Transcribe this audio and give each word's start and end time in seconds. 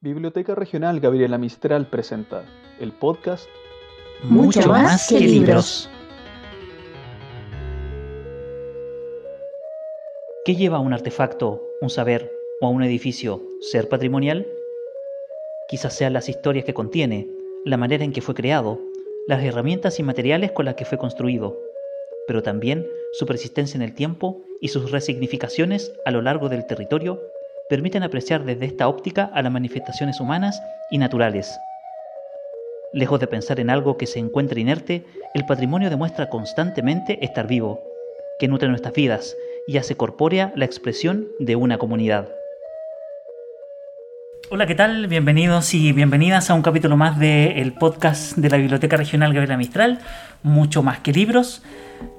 Biblioteca 0.00 0.54
Regional 0.54 1.00
Gabriela 1.00 1.38
Mistral 1.38 1.88
presenta 1.88 2.44
el 2.78 2.92
podcast 2.92 3.48
Mucho 4.22 4.68
más 4.68 5.08
que 5.08 5.18
libros. 5.18 5.90
¿Qué 10.44 10.54
lleva 10.54 10.76
a 10.76 10.80
un 10.80 10.92
artefacto, 10.92 11.60
un 11.80 11.90
saber 11.90 12.30
o 12.60 12.66
a 12.68 12.70
un 12.70 12.84
edificio 12.84 13.42
ser 13.60 13.88
patrimonial? 13.88 14.46
Quizás 15.68 15.94
sean 15.94 16.12
las 16.12 16.28
historias 16.28 16.64
que 16.64 16.74
contiene, 16.74 17.26
la 17.64 17.76
manera 17.76 18.04
en 18.04 18.12
que 18.12 18.22
fue 18.22 18.36
creado, 18.36 18.78
las 19.26 19.42
herramientas 19.42 19.98
y 19.98 20.04
materiales 20.04 20.52
con 20.52 20.66
las 20.66 20.76
que 20.76 20.84
fue 20.84 20.96
construido, 20.96 21.58
pero 22.28 22.44
también 22.44 22.86
su 23.14 23.26
persistencia 23.26 23.76
en 23.76 23.82
el 23.82 23.96
tiempo 23.96 24.44
y 24.60 24.68
sus 24.68 24.92
resignificaciones 24.92 25.92
a 26.04 26.12
lo 26.12 26.22
largo 26.22 26.48
del 26.48 26.66
territorio 26.66 27.20
permiten 27.68 28.02
apreciar 28.02 28.44
desde 28.44 28.66
esta 28.66 28.88
óptica 28.88 29.30
a 29.32 29.42
las 29.42 29.52
manifestaciones 29.52 30.20
humanas 30.20 30.62
y 30.90 30.98
naturales. 30.98 31.58
Lejos 32.92 33.20
de 33.20 33.26
pensar 33.26 33.60
en 33.60 33.68
algo 33.68 33.98
que 33.98 34.06
se 34.06 34.18
encuentra 34.18 34.58
inerte, 34.58 35.04
el 35.34 35.44
patrimonio 35.44 35.90
demuestra 35.90 36.30
constantemente 36.30 37.22
estar 37.22 37.46
vivo, 37.46 37.82
que 38.38 38.48
nutre 38.48 38.68
nuestras 38.68 38.94
vidas 38.94 39.36
y 39.66 39.76
hace 39.76 39.96
corpórea 39.96 40.52
la 40.56 40.64
expresión 40.64 41.28
de 41.38 41.56
una 41.56 41.76
comunidad. 41.76 42.30
Hola, 44.50 44.66
¿qué 44.66 44.74
tal? 44.74 45.06
Bienvenidos 45.08 45.74
y 45.74 45.92
bienvenidas 45.92 46.48
a 46.48 46.54
un 46.54 46.62
capítulo 46.62 46.96
más 46.96 47.18
del 47.18 47.74
podcast 47.74 48.38
de 48.38 48.48
la 48.48 48.56
Biblioteca 48.56 48.96
Regional 48.96 49.34
Gabriela 49.34 49.58
Mistral, 49.58 49.98
mucho 50.42 50.82
más 50.82 51.00
que 51.00 51.12
libros. 51.12 51.62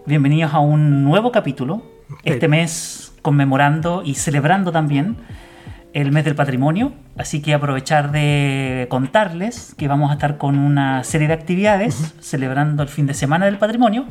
Bienvenidos 0.05 0.53
a 0.53 0.59
un 0.59 1.03
nuevo 1.03 1.31
capítulo, 1.31 1.81
este 2.23 2.47
mes 2.47 3.08
conmemorando 3.21 4.01
y 4.03 4.15
celebrando 4.15 4.71
también 4.71 5.17
el 5.93 6.11
mes 6.11 6.23
del 6.23 6.35
patrimonio, 6.35 6.93
así 7.17 7.41
que 7.41 7.53
aprovechar 7.53 8.11
de 8.11 8.85
contarles 8.89 9.73
que 9.77 9.87
vamos 9.87 10.11
a 10.11 10.13
estar 10.13 10.37
con 10.37 10.57
una 10.57 11.03
serie 11.03 11.27
de 11.27 11.33
actividades 11.33 12.13
celebrando 12.19 12.83
el 12.83 12.89
fin 12.89 13.07
de 13.07 13.13
semana 13.13 13.45
del 13.45 13.57
patrimonio, 13.57 14.05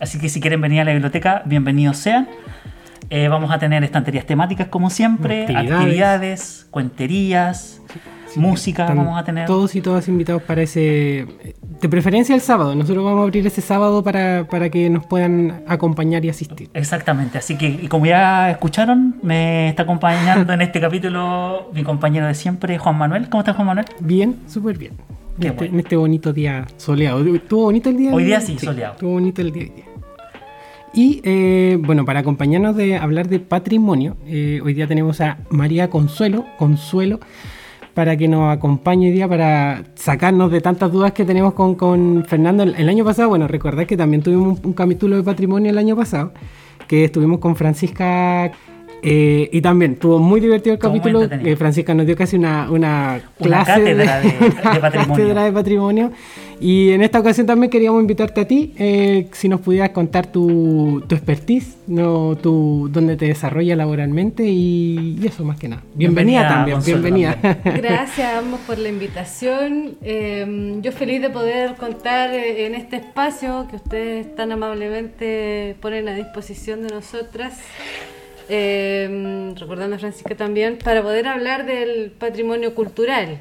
así 0.00 0.18
que 0.18 0.28
si 0.28 0.40
quieren 0.40 0.60
venir 0.60 0.80
a 0.80 0.84
la 0.84 0.92
biblioteca, 0.92 1.42
bienvenidos 1.44 1.98
sean. 1.98 2.28
Eh, 3.10 3.28
vamos 3.28 3.50
a 3.50 3.58
tener 3.58 3.84
estanterías 3.84 4.26
temáticas 4.26 4.68
como 4.68 4.90
siempre, 4.90 5.42
Actividades. 5.42 5.72
actividades, 5.72 6.66
cuenterías, 6.70 7.80
música, 8.36 8.82
Están 8.82 8.98
vamos 8.98 9.18
a 9.18 9.24
tener... 9.24 9.46
Todos 9.46 9.74
y 9.74 9.80
todas 9.80 10.08
invitados 10.08 10.42
para 10.42 10.62
ese. 10.62 11.54
De 11.80 11.88
preferencia 11.88 12.34
el 12.34 12.40
sábado. 12.40 12.74
Nosotros 12.74 13.04
vamos 13.04 13.20
a 13.20 13.22
abrir 13.22 13.46
ese 13.46 13.60
sábado 13.60 14.02
para, 14.02 14.46
para 14.50 14.68
que 14.68 14.90
nos 14.90 15.06
puedan 15.06 15.62
acompañar 15.68 16.24
y 16.24 16.28
asistir. 16.28 16.68
Exactamente, 16.74 17.38
así 17.38 17.56
que 17.56 17.68
y 17.68 17.86
como 17.86 18.06
ya 18.06 18.50
escucharon, 18.50 19.16
me 19.22 19.68
está 19.68 19.84
acompañando 19.84 20.52
en 20.52 20.60
este 20.62 20.80
capítulo 20.80 21.70
mi 21.72 21.84
compañero 21.84 22.26
de 22.26 22.34
siempre, 22.34 22.78
Juan 22.78 22.98
Manuel. 22.98 23.28
¿Cómo 23.28 23.42
estás, 23.42 23.54
Juan 23.54 23.68
Manuel? 23.68 23.86
Bien, 24.00 24.36
súper 24.48 24.76
bien. 24.76 24.92
En 25.36 25.40
Qué 25.40 25.46
este, 25.48 25.58
bueno. 25.58 25.74
en 25.74 25.80
este 25.80 25.96
bonito 25.96 26.32
día 26.32 26.66
soleado. 26.76 27.24
¿Estuvo 27.32 27.62
bonito 27.64 27.90
el 27.90 27.96
día? 27.96 28.12
Hoy 28.12 28.24
día 28.24 28.40
sí, 28.40 28.58
soleado. 28.58 28.94
Estuvo 28.94 29.12
bonito 29.12 29.40
el 29.40 29.52
día 29.52 29.62
hoy 29.62 29.70
día. 29.70 29.84
Y 30.92 31.20
eh, 31.22 31.78
bueno, 31.80 32.04
para 32.04 32.20
acompañarnos 32.20 32.74
de 32.74 32.96
hablar 32.96 33.28
de 33.28 33.38
patrimonio, 33.38 34.16
eh, 34.26 34.60
hoy 34.64 34.74
día 34.74 34.88
tenemos 34.88 35.20
a 35.20 35.38
María 35.50 35.90
Consuelo, 35.90 36.44
Consuelo, 36.58 37.20
para 37.98 38.16
que 38.16 38.28
nos 38.28 38.56
acompañe 38.56 39.08
hoy 39.08 39.12
día 39.12 39.26
para 39.26 39.82
sacarnos 39.96 40.52
de 40.52 40.60
tantas 40.60 40.92
dudas 40.92 41.10
que 41.10 41.24
tenemos 41.24 41.52
con, 41.54 41.74
con 41.74 42.24
Fernando. 42.24 42.62
El, 42.62 42.88
año 42.88 43.04
pasado, 43.04 43.28
bueno, 43.28 43.48
recordad 43.48 43.86
que 43.86 43.96
también 43.96 44.22
tuvimos 44.22 44.60
un, 44.60 44.66
un 44.66 44.72
capítulo 44.72 45.16
de 45.16 45.24
patrimonio 45.24 45.68
el 45.68 45.78
año 45.78 45.96
pasado, 45.96 46.32
que 46.86 47.02
estuvimos 47.02 47.40
con 47.40 47.56
Francisca. 47.56 48.52
Eh, 49.02 49.48
y 49.52 49.60
también 49.60 49.92
estuvo 49.92 50.18
muy 50.18 50.40
divertido 50.40 50.74
el 50.74 50.78
capítulo. 50.80 51.22
eh, 51.30 51.56
Francisca 51.56 51.94
nos 51.94 52.06
dio 52.06 52.16
casi 52.16 52.36
una, 52.36 52.70
una 52.70 53.20
Una 53.38 53.64
clase 53.64 53.72
cátedra 53.72 54.20
de- 54.20 54.28
de 54.38 54.46
una 54.46 54.80
patrimonio. 54.80 55.14
cátedra 55.16 55.44
de 55.44 55.52
patrimonio. 55.52 56.12
Y 56.60 56.90
en 56.90 57.02
esta 57.02 57.20
ocasión 57.20 57.46
también 57.46 57.70
queríamos 57.70 58.00
invitarte 58.00 58.40
a 58.40 58.48
ti, 58.48 58.74
eh, 58.78 59.28
si 59.30 59.48
nos 59.48 59.60
pudieras 59.60 59.90
contar 59.90 60.26
tu, 60.26 61.04
tu 61.06 61.14
expertise, 61.14 61.76
no, 61.86 62.34
tu, 62.36 62.88
dónde 62.90 63.16
te 63.16 63.26
desarrollas 63.26 63.78
laboralmente 63.78 64.42
y, 64.44 65.16
y 65.22 65.26
eso 65.28 65.44
más 65.44 65.56
que 65.56 65.68
nada. 65.68 65.82
Bienvenida, 65.94 66.40
Bienvenida, 66.40 66.48
también, 66.48 66.76
Consuelo, 66.78 67.02
bienvenida. 67.02 67.38
Gracias 67.64 68.18
a 68.34 68.38
ambos 68.40 68.58
por 68.66 68.76
la 68.78 68.88
invitación. 68.88 69.90
Eh, 70.02 70.78
yo 70.82 70.90
feliz 70.90 71.22
de 71.22 71.30
poder 71.30 71.76
contar 71.76 72.30
eh, 72.34 72.66
en 72.66 72.74
este 72.74 72.96
espacio 72.96 73.68
que 73.70 73.76
ustedes 73.76 74.34
tan 74.34 74.50
amablemente 74.50 75.76
ponen 75.80 76.08
a 76.08 76.14
disposición 76.16 76.82
de 76.82 76.92
nosotras. 76.92 77.56
Eh, 78.48 79.52
recordando 79.58 79.96
a 79.96 79.98
Francisca 79.98 80.34
también, 80.34 80.78
para 80.78 81.02
poder 81.02 81.26
hablar 81.28 81.66
del 81.66 82.10
patrimonio 82.12 82.74
cultural 82.74 83.38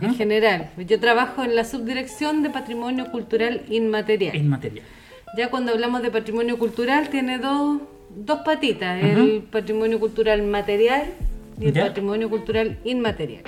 en 0.00 0.14
general. 0.16 0.70
Yo 0.78 0.98
trabajo 0.98 1.44
en 1.44 1.54
la 1.54 1.64
subdirección 1.64 2.42
de 2.42 2.50
patrimonio 2.50 3.10
cultural 3.12 3.62
inmaterial. 3.70 4.34
Inmaterial. 4.34 4.84
Ya 5.36 5.48
cuando 5.50 5.70
hablamos 5.72 6.02
de 6.02 6.10
patrimonio 6.10 6.58
cultural 6.58 7.08
tiene 7.08 7.38
dos, 7.38 7.82
dos 8.16 8.40
patitas, 8.44 9.00
el 9.04 9.42
patrimonio 9.48 10.00
cultural 10.00 10.42
material 10.42 11.04
y 11.60 11.66
el 11.66 11.72
Ya. 11.74 11.86
patrimonio 11.86 12.28
cultural 12.28 12.78
inmaterial, 12.84 13.44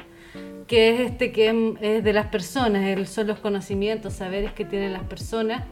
que 0.69 0.91
es 0.91 1.01
este 1.11 1.33
que 1.33 1.49
em- 1.49 1.75
es 1.81 2.05
de 2.05 2.13
las 2.13 2.27
personas, 2.27 3.09
son 3.09 3.27
los 3.27 3.39
conocimientos, 3.41 4.13
saberes 4.13 4.53
que 4.53 4.65
tienen 4.65 4.93
las 4.93 5.03
personas, 5.05 5.65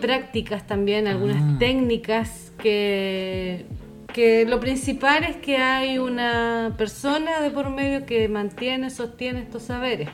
prácticas 0.00 0.66
también, 0.66 1.06
algunas 1.06 1.36
Ah. 1.36 1.56
técnicas 1.60 2.50
que, 2.58 3.66
que 4.12 4.44
lo 4.44 4.60
principal 4.60 5.24
es 5.24 5.36
que 5.36 5.56
hay 5.56 5.98
una 5.98 6.74
persona 6.76 7.40
de 7.40 7.50
por 7.50 7.70
medio 7.70 8.06
que 8.06 8.28
mantiene, 8.28 8.90
sostiene 8.90 9.40
estos 9.40 9.64
saberes, 9.64 10.08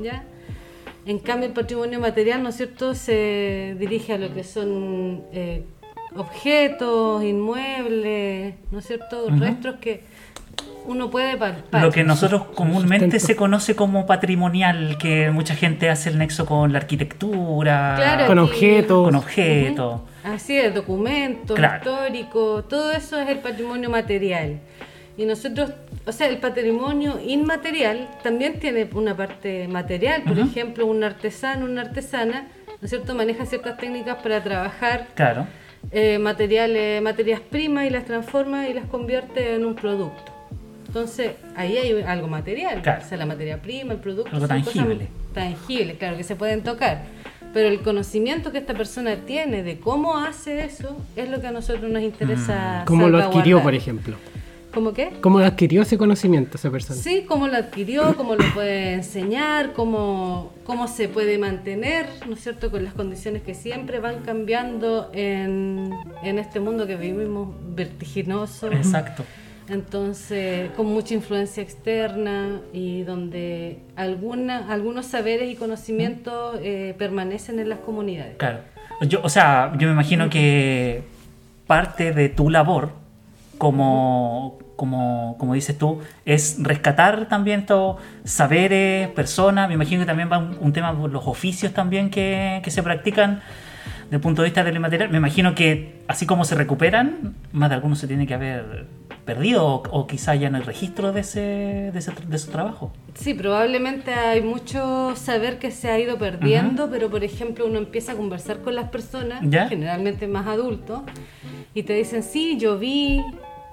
¿ya? 0.00 0.24
En 1.04 1.18
cambio, 1.18 1.48
el 1.48 1.52
patrimonio 1.52 1.98
material, 1.98 2.42
¿no 2.42 2.50
es 2.50 2.56
cierto?, 2.56 2.94
se 2.94 3.76
dirige 3.78 4.12
a 4.12 4.18
lo 4.18 4.32
que 4.32 4.44
son 4.44 5.24
eh, 5.32 5.64
objetos, 6.14 7.24
inmuebles, 7.24 8.54
¿no 8.70 8.78
es 8.78 8.86
cierto?, 8.86 9.24
Ujú. 9.26 9.40
restos 9.40 9.76
que 9.80 10.02
uno 10.86 11.10
puede 11.10 11.36
palpar. 11.36 11.82
Lo 11.82 11.90
que 11.90 12.04
nosotros 12.04 12.42
comúnmente 12.54 13.06
Sustento. 13.06 13.26
se 13.26 13.36
conoce 13.36 13.76
como 13.76 14.06
patrimonial, 14.06 14.96
que 14.98 15.30
mucha 15.30 15.54
gente 15.54 15.88
hace 15.90 16.10
el 16.10 16.18
nexo 16.18 16.46
con 16.46 16.72
la 16.72 16.78
arquitectura, 16.78 17.94
Claro. 17.96 18.26
Con 18.26 18.38
objetos. 18.38 19.04
con 19.04 19.14
objetos. 19.16 20.00
Así 20.24 20.56
es, 20.58 20.74
documentos 20.74 21.56
Claro. 21.56 21.76
históricos, 21.78 22.68
todo 22.68 22.92
eso 22.92 23.18
es 23.20 23.28
el 23.28 23.38
patrimonio 23.38 23.90
material. 23.90 24.60
Y 25.16 25.26
nosotros, 25.26 25.72
o 26.06 26.12
sea, 26.12 26.28
el 26.28 26.38
patrimonio 26.38 27.20
inmaterial 27.24 28.08
también 28.22 28.58
tiene 28.58 28.88
una 28.94 29.14
parte 29.16 29.68
material. 29.68 30.22
Por 30.22 30.38
ejemplo, 30.38 30.86
un 30.86 31.04
artesano, 31.04 31.66
una 31.66 31.82
artesana, 31.82 32.48
¿no 32.66 32.84
es 32.84 32.90
cierto?, 32.90 33.14
maneja 33.14 33.44
ciertas 33.44 33.76
técnicas 33.76 34.16
para 34.22 34.42
trabajar 34.42 35.08
Claro. 35.14 35.46
eh, 35.90 36.18
materiales, 36.18 37.02
materias 37.02 37.40
primas 37.40 37.84
y 37.86 37.90
las 37.90 38.04
transforma 38.06 38.68
y 38.68 38.72
las 38.74 38.86
convierte 38.86 39.54
en 39.54 39.66
un 39.66 39.74
producto. 39.74 40.31
Entonces, 40.92 41.32
ahí 41.56 41.78
hay 41.78 42.02
algo 42.02 42.28
material, 42.28 42.82
Claro. 42.82 43.02
o 43.02 43.08
sea, 43.08 43.16
la 43.16 43.24
materia 43.24 43.62
prima, 43.62 43.94
el 43.94 43.98
producto, 44.00 44.28
Algo 44.30 44.46
son 44.46 44.58
cosas 44.60 44.74
tangible. 44.74 45.08
tangibles, 45.32 45.96
claro, 45.96 46.18
que 46.18 46.22
se 46.22 46.36
pueden 46.36 46.62
tocar. 46.62 47.04
Pero 47.54 47.68
el 47.70 47.80
conocimiento 47.80 48.52
que 48.52 48.58
esta 48.58 48.74
persona 48.74 49.16
tiene 49.16 49.62
de 49.62 49.78
cómo 49.78 50.18
hace 50.18 50.64
eso 50.66 50.94
es 51.16 51.30
lo 51.30 51.40
que 51.40 51.46
a 51.46 51.50
nosotros 51.50 51.90
nos 51.90 52.02
interesa. 52.02 52.82
¿Cómo 52.86 53.08
lo 53.08 53.16
adquirió, 53.24 53.62
por 53.62 53.74
ejemplo? 53.74 54.16
¿Cómo 54.74 54.92
qué? 54.92 55.12
¿Cómo 55.22 55.38
lo 55.38 55.46
adquirió 55.46 55.80
ese 55.82 55.96
conocimiento 55.96 56.56
esa 56.58 56.70
persona? 56.70 57.00
Sí, 57.00 57.24
cómo 57.26 57.48
lo 57.48 57.56
adquirió, 57.56 58.14
cómo 58.16 58.34
lo 58.36 58.44
puede 58.54 58.92
enseñar, 58.94 59.72
cómo, 59.72 60.52
cómo 60.64 60.88
se 60.88 61.08
puede 61.08 61.38
mantener, 61.38 62.06
¿no 62.26 62.34
es 62.34 62.42
cierto?, 62.42 62.70
con 62.70 62.84
las 62.84 62.92
condiciones 62.94 63.40
que 63.42 63.54
siempre 63.54 63.98
van 63.98 64.20
cambiando 64.20 65.10
en, 65.14 65.90
en 66.22 66.38
este 66.38 66.60
mundo 66.60 66.86
que 66.86 66.96
vivimos 66.96 67.48
vertiginoso. 67.74 68.70
Exacto. 68.72 69.24
Entonces, 69.68 70.70
con 70.72 70.86
mucha 70.86 71.14
influencia 71.14 71.62
externa 71.62 72.60
y 72.72 73.02
donde 73.02 73.80
alguna, 73.96 74.70
algunos 74.72 75.06
saberes 75.06 75.50
y 75.50 75.56
conocimientos 75.56 76.58
eh, 76.62 76.94
permanecen 76.98 77.58
en 77.58 77.68
las 77.68 77.78
comunidades. 77.78 78.36
Claro. 78.36 78.58
Yo, 79.02 79.20
o 79.22 79.28
sea, 79.28 79.72
yo 79.78 79.86
me 79.88 79.94
imagino 79.94 80.28
que 80.30 81.02
parte 81.66 82.12
de 82.12 82.28
tu 82.28 82.50
labor, 82.50 82.90
como, 83.58 84.58
como, 84.76 85.36
como 85.38 85.54
dices 85.54 85.78
tú, 85.78 86.00
es 86.24 86.56
rescatar 86.60 87.28
también 87.28 87.60
estos 87.60 87.96
saberes, 88.24 89.08
personas. 89.08 89.68
Me 89.68 89.74
imagino 89.74 90.00
que 90.00 90.06
también 90.06 90.30
va 90.30 90.38
un, 90.38 90.56
un 90.60 90.72
tema 90.72 90.96
por 90.96 91.10
los 91.10 91.26
oficios 91.26 91.72
también 91.72 92.10
que, 92.10 92.60
que 92.64 92.70
se 92.70 92.82
practican 92.82 93.42
desde 94.04 94.16
el 94.16 94.20
punto 94.20 94.42
de 94.42 94.48
vista 94.48 94.62
del 94.62 94.78
material. 94.78 95.08
Me 95.10 95.18
imagino 95.18 95.54
que 95.54 96.02
así 96.06 96.26
como 96.26 96.44
se 96.44 96.54
recuperan, 96.54 97.34
más 97.52 97.70
de 97.70 97.76
algunos 97.76 97.98
se 97.98 98.06
tiene 98.06 98.26
que 98.26 98.34
haber 98.34 98.86
perdido 99.24 99.64
o, 99.66 99.82
o 99.90 100.06
quizá 100.06 100.34
ya 100.34 100.50
no 100.50 100.56
hay 100.58 100.64
registro 100.64 101.12
de 101.12 101.20
ese, 101.20 101.40
de 101.92 101.98
ese, 101.98 102.12
de 102.26 102.36
ese 102.36 102.50
trabajo. 102.50 102.92
Sí, 103.14 103.34
probablemente 103.34 104.12
hay 104.12 104.42
mucho 104.42 105.14
saber 105.16 105.58
que 105.58 105.70
se 105.70 105.90
ha 105.90 105.98
ido 105.98 106.18
perdiendo, 106.18 106.90
pero 106.90 107.10
por 107.10 107.22
ejemplo 107.24 107.66
uno 107.66 107.78
empieza 107.78 108.12
a 108.12 108.14
conversar 108.16 108.62
con 108.62 108.74
las 108.74 108.88
personas, 108.90 109.40
¿Ya? 109.42 109.68
generalmente 109.68 110.26
más 110.26 110.46
adultos, 110.46 111.02
y 111.74 111.82
te 111.84 111.94
dicen, 111.94 112.22
sí, 112.22 112.56
yo 112.58 112.78
vi, 112.78 113.20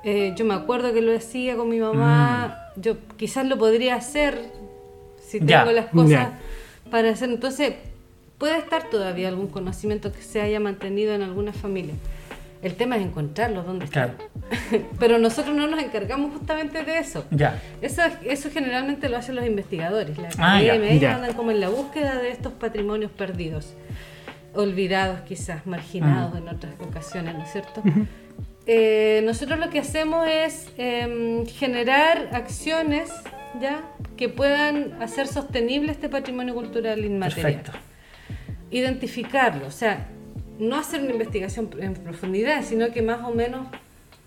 eh, 0.04 0.34
yo 0.38 0.46
me 0.46 0.54
acuerdo 0.54 0.94
que 0.94 1.02
lo 1.02 1.16
hacía 1.16 1.56
con 1.56 1.70
mi 1.70 1.80
mamá, 1.80 2.58
yo 2.76 2.96
quizás 3.18 3.46
lo 3.46 3.58
podría 3.58 3.96
hacer, 3.96 4.52
si 5.26 5.40
Ya. 5.40 5.60
tengo 5.64 5.72
las 5.74 5.88
cosas 5.88 6.10
Ya. 6.10 6.40
para 6.92 7.10
hacer. 7.12 7.30
Entonces, 7.30 7.74
puede 8.38 8.58
estar 8.58 8.90
todavía 8.90 9.28
algún 9.28 9.48
conocimiento 9.48 10.12
que 10.12 10.22
se 10.22 10.42
haya 10.42 10.60
mantenido 10.60 11.14
en 11.14 11.22
alguna 11.24 11.54
familia. 11.54 11.94
El 12.62 12.76
tema 12.76 12.98
es 12.98 13.04
encontrarlos, 13.04 13.66
dónde 13.66 13.86
están. 13.86 14.16
Pero 15.00 15.18
nosotros 15.18 15.56
no 15.56 15.68
nos 15.68 15.82
encargamos 15.82 16.34
justamente 16.34 16.84
de 16.84 16.98
eso. 17.00 17.26
Ya. 17.32 17.62
Eso, 17.82 18.02
eso 18.26 18.50
generalmente 18.52 19.08
lo 19.08 19.18
hacen 19.18 19.36
los 19.36 19.46
investigadores. 19.46 20.18
La 20.18 20.28
Ah, 20.38 20.62
ya. 20.62 20.74
academia, 20.74 20.90
ellos 20.90 21.02
Ya. 21.02 21.16
andan 21.16 21.34
como 21.34 21.52
en 21.52 21.62
la 21.62 21.70
búsqueda 21.70 22.16
de 22.22 22.32
estos 22.32 22.52
patrimonios 22.54 23.12
perdidos, 23.12 23.76
olvidados 24.54 25.22
quizás, 25.22 25.66
marginados 25.66 26.38
en 26.38 26.50
otras 26.50 26.74
ocasiones, 26.82 27.36
¿no 27.36 27.44
es 27.44 27.52
cierto? 27.52 27.82
Eh, 28.66 29.22
nosotros 29.24 29.58
lo 29.58 29.70
que 29.70 29.80
hacemos 29.80 30.28
es 30.28 30.68
em, 30.78 31.46
generar 31.48 32.30
acciones 32.34 33.10
ya 33.60 33.82
que 34.18 34.28
puedan 34.30 35.02
hacer 35.02 35.28
sostenible 35.28 35.92
este 35.92 36.08
patrimonio 36.10 36.54
cultural 36.54 37.04
inmaterial 37.04 37.62
Perfecto. 37.64 37.72
identificarlo, 38.70 39.66
o 39.68 39.72
sea, 39.72 40.08
no 40.60 40.78
hacer 40.78 41.02
una 41.02 41.12
investigación 41.12 41.70
en 41.80 41.94
profundidad, 41.96 42.64
sino 42.64 42.92
que 42.92 43.02
más 43.02 43.22
o 43.24 43.32
menos 43.32 43.68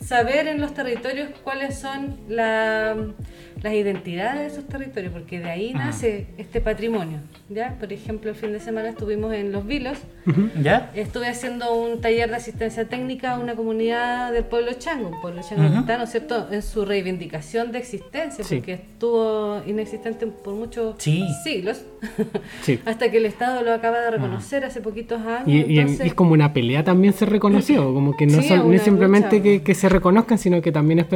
saber 0.04 0.48
en 0.48 0.60
los 0.60 0.74
territorios 0.74 1.30
cuáles 1.44 1.78
son 1.78 2.16
la- 2.28 2.96
las 3.62 3.74
identidades 3.74 4.40
de 4.40 4.46
esos 4.46 4.66
territorios, 4.68 5.12
porque 5.12 5.38
de 5.38 5.48
ahí 5.50 5.72
nace 5.72 6.26
este 6.36 6.60
patrimonio. 6.60 7.18
¿ya? 7.48 7.76
Por 7.78 7.92
ejemplo, 7.92 8.30
el 8.30 8.36
fin 8.36 8.52
de 8.52 8.60
semana 8.60 8.88
estuvimos 8.88 9.32
en 9.34 9.52
Los 9.52 9.66
Vilos, 9.66 9.98
¿Ya? 10.60 10.90
estuve 10.94 11.28
haciendo 11.28 11.72
un 11.74 12.00
taller 12.00 12.30
de 12.30 12.36
asistencia 12.36 12.88
técnica 12.88 13.34
a 13.34 13.38
una 13.38 13.54
comunidad 13.54 14.32
del 14.32 14.44
pueblo 14.44 14.72
chango, 14.78 15.08
un 15.10 15.20
pueblo 15.20 15.42
chango 15.48 15.64
Ujú. 15.64 15.72
que 15.74 15.78
está, 15.80 15.98
¿no 15.98 16.04
es 16.04 16.10
cierto?, 16.10 16.48
en 16.50 16.62
su 16.62 16.84
reivindicación 16.84 17.70
de 17.72 17.78
existencia, 17.78 18.42
Sí. 18.44 18.56
porque 18.56 18.72
estuvo 18.74 19.62
inexistente 19.66 20.26
por 20.26 20.54
muchos 20.54 20.96
Sí. 20.98 21.24
siglos. 21.44 21.82
Sí. 22.62 22.80
Hasta 22.84 23.10
que 23.10 23.18
el 23.18 23.26
Estado 23.26 23.62
lo 23.62 23.72
acaba 23.72 24.00
de 24.00 24.10
reconocer 24.10 24.64
hace 24.64 24.80
poquitos 24.80 25.20
años. 25.22 25.46
Y, 25.48 25.52
y 25.52 25.78
en- 25.78 25.80
entonces- 25.88 26.06
es 26.06 26.14
como 26.14 26.32
una 26.32 26.52
pelea 26.52 26.82
también 26.84 27.12
ser 27.12 27.30
reconocido, 27.30 27.82
como 27.94 28.16
que 28.16 28.26
no, 28.26 28.42
son- 28.42 28.68
no 28.68 28.72
es 28.74 28.82
simplemente 28.82 29.36
lucha. 29.36 29.42
que, 29.42 29.62
que 29.62 29.74
se 29.74 29.88
reconozcan, 29.88 30.38
sino 30.38 30.60
que 30.62 30.72
también 30.72 31.00
es 31.00 31.06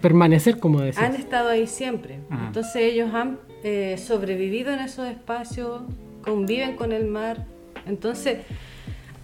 permanecer, 0.00 0.58
como 0.58 0.80
decía. 0.80 1.06
han 1.06 1.14
estado 1.14 1.48
ahí 1.48 1.66
siempre. 1.66 1.93
Ah. 2.30 2.44
Entonces 2.46 2.76
ellos 2.76 3.12
han 3.14 3.38
eh, 3.62 3.96
sobrevivido 3.98 4.72
en 4.72 4.80
esos 4.80 5.06
espacios, 5.08 5.82
conviven 6.22 6.76
con 6.76 6.92
el 6.92 7.06
mar. 7.06 7.44
Entonces 7.86 8.38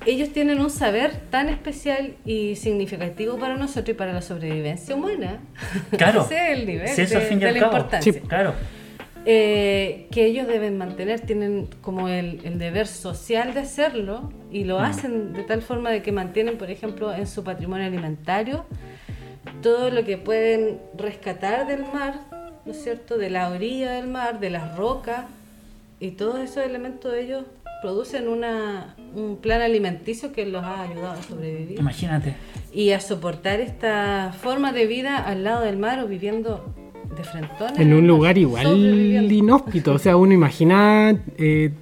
ellos 0.06 0.31
tienen 0.32 0.61
un 0.61 0.70
saber 0.70 1.14
tan 1.31 1.49
especial 1.49 2.14
y 2.25 2.56
significativo 2.56 3.38
para 3.38 3.56
nosotros 3.56 3.90
y 3.90 3.94
para 3.94 4.12
la 4.12 4.22
sobrevivencia 4.22 4.94
humana. 4.94 5.40
Claro. 5.96 6.22
Ese 6.22 6.34
es 6.52 6.58
el 6.58 6.67
nivel 6.67 6.88
Sí, 6.88 7.02
eso 7.02 7.19
de, 7.19 7.28
de 7.28 7.52
la 7.52 7.52
cabo. 7.61 7.72
importancia. 7.72 8.12
Sí. 8.12 8.20
Claro. 8.20 8.55
eh, 9.26 10.06
que 10.11 10.25
ellos 10.25 10.46
deben 10.49 10.78
mantener, 10.78 11.20
tienen 11.20 11.69
como 11.82 12.08
el, 12.08 12.40
el 12.44 12.58
deber 12.58 12.87
social 12.87 13.52
de 13.52 13.61
hacerlo 13.61 14.32
y 14.50 14.64
lo 14.64 14.78
Mm. 14.78 14.82
hacen 14.82 15.32
de 15.34 15.43
tal 15.43 15.61
forma 15.61 15.90
de 15.90 16.00
que 16.02 16.12
mantienen, 16.12 16.56
por 16.56 16.70
ejemplo, 16.70 17.12
en 17.14 17.26
su 17.26 17.44
patrimonio 17.44 17.87
alimentario 17.87 18.64
todo 19.62 19.90
lo 19.90 20.05
que 20.05 20.17
pueden 20.17 20.78
rescatar 20.96 21.67
del 21.67 21.82
mar, 21.93 22.20
¿no 22.64 22.72
es 22.72 22.82
cierto?, 22.82 23.18
de 23.18 23.30
la 23.30 23.50
orilla 23.50 23.92
del 23.92 24.08
mar, 24.08 24.40
de 24.40 24.50
las 24.50 24.76
rocas 24.76 25.26
y 25.98 26.12
todos 26.12 26.40
esos 26.40 26.64
elementos 26.64 27.12
de 27.12 27.22
ellos 27.22 27.44
producen 27.82 28.28
una, 28.28 28.94
un 29.14 29.38
plan 29.38 29.62
alimenticio 29.62 30.32
que 30.32 30.46
los 30.46 30.62
ha 30.62 30.82
ayudado 30.82 31.12
a 31.12 31.22
sobrevivir 31.22 31.78
Imagínate. 31.78 32.34
y 32.72 32.90
a 32.90 33.00
soportar 33.00 33.60
esta 33.60 34.34
forma 34.38 34.72
de 34.72 34.86
vida 34.86 35.16
al 35.16 35.44
lado 35.44 35.64
del 35.64 35.78
mar 35.78 36.00
o 36.00 36.06
viviendo 36.06 36.74
de 37.16 37.24
frente 37.24 37.50
en 37.76 37.92
un 37.92 38.06
lugar 38.06 38.38
igual 38.38 39.32
inhóspito. 39.32 39.94
O 39.94 39.98
sea, 39.98 40.16
uno 40.16 40.32
imagina, 40.32 41.18
eh, 41.38 41.72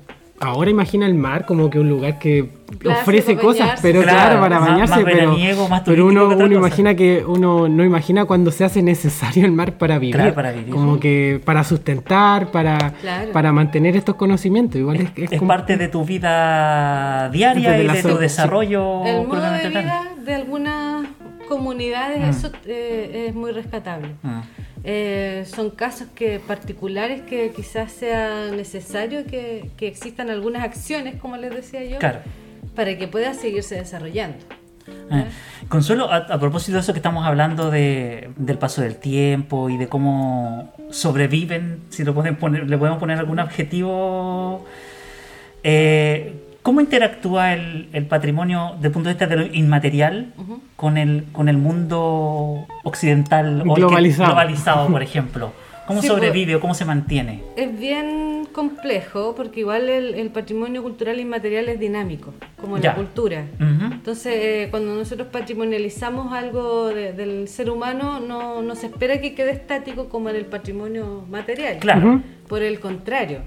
ahora 0.41 0.71
imagina 0.71 1.07
el 1.07 1.15
mar 1.15 1.47
como 1.47 1.69
que 1.71 1.79
un 1.81 1.89
lugar 1.89 2.19
que 2.19 2.51
Claro, 2.79 3.01
ofrece 3.01 3.37
cosas, 3.37 3.79
pero 3.81 4.03
Claro, 4.03 4.19
claro, 4.19 4.41
para 4.41 4.61
más- 4.61 4.69
bañarse, 4.71 4.95
más 4.97 5.05
pero, 5.05 5.17
veraniego, 5.17 5.69
más 5.69 5.83
pero 5.87 6.07
uno, 6.07 6.29
uno 6.29 6.47
imagina 6.55 6.95
que 6.95 7.25
uno 7.27 7.67
no 7.69 7.83
imagina 7.85 8.27
cuando 8.27 8.51
se 8.51 8.63
hace 8.65 8.83
necesario 8.83 9.47
el 9.47 9.53
mar 9.53 9.79
para 9.79 9.99
vivir. 9.99 10.15
Claro, 10.17 10.35
para 10.35 10.53
vivir. 10.53 10.71
Como 10.73 11.01
que 11.01 11.41
para 11.45 11.65
sustentar, 11.65 12.51
para, 12.51 12.93
Claro. 13.01 13.33
para 13.33 13.53
mantener 13.53 13.97
estos 13.97 14.17
conocimientos. 14.17 14.79
Igual 14.79 15.01
es, 15.01 15.11
es 15.17 15.33
Es 15.33 15.39
como- 15.39 15.49
parte 15.49 15.77
de 15.79 15.89
tu 15.89 16.05
vida 16.05 17.31
diaria 17.31 17.71
Desde 17.73 17.85
y 17.85 17.89
de 17.97 18.03
tu 18.03 18.09
so- 18.11 18.19
desarrollo 18.19 19.05
El 19.07 19.27
modo 19.27 19.51
de 19.51 19.69
vida 19.71 20.03
de 20.25 20.35
algunas 20.35 21.07
comunidades, 21.49 22.19
Mm. 22.21 22.31
eso 22.31 22.51
eh, 22.67 23.27
es 23.29 23.35
muy 23.35 23.51
rescatable. 23.53 24.09
Mm. 24.23 24.41
Eh, 24.85 25.45
son 25.47 25.71
casos 25.71 26.09
que 26.15 26.39
particulares 26.41 27.23
que 27.23 27.51
quizás 27.51 27.91
sea 27.93 28.51
necesario 28.51 29.25
que, 29.27 29.71
que 29.77 29.89
existan 29.89 30.31
algunas 30.31 30.63
acciones, 30.63 31.17
como 31.17 31.37
les 31.37 31.55
decía 31.55 31.85
yo, 31.85 31.99
Claro. 31.99 32.21
para 32.75 32.97
que 32.97 33.09
pueda 33.09 33.35
seguirse 33.35 33.75
desarrollando. 33.75 34.39
Eh, 35.11 35.25
Consuelo, 35.69 36.11
a, 36.11 36.17
a 36.17 36.39
propósito 36.41 36.75
de 36.77 36.81
eso 36.81 36.93
que 36.95 36.99
estamos 37.01 37.27
hablando 37.27 37.71
de, 37.71 38.31
del 38.37 38.57
paso 38.59 38.81
del 38.81 38.97
tiempo 38.97 39.69
y 39.69 39.77
de 39.77 39.87
cómo 39.89 40.73
sobreviven, 40.91 41.81
si 41.91 42.05
lo 42.05 42.15
pueden 42.15 42.37
poner, 42.37 42.69
le 42.71 42.79
podemos 42.79 42.99
poner 42.99 43.19
algún 43.19 43.39
adjetivo, 43.41 44.65
eh, 45.63 46.45
¿cómo 46.69 46.83
interactúa 46.83 47.55
el, 47.55 47.89
el 47.95 48.05
patrimonio 48.05 48.73
desde 48.77 48.89
el 48.89 48.93
punto 48.93 49.09
de 49.09 49.15
vista 49.15 49.27
de 49.27 49.37
lo 49.37 49.47
inmaterial 49.55 50.35
Ujú. 50.37 50.61
con, 50.77 50.99
el, 50.99 51.25
con 51.33 51.49
el 51.49 51.57
mundo 51.57 52.67
occidental 52.85 53.63
o 53.63 53.63
el 53.63 53.75
que- 53.75 53.81
Globalizado. 53.81 54.27
globalizado, 54.33 54.89
por 54.89 55.03
ejemplo? 55.03 55.53
¿Cómo 55.87 56.03
Sí, 56.03 56.09
sobrevive 56.09 56.57
o 56.57 56.61
cómo 56.61 56.75
se 56.75 56.85
mantiene? 56.85 57.43
Es 57.57 57.79
bien 57.79 58.47
complejo 58.53 59.35
porque 59.35 59.61
igual 59.61 59.89
el, 59.89 60.15
el 60.17 60.29
patrimonio 60.29 60.83
cultural 60.83 61.19
inmaterial 61.19 61.67
es 61.71 61.81
dinámico, 61.81 62.35
como 62.61 62.77
Ya. 62.77 62.91
la 62.91 62.97
cultura. 62.97 63.47
Ujú. 63.55 63.95
Entonces, 63.95 64.35
eh, 64.37 64.67
cuando 64.71 64.95
nosotros 64.95 65.29
patrimonializamos 65.33 66.35
algo 66.35 66.89
de- 66.89 67.15
del 67.15 67.49
ser 67.49 67.71
humano, 67.71 68.21
no, 68.21 68.61
no 68.61 68.75
se 68.75 68.87
espera 68.89 69.19
que 69.23 69.35
quede 69.35 69.53
estático 69.53 70.11
como 70.11 70.29
en 70.29 70.37
el 70.37 70.45
patrimonio 70.45 71.25
material. 71.31 71.79
Claro. 71.79 72.07
Ujú. 72.17 72.23
Por 72.49 72.63
el 72.63 72.81
contrario, 72.81 73.39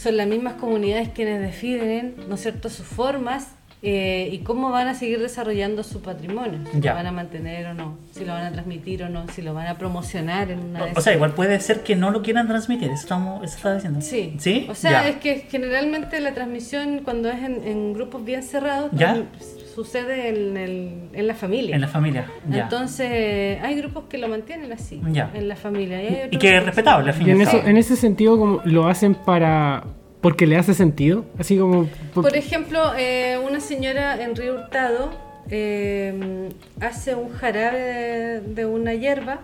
son 0.00 0.16
las 0.16 0.26
mismas 0.26 0.54
comunidades 0.54 1.10
quienes 1.10 1.40
definen, 1.40 2.14
¿no 2.28 2.34
es 2.36 2.40
cierto?, 2.42 2.68
sus 2.70 2.86
formas 2.86 3.48
eh, 3.82 4.28
y 4.30 4.38
cómo 4.40 4.70
van 4.70 4.88
a 4.88 4.94
seguir 4.94 5.20
desarrollando 5.20 5.82
su 5.82 6.02
patrimonio, 6.02 6.58
si 6.70 6.80
Ya. 6.80 6.90
lo 6.90 6.96
van 6.96 7.06
a 7.06 7.12
mantener 7.12 7.66
o 7.66 7.74
no, 7.74 7.96
si 8.12 8.24
lo 8.26 8.32
van 8.34 8.44
a 8.44 8.52
transmitir 8.52 9.02
o 9.04 9.08
no, 9.08 9.26
si 9.28 9.40
lo 9.40 9.54
van 9.54 9.68
a 9.68 9.78
promocionar 9.78 10.50
en 10.50 10.58
una 10.60 10.84
O, 10.84 10.98
o 10.98 11.00
sea, 11.00 11.14
igual 11.14 11.32
puede 11.32 11.58
ser 11.60 11.82
que 11.82 11.96
no 11.96 12.10
lo 12.10 12.20
quieran 12.22 12.46
transmitir, 12.46 12.90
eso, 12.90 13.00
estamos, 13.02 13.42
eso 13.42 13.56
está 13.56 13.74
diciendo. 13.74 14.00
Sí. 14.02 14.36
¿Sí? 14.38 14.66
O 14.70 14.74
sea, 14.74 14.90
Ya. 15.04 15.08
es 15.08 15.16
que 15.16 15.46
generalmente 15.50 16.20
la 16.20 16.34
transmisión 16.34 17.00
cuando 17.04 17.30
es 17.30 17.42
en, 17.42 17.66
en 17.66 17.94
grupos 17.94 18.22
bien 18.24 18.42
cerrados 18.42 18.90
Ya. 18.92 19.14
pues, 19.36 19.56
sucede 19.74 20.28
en, 20.28 20.56
el, 20.56 20.92
en 21.12 21.26
la 21.26 21.34
familia. 21.34 21.74
En 21.74 21.80
la 21.80 21.88
familia. 21.88 22.26
Ya. 22.48 22.62
Entonces, 22.64 23.58
hay 23.62 23.76
grupos 23.76 24.04
que 24.08 24.18
lo 24.18 24.28
mantienen 24.28 24.72
así, 24.72 25.00
Ya. 25.12 25.30
en 25.34 25.48
la 25.48 25.56
familia. 25.56 26.02
Y, 26.02 26.06
hay 26.06 26.12
y 26.12 26.26
otros 26.26 26.40
que 26.42 26.56
es 26.56 26.64
respetable, 26.64 27.10
al 27.10 27.16
fin 27.16 27.28
Y 27.28 27.30
en, 27.32 27.40
eso, 27.42 27.56
ese 27.66 27.96
sentido, 27.96 28.38
como 28.38 28.60
lo 28.64 28.86
hacen 28.88 29.14
para. 29.14 29.84
porque 30.20 30.46
le 30.46 30.56
hace 30.56 30.74
sentido. 30.74 31.24
Así 31.38 31.56
como. 31.58 31.86
por- 32.14 32.24
Por 32.24 32.36
ejemplo, 32.36 32.92
eh, 32.98 33.38
una 33.46 33.60
señora 33.60 34.22
en 34.22 34.36
Río 34.36 34.54
Hurtado 34.54 35.10
eh, 35.50 36.48
hace 36.80 37.14
un 37.14 37.30
jarabe 37.30 37.78
de, 37.80 38.40
de 38.40 38.66
una 38.66 38.94
hierba 38.94 39.40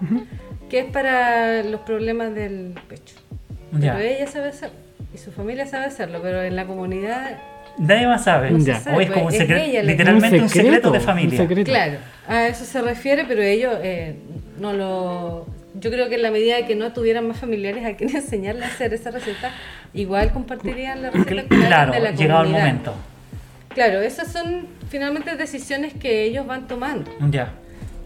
que 0.71 0.81
es 0.81 0.85
para 0.87 1.63
los 1.63 1.81
problemas 1.83 2.35
del 2.35 2.75
pecho. 2.89 3.15
Ya. 3.73 3.95
Pero 3.95 4.05
ella 4.09 4.27
sabe 4.27 4.49
hacerlo 4.49 4.77
y 5.15 5.19
su 5.19 5.31
familia 5.33 5.67
sabe 5.67 5.87
hacerlo, 5.87 6.21
pero 6.23 6.43
en 6.43 6.55
la 6.57 6.67
comunidad 6.67 7.39
Nadie 7.79 8.07
más 8.07 8.25
sabe. 8.25 8.51
No 8.51 8.61
se 8.61 8.75
sabe, 8.75 8.97
O 8.97 9.01
es 9.01 9.11
como 9.11 9.27
un 9.27 9.33
es 9.33 9.39
secreto, 9.39 9.83
literalmente 9.87 10.41
un 10.41 10.49
secreto, 10.49 10.91
de 10.91 10.99
un 10.99 11.05
familia. 11.05 11.39
secreto. 11.39 11.71
Claro, 11.71 11.99
a 12.29 12.47
eso 12.49 12.65
se 12.65 12.81
refiere, 12.83 13.25
pero 13.27 13.43
ellos 13.43 13.75
eh, 13.83 14.17
no 14.59 14.73
lo... 14.73 15.47
Yo 15.79 15.91
creo 15.91 16.09
que 16.09 16.15
en 16.15 16.23
la 16.23 16.31
medida 16.31 16.57
de 16.57 16.65
que 16.65 16.75
no 16.75 16.93
tuvieran 16.95 17.29
más 17.29 17.39
familiares 17.39 17.85
a 17.85 17.95
quien 17.95 18.09
enseñarle 18.17 18.65
a 18.65 18.69
hacer 18.69 18.95
esa 18.95 19.11
receta, 19.11 19.51
igual 19.93 20.33
compartirían 20.33 21.03
la 21.03 21.11
receta 21.11 21.45
con 21.49 21.61
Claro, 21.61 21.93
de 21.93 22.01
la 22.01 22.11
llegado 22.13 22.45
el 22.45 22.51
momento. 22.51 22.95
Claro, 23.75 24.01
esas 24.01 24.33
son 24.33 24.67
finalmente 24.89 25.37
decisiones 25.37 25.93
que 25.93 26.23
ellos 26.25 26.47
van 26.47 26.67
tomando, 26.67 27.11
Ya. 27.31 27.53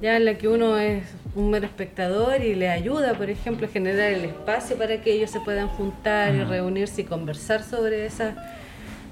ya 0.02 0.16
en 0.16 0.24
la 0.24 0.34
que 0.34 0.48
uno 0.48 0.78
es 0.78 1.04
un 1.36 1.48
mero 1.50 1.64
espectador 1.66 2.42
y 2.42 2.56
le 2.56 2.68
ayuda, 2.70 3.14
por 3.14 3.30
ejemplo, 3.30 3.68
a 3.68 3.70
generar 3.70 4.10
el 4.10 4.24
espacio 4.24 4.74
para 4.76 5.00
que 5.00 5.12
ellos 5.12 5.30
se 5.30 5.38
puedan 5.38 5.68
juntar 5.68 6.34
y 6.34 6.40
Ujú. 6.40 6.50
reunirse 6.50 7.02
y 7.02 7.04
conversar 7.04 7.62
sobre 7.62 8.04
esas, 8.04 8.34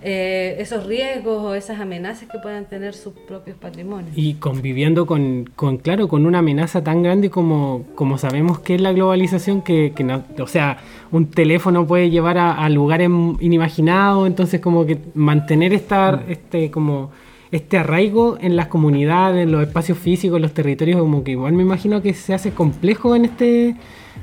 eh, 0.03 0.57
esos 0.61 0.87
riesgos 0.87 1.43
o 1.43 1.55
esas 1.55 1.81
amenazas 1.81 2.29
que 2.29 2.39
puedan 2.39 2.67
tener 2.67 2.95
sus 2.95 3.13
propios 3.15 3.57
patrimonios. 3.57 4.13
Y 4.17 4.35
conviviendo 4.35 5.07
con, 5.07 5.51
con, 5.57 5.79
claro, 5.79 6.09
con 6.09 6.25
una 6.27 6.39
amenaza 6.39 6.85
tan 6.85 7.03
grande 7.03 7.31
como, 7.31 7.85
como 7.95 8.19
sabemos 8.19 8.59
que 8.61 8.77
es 8.77 8.81
la 8.81 8.93
globalización, 8.93 9.63
que, 9.63 9.93
que 9.95 10.05
no- 10.05 10.23
o 10.41 10.47
sea, 10.47 10.79
un 11.11 11.27
teléfono 11.31 11.87
puede 11.87 12.11
llevar 12.11 12.39
a, 12.39 12.53
a 12.55 12.69
lugares 12.69 13.11
inimaginados, 13.41 14.27
entonces 14.27 14.61
como 14.61 14.87
que 14.87 14.99
mantener 15.15 15.73
esta, 15.73 16.23
este, 16.29 16.71
como 16.71 17.11
este 17.51 17.79
arraigo 17.79 18.37
en 18.41 18.57
las 18.57 18.67
comunidades, 18.69 19.43
en 19.43 19.53
los 19.53 19.63
espacios 19.63 19.99
físicos, 19.99 20.37
en 20.37 20.43
los 20.43 20.53
territorios, 20.53 21.01
como 21.01 21.25
que 21.25 21.31
igual 21.33 21.55
me 21.55 21.63
imagino 21.63 22.03
que 22.03 22.13
se 22.15 22.35
hace 22.35 22.51
complejo 22.53 23.17
en 23.17 23.25
este 23.25 23.75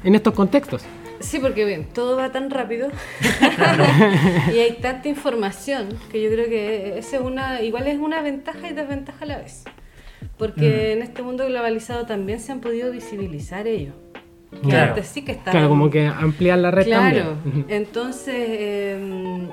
en 0.04 0.14
estos 0.14 0.34
contextos. 0.36 0.84
Sí, 1.20 1.40
porque 1.40 1.66
bien, 1.66 1.86
todo 1.94 2.18
va 2.18 2.32
tan 2.32 2.50
rápido 2.50 2.90
y 4.54 4.58
hay 4.60 4.78
tanta 4.82 5.08
información 5.10 5.90
que 6.12 6.22
yo 6.22 6.30
creo 6.30 6.48
que 6.50 6.98
esa 7.00 7.18
es 7.18 7.22
una, 7.22 7.62
igual 7.62 7.88
es 7.88 7.98
una 8.00 8.22
ventaja 8.22 8.70
y 8.70 8.74
desventaja 8.74 9.24
a 9.24 9.28
la 9.28 9.38
vez. 9.38 9.64
Porque 10.38 10.68
Mm. 10.90 10.98
en 10.98 11.02
este 11.04 11.22
mundo 11.24 11.46
globalizado 11.46 12.06
también 12.06 12.40
se 12.40 12.52
han 12.52 12.60
podido 12.60 12.92
visibilizar 12.92 13.68
ellos. 13.68 13.94
Que 14.52 14.70
Claro. 14.70 14.90
antes 14.90 15.08
sí 15.08 15.24
que 15.24 15.32
estaban. 15.34 15.52
Claro, 15.54 15.70
como 15.70 15.90
que 15.90 16.06
ampliar 16.08 16.58
la 16.60 16.72
red 16.72 16.86
Claro, 16.86 17.38
también. 17.44 17.66
entonces, 17.70 18.36
eh, 18.38 19.48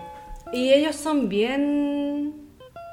y 0.53 0.73
ellos 0.73 0.97
son 0.97 1.29
bien, 1.29 2.33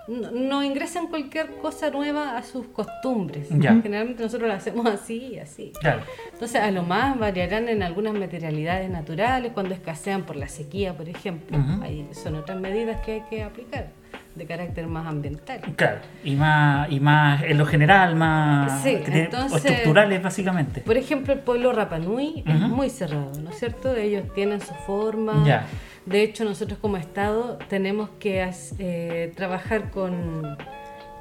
no, 0.09 0.31
no 0.31 0.63
ingresan 0.63 1.07
cualquier 1.07 1.57
cosa 1.61 1.89
nueva 1.91 2.35
a 2.37 2.43
sus 2.43 2.67
costumbres. 2.67 3.47
Ya. 3.49 3.79
Generalmente 3.81 4.23
nosotros 4.23 4.47
lo 4.49 4.55
hacemos 4.55 4.85
así 4.87 5.33
y 5.35 5.39
así. 5.39 5.71
Claro. 5.79 6.01
Entonces, 6.33 6.61
a 6.61 6.71
lo 6.71 6.83
más 6.83 7.17
variarán 7.19 7.69
en 7.69 7.83
algunas 7.83 8.13
materialidades 8.13 8.89
naturales, 8.89 9.51
cuando 9.53 9.73
escasean 9.73 10.23
por 10.23 10.35
la 10.35 10.47
sequía, 10.47 10.93
por 10.97 11.07
ejemplo. 11.07 11.57
Ujú. 11.57 11.83
Ahí 11.83 12.07
son 12.11 12.35
otras 12.35 12.59
medidas 12.59 13.01
que 13.01 13.11
hay 13.13 13.21
que 13.29 13.43
aplicar, 13.43 13.87
de 14.35 14.45
carácter 14.45 14.87
más 14.87 15.05
ambiental. 15.07 15.61
Claro, 15.75 15.99
y 16.23 16.35
más, 16.35 16.91
y 16.91 16.99
más 16.99 17.43
en 17.43 17.57
lo 17.57 17.65
general, 17.65 18.15
más 18.15 18.81
Sí, 18.81 18.97
entonces- 19.05 19.63
estructurales 19.65 20.21
básicamente. 20.23 20.81
Por 20.81 20.97
ejemplo, 20.97 21.33
el 21.33 21.39
pueblo 21.39 21.71
Rapanui 21.71 22.43
es 22.45 22.55
Ujú. 22.55 22.67
muy 22.67 22.89
cerrado, 22.89 23.31
¿no 23.39 23.49
es 23.51 23.59
cierto? 23.59 23.95
Ellos 23.95 24.23
tienen 24.33 24.59
su 24.61 24.73
forma. 24.73 25.43
Ya. 25.45 25.65
De 26.09 26.23
hecho, 26.23 26.43
nosotros 26.43 26.79
como 26.79 26.97
Estado 26.97 27.59
tenemos 27.69 28.09
que 28.19 28.41
as- 28.41 28.73
eh, 28.79 29.31
trabajar 29.35 29.91
con, 29.91 30.57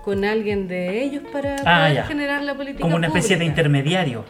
con 0.04 0.24
alguien 0.24 0.66
de 0.68 1.02
ellos 1.04 1.22
para 1.32 1.56
Ah, 1.66 1.80
poder 1.82 1.94
ya. 1.94 2.04
generar 2.06 2.42
la 2.42 2.54
política 2.54 2.82
Como 2.82 2.96
una 2.96 3.08
especie 3.08 3.36
de 3.36 3.44
intermediario, 3.44 4.24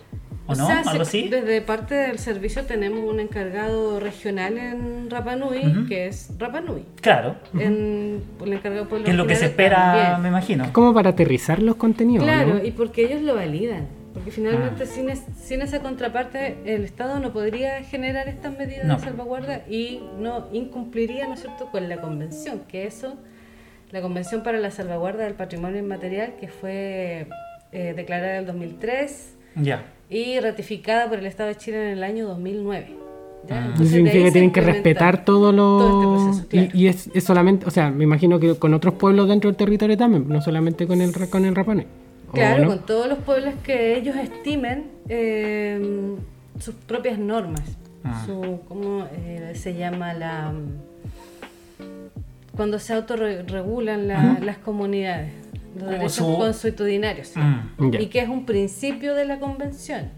¿o, 0.47 0.53
O 0.53 0.55
no? 0.57 0.67
sea, 0.67 0.81
Algo 0.81 1.05
sí, 1.05 1.21
así. 1.23 1.29
Desde 1.29 1.61
parte 1.63 1.95
del 1.95 2.19
servicio 2.19 2.65
tenemos 2.65 3.01
un 3.09 3.21
encargado 3.21 4.01
regional 4.01 4.59
en 4.59 5.09
Rapanui, 5.11 5.87
que 5.87 6.09
es 6.09 6.31
Rapanui. 6.39 6.85
Claro, 7.01 7.37
En, 7.59 8.23
el 8.45 8.53
encargado 8.53 8.89
que 8.89 9.11
es 9.11 9.15
lo 9.17 9.27
que 9.29 9.37
se 9.37 9.45
espera, 9.47 9.77
también. 9.77 10.23
me 10.23 10.29
imagino. 10.29 10.65
Es 10.65 10.71
como 10.71 10.93
para 10.93 11.11
aterrizar 11.11 11.63
los 11.63 11.77
contenidos. 11.77 12.25
Claro, 12.25 12.55
¿no? 12.55 12.65
y 12.65 12.73
porque 12.73 13.05
ellos 13.05 13.23
lo 13.23 13.37
validan. 13.37 13.87
Porque 14.19 14.31
finalmente 14.33 14.85
Ah. 14.85 14.87
sin, 14.87 15.09
es- 15.09 15.25
sin 15.41 15.63
esa 15.63 15.81
contraparte 15.81 16.57
el 16.65 16.85
Estado 16.85 17.19
no 17.21 17.33
podría 17.33 17.83
generar 17.85 18.29
estas 18.29 18.57
medidas 18.59 18.85
No. 18.87 18.97
de 18.97 19.03
salvaguarda 19.05 19.63
y 19.69 20.01
no 20.19 20.47
incumpliría, 20.53 21.27
¿no 21.29 21.35
es 21.35 21.41
cierto?, 21.41 21.69
con 21.71 21.89
la 21.89 22.01
convención, 22.01 22.63
que 22.69 22.87
eso, 22.87 23.15
la 23.91 24.03
Convención 24.03 24.43
para 24.43 24.59
la 24.59 24.71
Salvaguarda 24.71 25.25
del 25.25 25.35
Patrimonio 25.35 25.79
Inmaterial, 25.79 26.35
que 26.41 26.49
fue 26.49 27.27
eh, 27.73 27.93
declarada 27.97 28.35
en 28.35 28.41
el 28.41 28.47
2003 28.47 29.35
Ya. 29.57 29.83
y 30.11 30.39
ratificada 30.41 31.09
por 31.09 31.19
el 31.19 31.27
Estado 31.27 31.49
de 31.51 31.55
Chile 31.57 31.77
en 31.93 31.99
el 31.99 32.03
año 32.05 32.27
2009. 32.27 32.87
¿ya? 33.49 33.57
Ah. 33.57 33.65
Entonces, 33.67 33.91
significa 33.91 34.25
que 34.25 34.31
tienen 34.33 34.53
que 34.53 34.61
respetar 34.61 35.25
todo 35.25 35.53
lo... 35.53 35.79
todo 35.79 36.17
este 36.17 36.25
proceso, 36.25 36.49
claro. 36.49 36.69
y, 36.75 36.83
y 36.85 36.89
es, 36.89 37.11
es 37.15 37.25
solamente, 37.25 37.67
o 37.67 37.71
sea, 37.71 37.91
me 37.91 38.05
imagino 38.05 38.39
que 38.41 38.55
con 38.57 38.75
otros 38.75 38.95
pueblos 38.95 39.29
dentro 39.29 39.49
del 39.49 39.57
territorio 39.57 39.97
también, 39.97 40.29
no 40.29 40.41
solamente 40.43 40.87
con 40.87 41.01
el, 41.01 41.15
ra- 41.15 41.27
con 41.29 41.45
el 41.45 41.55
Rapanui. 41.55 41.87
¿O 42.29 42.33
Claro, 42.33 42.63
no? 42.65 42.69
con 42.69 42.81
todos 42.87 43.09
los 43.09 43.19
pueblos 43.19 43.55
que 43.63 43.97
ellos 43.97 44.17
estimen 44.17 44.91
eh, 45.09 46.15
sus 46.59 46.75
propias 46.75 47.19
normas. 47.19 47.63
Ah. 48.05 48.23
Su, 48.27 48.61
¿Cómo 48.69 49.07
eh, 49.13 49.53
se 49.55 49.75
llama 49.75 50.13
la. 50.15 50.53
Cuando 52.57 52.79
se 52.79 52.93
autorregulan 52.95 54.09
la- 54.09 54.39
las 54.43 54.59
comunidades, 54.59 55.33
los 55.79 55.89
derechos 55.91 56.13
su- 56.15 56.37
consuetudinarios. 56.37 57.33
Mm. 57.37 57.91
Ya. 57.93 58.01
Y 58.01 58.07
que 58.07 58.21
es 58.21 58.29
un 58.29 58.45
principio 58.47 59.15
de 59.15 59.25
la 59.27 59.39
convención. 59.39 60.11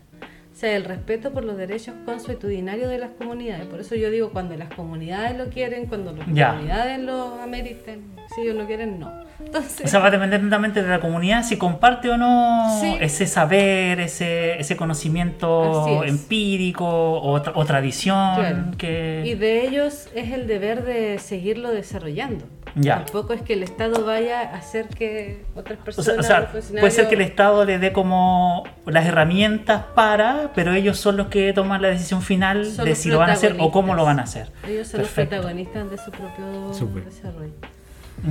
O 0.61 0.63
sea, 0.63 0.77
el 0.77 0.85
respeto 0.85 1.33
por 1.33 1.43
los 1.43 1.57
derechos 1.57 1.95
consuetudinarios 2.05 2.91
de 2.91 2.99
las 2.99 3.09
comunidades. 3.13 3.65
Por 3.65 3.81
eso 3.81 3.95
yo 3.95 4.11
digo, 4.11 4.29
cuando 4.29 4.55
las 4.59 4.69
comunidades 4.75 5.39
lo 5.39 5.47
quieren, 5.47 5.87
cuando 5.87 6.13
las 6.13 6.27
Ya. 6.35 6.51
comunidades 6.51 6.99
lo 7.01 7.41
ameriten, 7.41 8.03
si 8.35 8.43
ellos 8.43 8.57
lo 8.57 8.67
quieren, 8.67 8.99
no. 9.01 9.11
Entonces, 9.43 9.87
O 9.87 9.89
sea, 9.89 10.01
va 10.01 10.09
a 10.09 10.11
depender 10.11 10.43
netamente 10.43 10.83
de 10.83 10.89
la 10.91 11.01
comunidad 11.01 11.45
si 11.45 11.57
comparte 11.57 12.11
o 12.11 12.19
no 12.19 12.79
Sí. 12.79 12.95
ese 13.01 13.27
saber, 13.27 14.01
ese, 14.01 14.61
ese 14.61 14.77
conocimiento 14.77 16.05
es. 16.05 16.11
empírico 16.11 16.85
o, 16.87 17.43
tra- 17.43 17.53
o 17.55 17.65
tradición 17.65 18.35
Claro. 18.37 18.57
que... 18.77 19.23
Y 19.25 19.37
de 19.37 19.67
ellos 19.67 20.09
es 20.15 20.31
el 20.33 20.47
deber 20.47 20.85
de 20.85 21.19
seguirlo 21.21 21.71
desarrollando. 21.71 22.45
Ya. 22.75 23.05
Tampoco 23.05 23.33
es 23.33 23.43
que 23.43 23.55
el 23.55 23.63
Estado 23.63 24.05
vaya 24.05 24.41
a 24.43 24.57
hacer 24.57 24.89
que 24.89 25.43
otras 25.55 25.79
O 25.81 25.85
personas. 25.85 26.27
sea, 26.27 26.39
o 26.39 26.41
sea, 26.43 26.49
funcionarios- 26.53 26.81
puede 26.81 26.91
ser 26.93 27.09
que 27.09 27.15
el 27.17 27.21
Estado 27.23 27.65
le 27.65 27.79
dé 27.79 27.93
como 27.93 28.65
las 28.87 29.07
herramientas 29.07 29.85
para, 29.95 30.53
pero 30.55 30.73
ellos 30.75 30.99
son 30.99 31.17
los 31.17 31.27
que 31.29 31.53
toman 31.53 31.83
la 31.83 31.89
decisión 31.89 32.23
final 32.23 32.67
Son 32.67 32.85
de 32.85 32.95
si 32.95 33.09
lo 33.11 33.19
van 33.19 33.31
a 33.31 33.33
hacer 33.35 33.57
o 33.59 33.71
cómo 33.73 33.95
lo 33.95 34.05
van 34.05 34.21
a 34.21 34.23
hacer. 34.23 34.51
Ellos 34.69 34.89
son 34.89 35.01
Perfecto. 35.01 35.37
los 35.37 35.45
protagonistas 35.45 35.91
de 35.91 35.99
su 35.99 36.11
propio 36.11 36.75
Súper. 36.75 37.05
desarrollo. 37.05 37.53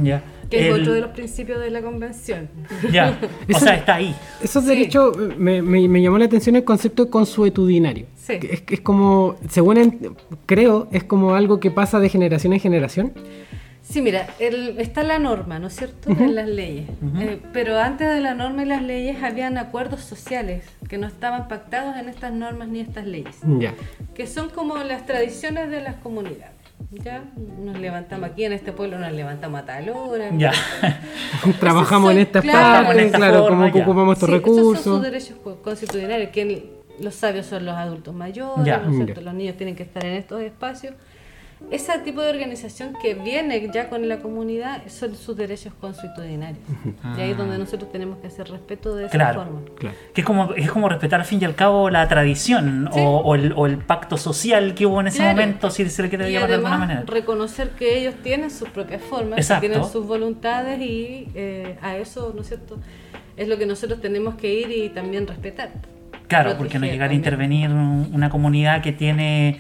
Ya. 0.03 0.22
Que 0.51 0.69
es 0.69 0.75
El- 0.75 0.81
otro 0.81 0.93
de 0.93 1.01
los 1.01 1.10
principios 1.12 1.60
de 1.60 1.72
la 1.72 1.81
convención. 1.81 2.48
Ya. 2.91 3.17
O 3.48 3.51
Eso- 3.51 3.60
sea, 3.62 3.75
está 3.75 3.96
ahí. 3.96 4.15
Esos 4.41 4.63
Sí. 4.63 4.69
derechos, 4.69 5.17
eh, 5.17 5.34
me, 5.38 5.62
me- 5.63 5.88
me 5.88 6.01
llamó 6.01 6.17
la 6.19 6.25
atención 6.25 6.55
el 6.55 6.63
concepto 6.63 7.05
de 7.05 7.10
consuetudinario. 7.12 8.05
Sí. 8.15 8.34
Es, 8.50 8.62
que 8.62 8.75
es 8.75 8.81
como, 8.81 9.36
según 9.50 9.77
en- 9.77 10.15
creo, 10.46 10.88
es 10.91 11.03
como 11.03 11.34
algo 11.34 11.60
que 11.60 11.72
pasa 11.72 12.00
de 12.00 12.08
generación 12.10 12.53
en 12.53 12.60
generación. 12.60 13.13
Sí, 13.89 14.03
mira, 14.03 14.27
el- 14.38 14.77
está 14.79 15.01
la 15.03 15.17
norma, 15.17 15.58
¿no 15.58 15.65
es 15.67 15.75
cierto?, 15.75 16.12
en 16.12 16.36
las 16.36 16.48
leyes. 16.48 16.88
Eh, 17.19 17.41
pero 17.53 17.79
antes 17.79 18.08
de 18.13 18.22
la 18.22 18.36
norma 18.36 18.62
y 18.62 18.65
las 18.67 18.84
leyes 18.84 19.24
habían 19.24 19.58
acuerdos 19.58 20.01
sociales 20.01 20.63
que 20.88 21.00
no 21.00 21.08
estaban 21.08 21.48
pactados 21.48 21.96
en 21.98 22.08
estas 22.08 22.31
normas 22.31 22.67
ni 22.67 22.81
estas 22.81 23.05
leyes. 23.08 23.38
Ya. 23.58 23.74
que 24.13 24.27
son 24.27 24.50
como 24.50 24.77
las 24.77 25.05
tradiciones 25.08 25.69
de 25.72 25.81
las 25.81 25.96
comunidades. 25.96 26.53
¿ya? 26.91 27.24
Nos 27.63 27.79
levantamos 27.79 28.29
aquí 28.29 28.43
en 28.46 28.53
este 28.53 28.72
pueblo, 28.74 29.00
nos 29.00 29.12
levantamos 29.12 29.62
a 29.62 29.65
tal 29.65 29.89
hora. 29.89 30.29
Ya. 30.38 30.51
Trabajamos 31.60 32.12
en 32.12 32.17
son- 32.17 32.22
esta 32.22 32.41
claro. 32.41 32.91
en 33.00 33.12
ya. 33.74 33.81
ocupamos 33.81 34.17
estos 34.17 34.29
Sí, 34.29 34.36
Esos 34.36 34.46
son 34.46 34.55
recursos. 34.58 34.84
sus 34.84 35.01
derechos 35.01 35.38
co- 35.43 35.62
constitucionales, 35.62 36.29
que 36.29 36.72
los 37.00 37.15
sabios 37.15 37.46
son 37.46 37.65
los 37.65 37.75
adultos 37.75 38.13
mayores, 38.13 38.65
Ya. 38.65 38.77
¿no 38.77 38.89
es 38.91 38.96
cierto? 38.98 39.22
Ya. 39.22 39.25
los 39.25 39.34
niños 39.34 39.55
tienen 39.58 39.75
que 39.75 39.84
estar 39.84 40.05
en 40.05 40.13
estos 40.13 40.41
espacios. 40.41 40.93
Ese 41.72 42.00
tipo 42.00 42.22
de 42.22 42.30
organización 42.30 42.96
que 43.01 43.13
viene 43.16 43.70
ya 43.74 43.89
con 43.89 44.08
la 44.08 44.20
comunidad 44.20 44.82
son 44.88 45.16
sus 45.16 45.36
derechos 45.36 45.74
constitucionarios. 45.80 46.58
Y 47.18 47.22
ahí 47.22 47.32
es 47.32 47.38
donde 47.38 47.58
nosotros 47.58 47.92
tenemos 47.92 48.18
que 48.20 48.28
hacer 48.28 48.50
respeto 48.50 48.96
de 48.96 49.06
esa 49.06 49.12
Claro. 49.12 49.44
forma. 49.44 49.60
Claro. 49.78 49.96
Que 50.13 50.22
es 50.22 50.25
como, 50.25 50.54
es 50.54 50.72
como 50.72 50.88
respetar 50.88 51.20
al 51.20 51.25
fin 51.25 51.39
y 51.42 51.46
al 51.46 51.56
cabo 51.56 51.89
la 51.89 52.08
tradición 52.08 52.89
Sí. 52.94 53.00
o, 53.01 53.18
o 53.18 53.36
el, 53.36 53.54
o 53.56 53.66
el 53.68 53.78
pacto 53.78 54.16
social 54.18 54.74
que 54.74 54.86
hubo 54.86 55.01
en 55.01 55.08
ese 55.08 55.18
Claro. 55.18 55.36
momento, 55.38 55.70
si 55.70 55.88
se 55.89 56.01
le 56.01 56.10
quiere 56.10 56.32
llamar 56.32 56.50
de 56.50 56.56
alguna 56.56 56.78
manera. 56.78 57.04
reconocer 57.06 57.72
que 57.72 58.00
ellos 58.00 58.16
tienen 58.24 58.51
sus 58.51 58.70
propias 58.70 59.01
formas, 59.01 59.46
que 59.48 59.56
tienen 59.60 59.84
sus 59.84 60.08
voluntades 60.08 60.80
y 60.80 61.28
eh, 61.36 61.78
a 61.82 61.98
eso, 61.98 62.32
¿no 62.34 62.42
es 62.42 62.48
cierto? 62.48 62.78
Es 63.36 63.48
lo 63.48 63.58
que 63.58 63.66
nosotros 63.66 64.00
tenemos 64.01 64.36
que 64.36 64.54
ir 64.54 64.72
y 64.72 64.89
también 64.89 65.28
respetar. 65.28 65.70
Claro, 66.28 66.56
porque 66.58 66.78
no 66.80 66.86
llegar 66.86 67.08
a 67.08 67.08
también. 67.08 67.20
intervenir 67.20 67.70
un- 67.72 68.12
una 68.13 68.30
comunidad 68.30 68.82
que 68.84 68.92
tiene 68.92 69.60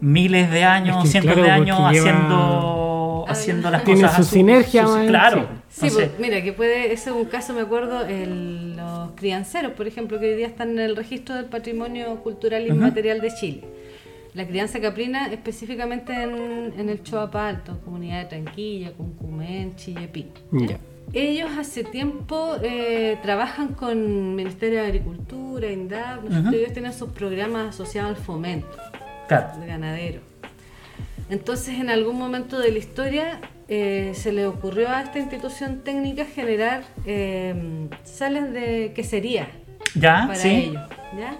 miles 0.00 0.50
de 0.50 0.64
años, 0.64 0.96
Es 0.98 1.02
que, 1.04 1.08
cientos 1.08 1.32
claro, 1.34 1.42
de 1.46 1.50
años 1.50 1.78
haciendo, 1.80 3.24
haciendo 3.28 3.70
las 3.70 3.84
Tiene 3.84 4.02
cosas. 4.02 4.16
su 4.16 4.22
a 4.22 4.24
su- 4.24 4.30
sinergia, 4.34 4.86
su- 4.86 5.06
claro. 5.06 5.48
Sí, 5.68 5.88
pues, 5.92 6.10
mira, 6.18 6.42
que 6.42 6.52
puede, 6.52 6.92
ese 6.92 7.10
es 7.10 7.16
un 7.16 7.24
caso, 7.26 7.52
me 7.54 7.60
acuerdo, 7.62 8.04
el- 8.06 8.76
los 8.76 9.10
crianceros, 9.16 9.72
por 9.72 9.86
ejemplo, 9.86 10.18
que 10.18 10.26
hoy 10.30 10.36
día 10.36 10.46
están 10.46 10.70
en 10.70 10.78
el 10.80 10.96
registro 10.96 11.34
del 11.34 11.44
patrimonio 11.46 12.16
cultural 12.22 12.66
inmaterial 12.66 13.20
de 13.20 13.30
Chile. 13.34 13.64
La 14.34 14.46
crianza 14.46 14.80
caprina 14.80 15.32
específicamente 15.32 16.12
en, 16.12 16.72
en 16.78 16.88
el 16.88 17.02
Choapa 17.02 17.48
Alto, 17.48 17.78
comunidad 17.84 18.18
de 18.20 18.24
Tranquilla, 18.26 18.92
Cuncumén, 18.92 19.74
Chillepín. 19.76 20.28
Ya. 20.52 20.78
Ellos 21.14 21.50
hace 21.58 21.84
tiempo 21.84 22.56
eh, 22.62 23.16
trabajan 23.22 23.68
con 23.68 24.36
Ministerio 24.36 24.82
de 24.82 24.86
Agricultura, 24.86 25.70
INDAP. 25.72 26.24
Ujú. 26.24 26.54
ellos 26.54 26.72
tienen 26.74 26.92
sus 26.92 27.08
programas 27.10 27.70
asociados 27.74 28.10
al 28.18 28.22
fomento 28.22 28.68
claro. 29.28 29.58
de 29.60 29.66
ganadero. 29.66 30.20
Entonces, 31.30 31.78
en 31.78 31.90
algún 31.90 32.16
momento 32.18 32.58
de 32.58 32.72
la 32.72 32.78
historia, 32.78 33.40
eh, 33.68 34.12
se 34.14 34.32
le 34.32 34.46
ocurrió 34.46 34.88
a 34.88 35.02
esta 35.02 35.18
institución 35.18 35.80
técnica 35.84 36.24
generar 36.24 36.82
eh, 37.04 37.54
salas 38.04 38.50
de 38.52 38.92
quesería 38.94 39.48
Ya, 39.94 40.24
para 40.26 40.34
sí. 40.38 40.48
ellos. 40.70 40.82
¿ya? 41.18 41.36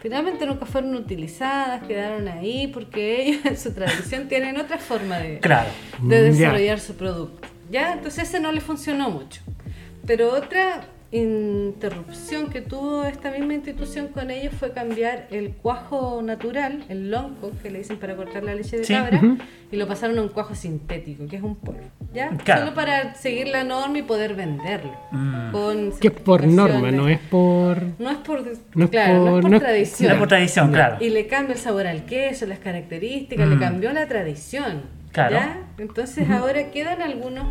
Finalmente 0.00 0.46
nunca 0.46 0.66
fueron 0.66 0.96
utilizadas, 0.96 1.84
quedaron 1.84 2.26
ahí 2.26 2.66
porque 2.66 3.22
ellos 3.28 3.40
en 3.46 3.56
su 3.56 3.72
tradición 3.72 4.26
tienen 4.26 4.56
otra 4.58 4.78
forma 4.78 5.18
de, 5.18 5.38
Claro. 5.38 5.68
de 6.02 6.16
Ya. 6.16 6.22
desarrollar 6.22 6.80
su 6.80 6.94
producto. 6.96 7.46
¿ya? 7.70 7.92
Entonces 7.92 8.28
ese 8.28 8.40
no 8.40 8.50
le 8.50 8.60
funcionó 8.60 9.10
mucho. 9.10 9.40
Pero 10.04 10.32
otra 10.34 10.80
interrupción 11.12 12.48
que 12.50 12.60
tuvo 12.62 13.04
esta 13.04 13.30
misma 13.30 13.54
institución 13.54 14.08
con 14.08 14.30
ellos 14.30 14.52
fue 14.58 14.72
cambiar 14.72 15.26
el 15.30 15.50
cuajo 15.52 16.20
natural, 16.22 16.84
el 16.88 17.10
lonco, 17.10 17.52
que 17.62 17.70
le 17.70 17.78
dicen 17.78 17.98
para 17.98 18.16
cortar 18.16 18.42
la 18.42 18.54
leche 18.54 18.78
de 18.78 18.84
Sí. 18.84 18.94
cabra, 18.94 19.18
Ujú. 19.18 19.38
y 19.70 19.76
lo 19.76 19.86
pasaron 19.86 20.18
a 20.18 20.22
un 20.22 20.28
cuajo 20.28 20.54
sintético, 20.54 21.26
que 21.26 21.36
es 21.36 21.42
un 21.42 21.56
polvo. 21.56 21.80
¿Ya? 22.14 22.30
Claro. 22.44 22.62
Solo 22.62 22.74
para 22.74 23.14
seguir 23.14 23.48
la 23.48 23.64
norma 23.64 23.98
y 23.98 24.02
poder 24.02 24.34
venderlo. 24.34 24.92
Mm. 25.12 25.50
Con 25.52 25.92
Que 25.98 26.08
es 26.08 26.14
por 26.14 26.46
norma, 26.46 26.90
no 26.90 27.08
es 27.08 27.18
por. 27.20 27.78
No 27.98 28.10
es 28.10 28.16
por, 28.18 28.42
no 28.74 28.84
es 28.84 28.90
claro, 28.90 29.14
no 29.14 29.24
por- 29.24 29.36
es 29.38 29.42
por 29.42 29.50
no 29.50 29.60
tradición. 29.60 30.08
No 30.08 30.14
es 30.14 30.18
por 30.18 30.28
tradición, 30.28 30.72
claro. 30.72 30.96
Y 31.00 31.10
le 31.10 31.26
cambia 31.26 31.54
el 31.54 31.58
sabor 31.60 31.86
al 31.86 32.04
queso, 32.04 32.46
las 32.46 32.58
características, 32.58 33.46
Mm. 33.46 33.50
le 33.52 33.58
cambió 33.58 33.92
la 33.92 34.06
tradición. 34.08 35.01
Claro. 35.12 35.34
¿ya? 35.34 35.58
Entonces 35.78 36.28
ahora 36.30 36.70
quedan 36.70 37.02
algunos 37.02 37.46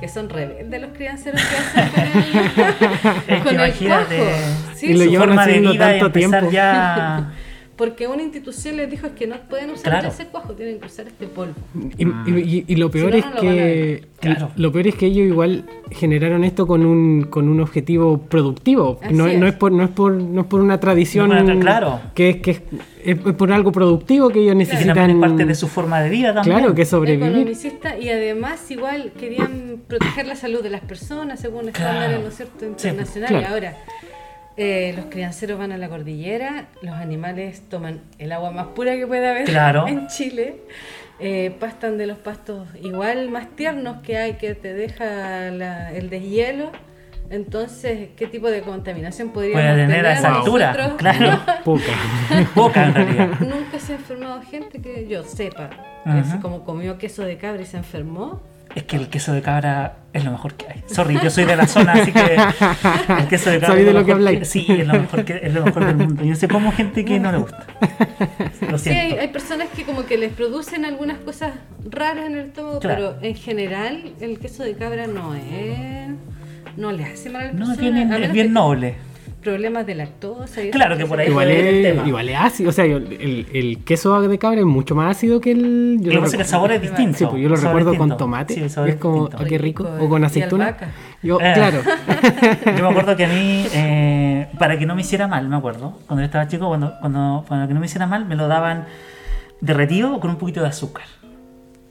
que 0.00 0.08
son 0.08 0.28
rebeldes 0.28 0.80
los 0.82 0.90
crianceros 0.92 1.40
que 1.40 1.56
hacen 1.56 1.88
con 3.24 3.34
el, 3.34 3.42
con 3.42 3.48
el 3.48 3.54
imagínate. 3.54 4.16
cuajo. 4.16 4.30
Sí, 4.74 4.86
Y 4.88 4.94
lo 4.94 5.04
llevan 5.04 5.38
haciendo 5.38 5.76
tanto 5.76 6.10
tiempo. 6.12 6.50
ya 6.50 7.32
Porque 7.76 8.06
una 8.06 8.22
institución 8.22 8.76
les 8.76 8.90
dijo 8.90 9.06
es 9.08 9.12
que 9.14 9.26
no 9.26 9.36
pueden 9.48 9.70
usar 9.70 9.92
Claro. 9.92 10.08
ese 10.08 10.26
cuajo, 10.26 10.52
tienen 10.52 10.78
que 10.78 10.86
usar 10.86 11.06
este 11.08 11.26
polvo. 11.26 11.54
Y, 11.98 12.04
y- 12.30 12.64
y 12.68 12.76
lo 12.76 12.90
peor 12.90 13.10
no, 13.10 13.16
es 13.16 13.24
no 13.24 13.34
lo 13.34 13.40
que. 13.40 14.04
Claro. 14.20 14.50
lo 14.56 14.72
peor 14.72 14.86
es 14.86 14.94
que 14.94 15.06
ellos 15.06 15.26
igual 15.26 15.64
generaron 15.90 16.44
esto 16.44 16.66
con 16.66 16.86
un 16.86 17.24
con 17.24 17.48
un 17.48 17.60
objetivo 17.60 18.18
productivo. 18.22 19.00
No, 19.10 19.24
no 19.24 19.46
es. 19.46 19.52
es 19.52 19.58
por 19.58 19.72
no 19.72 19.82
es 19.84 19.90
por 19.90 20.12
no 20.12 20.40
es 20.42 20.46
por 20.46 20.60
una 20.60 20.78
tradición 20.80 21.30
por 21.30 21.58
claro. 21.60 22.00
que 22.14 22.30
es 22.30 22.36
que 22.38 22.50
es, 22.52 22.62
es 23.04 23.16
por 23.18 23.52
algo 23.52 23.70
productivo 23.72 24.30
que 24.30 24.38
ellos 24.40 24.52
que 24.52 24.58
necesitan. 24.58 24.94
también 24.94 25.16
es 25.22 25.28
parte 25.30 25.44
de 25.44 25.54
su 25.54 25.68
forma 25.68 26.00
de 26.00 26.10
vida 26.10 26.32
también. 26.32 26.58
Claro, 26.58 26.74
que 26.74 26.82
es 26.82 26.88
sobrevivir. 26.88 27.52
Y 28.00 28.08
además 28.08 28.70
igual 28.70 29.12
querían 29.18 29.82
proteger 29.88 30.26
la 30.26 30.36
salud 30.36 30.62
de 30.62 30.70
las 30.70 30.80
personas 30.82 31.40
según 31.40 31.66
Claro. 31.70 31.90
estándares, 31.90 32.20
¿no 32.22 32.28
es 32.28 32.36
cierto?, 32.36 32.54
Sí, 32.60 32.66
internacionales. 32.66 33.38
claro. 33.40 33.54
Ahora, 33.54 33.76
eh, 34.56 34.92
los 34.96 35.06
crianceros 35.06 35.58
van 35.58 35.72
a 35.72 35.78
la 35.78 35.88
cordillera, 35.88 36.66
los 36.82 36.94
animales 36.94 37.62
toman 37.68 38.00
el 38.18 38.32
agua 38.32 38.50
más 38.50 38.68
pura 38.68 38.94
que 38.96 39.06
puede 39.06 39.28
haber 39.28 39.44
Claro. 39.44 39.86
en 39.88 40.06
Chile, 40.08 40.56
eh, 41.20 41.54
pastan 41.60 41.98
de 41.98 42.06
los 42.06 42.18
pastos 42.18 42.68
igual 42.82 43.30
más 43.30 43.48
tiernos 43.56 44.02
que 44.02 44.16
hay 44.18 44.34
que 44.34 44.54
te 44.54 44.72
deja 44.74 45.50
la- 45.50 45.92
el 45.92 46.10
deshielo. 46.10 46.70
Entonces, 47.30 48.10
¿qué 48.16 48.26
tipo 48.26 48.50
de 48.50 48.60
contaminación 48.60 49.30
podríamos 49.30 49.62
Puede 49.62 49.76
tener 49.86 50.06
a 50.06 50.12
esa 50.12 50.28
nosotros? 50.30 50.62
altura, 50.62 50.94
claro. 50.98 51.40
Poca. 51.64 51.92
Poca 52.54 52.84
en 52.86 52.94
realidad. 52.94 53.28
Nunca 53.40 53.78
se 53.78 53.94
ha 53.94 53.96
enfermado 53.96 54.42
gente 54.42 54.80
que 54.82 55.08
yo 55.08 55.22
sepa. 55.24 55.70
Así 56.04 56.38
como 56.40 56.64
comió 56.64 56.98
queso 56.98 57.22
de 57.22 57.38
cabra 57.38 57.62
y 57.62 57.66
se 57.66 57.78
enfermó. 57.78 58.42
Es 58.74 58.82
que 58.84 58.96
el 58.96 59.08
queso 59.08 59.32
de 59.32 59.40
cabra 59.40 59.98
es 60.12 60.24
lo 60.24 60.32
mejor 60.32 60.54
que 60.54 60.66
hay. 60.68 60.82
Sorry, 60.86 61.18
yo 61.22 61.30
soy 61.30 61.44
de 61.44 61.54
la 61.56 61.66
zona, 61.68 61.92
así 61.92 62.10
que 62.12 62.20
el 63.20 63.28
queso 63.28 63.50
de 63.50 63.56
cabra 63.60 63.68
Sabéis 63.68 63.86
de 63.86 63.92
lo 63.92 64.04
que 64.04 64.12
habláis. 64.12 64.48
Sí, 64.48 64.66
es 64.68 64.86
lo 64.86 64.94
mejor 64.94 65.24
que 65.24 65.40
es 65.42 65.54
lo 65.54 65.64
mejor 65.64 65.84
del 65.86 65.96
mundo. 65.96 66.24
Yo 66.24 66.34
sé 66.34 66.48
cómo 66.48 66.72
gente 66.72 67.04
que 67.04 67.20
no 67.20 67.30
le 67.30 67.38
gusta. 67.38 67.64
Lo 68.68 68.78
Sí, 68.78 68.90
hay, 68.90 69.28
personas 69.28 69.68
que 69.74 69.84
como 69.84 70.04
que 70.06 70.18
les 70.18 70.32
producen 70.32 70.84
algunas 70.84 71.18
cosas 71.18 71.52
raras 71.88 72.26
en 72.26 72.32
el 72.34 72.46
estómago, 72.46 72.80
Claro. 72.80 73.16
pero 73.20 73.28
en 73.30 73.36
general 73.36 74.12
el 74.20 74.38
queso 74.40 74.64
de 74.64 74.74
cabra 74.74 75.06
no 75.06 75.34
es... 75.34 76.08
No 76.76 76.90
le 76.90 77.04
hace 77.04 77.30
mal 77.30 77.42
a 77.42 77.44
la 77.46 77.52
No, 77.52 77.66
persona, 77.66 77.88
es 77.88 77.94
bien, 77.94 78.12
a 78.12 78.16
es 78.18 78.32
bien 78.32 78.46
que 78.48 78.52
noble. 78.52 78.94
Problemas 79.44 79.86
de 79.86 79.94
lactosa 79.94 80.62
y 80.62 80.70
Claro 80.70 80.96
que 80.96 81.04
por 81.06 81.20
ahí 81.20 81.28
Igual 81.28 81.50
ir 81.52 81.58
el 81.58 81.74
es, 81.86 81.92
tema. 81.94 82.08
igual 82.08 82.28
es 82.30 82.36
ácido, 82.36 82.70
o 82.70 82.72
sea, 82.72 82.86
yo- 82.86 82.96
el, 82.96 83.46
el 83.52 83.84
queso 83.84 84.20
de 84.20 84.38
cabra 84.38 84.60
es 84.60 84.66
mucho 84.66 84.94
más 84.94 85.16
ácido 85.16 85.40
que 85.40 85.52
el. 85.52 85.98
yo 86.00 86.06
Lo 86.06 86.08
que 86.10 86.14
lo 86.16 86.20
pasa 86.22 86.30
es 86.32 86.36
que 86.38 86.42
el 86.42 86.48
sabor 86.48 86.72
es 86.72 86.80
distinto. 86.82 87.18
Sí, 87.18 87.26
pues 87.30 87.42
yo 87.42 87.48
lo 87.50 87.56
recuerdo 87.56 87.92
es 87.92 87.98
con 87.98 88.16
tomate. 88.16 88.54
Sí, 88.54 88.68
sabor 88.68 88.88
es 88.90 88.96
como, 88.96 89.14
distinto. 89.26 89.44
ah, 89.44 89.46
qué 89.46 89.58
rico. 89.58 89.88
O 90.00 90.08
con 90.08 90.24
aceituna. 90.24 90.76
Yo, 91.22 91.38
Eh. 91.40 91.52
claro. 91.54 91.78
Yo 92.76 92.82
me 92.82 92.88
acuerdo 92.88 93.16
que 93.16 93.24
a 93.24 93.28
mí, 93.28 93.66
eh, 93.74 94.48
para 94.58 94.78
que 94.78 94.86
no 94.86 94.94
me 94.94 95.02
hiciera 95.02 95.28
mal, 95.28 95.48
me 95.48 95.56
acuerdo, 95.56 95.98
cuando 96.06 96.22
yo 96.22 96.26
estaba 96.26 96.48
chico, 96.48 96.66
cuando, 96.68 96.94
cuando, 97.00 97.44
para 97.48 97.68
que 97.68 97.74
no 97.74 97.80
me 97.80 97.86
hiciera 97.86 98.06
mal, 98.06 98.24
me 98.26 98.36
lo 98.36 98.48
daban 98.48 98.86
derretido 99.60 100.20
con 100.20 100.30
un 100.30 100.36
poquito 100.36 100.60
de 100.62 100.68
azúcar. 100.68 101.04